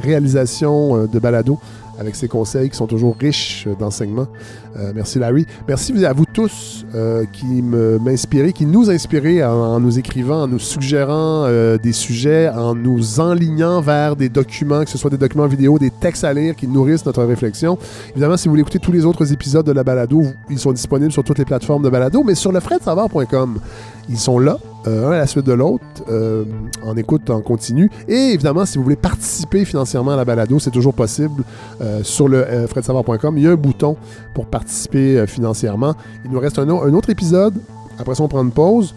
[0.00, 1.58] réalisation de balado
[1.98, 4.28] avec ses conseils qui sont toujours riches d'enseignements.
[4.76, 5.46] Euh, merci Larry.
[5.66, 10.58] Merci à vous tous euh, qui m'inspirez, qui nous inspirez en, nous écrivant, en nous
[10.58, 15.46] suggérant euh, des sujets, en nous enlignant vers des documents, que ce soit des documents
[15.46, 17.78] vidéo, des textes à lire qui nourrissent notre réflexion.
[18.10, 21.12] Évidemment, si vous voulez écouter tous les autres épisodes de la balado, ils sont disponibles
[21.12, 23.58] sur toutes les plateformes de balado, mais sur le fredsavoir.com,
[24.08, 26.44] ils sont là, euh, un à la suite de l'autre, euh,
[26.82, 27.90] en écoute en continu.
[28.08, 31.42] Et évidemment, si vous voulez participer financièrement à la balado, c'est toujours possible
[31.80, 33.36] euh, sur le fredsavoir.com.
[33.38, 33.96] Il y a un bouton
[34.34, 35.94] pour participer financièrement.
[36.24, 37.54] Il nous reste un, au- un autre épisode.
[37.98, 38.94] Après ça, on prend une pause.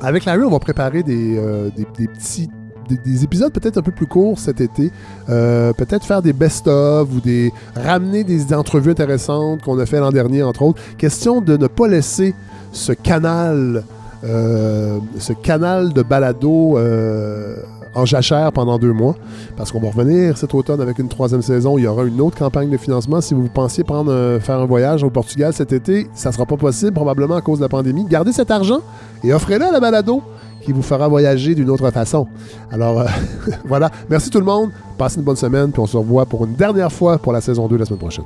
[0.00, 1.34] Avec Larry, on va préparer des,
[1.76, 2.48] des- des petits
[2.88, 4.90] des, des épisodes peut-être un peu plus courts cet été.
[5.26, 10.42] Peut-être faire des best-of ou des ramener des entrevues intéressantes qu'on a fait l'an dernier,
[10.42, 10.80] entre autres.
[10.96, 12.34] Question de ne pas laisser
[12.72, 13.84] ce canal,
[14.22, 17.56] ce canal de balado euh,
[17.94, 19.14] en jachère pendant deux mois,
[19.56, 21.78] parce qu'on va revenir cet automne avec une troisième saison.
[21.78, 23.20] Il y aura une autre campagne de financement.
[23.20, 26.92] Si vous pensiez un- faire un voyage au Portugal cet été, ça sera pas possible,
[26.92, 28.04] probablement à cause de la pandémie.
[28.04, 28.80] Gardez cet argent
[29.24, 30.22] et offrez-le à la balado
[30.62, 32.26] qui vous fera voyager d'une autre façon.
[32.70, 33.06] Alors, euh,
[33.64, 33.90] voilà.
[34.10, 34.70] Merci tout le monde.
[34.98, 37.68] Passez une bonne semaine, puis on se revoit pour une dernière fois pour la saison
[37.68, 38.24] 2 la semaine prochaine.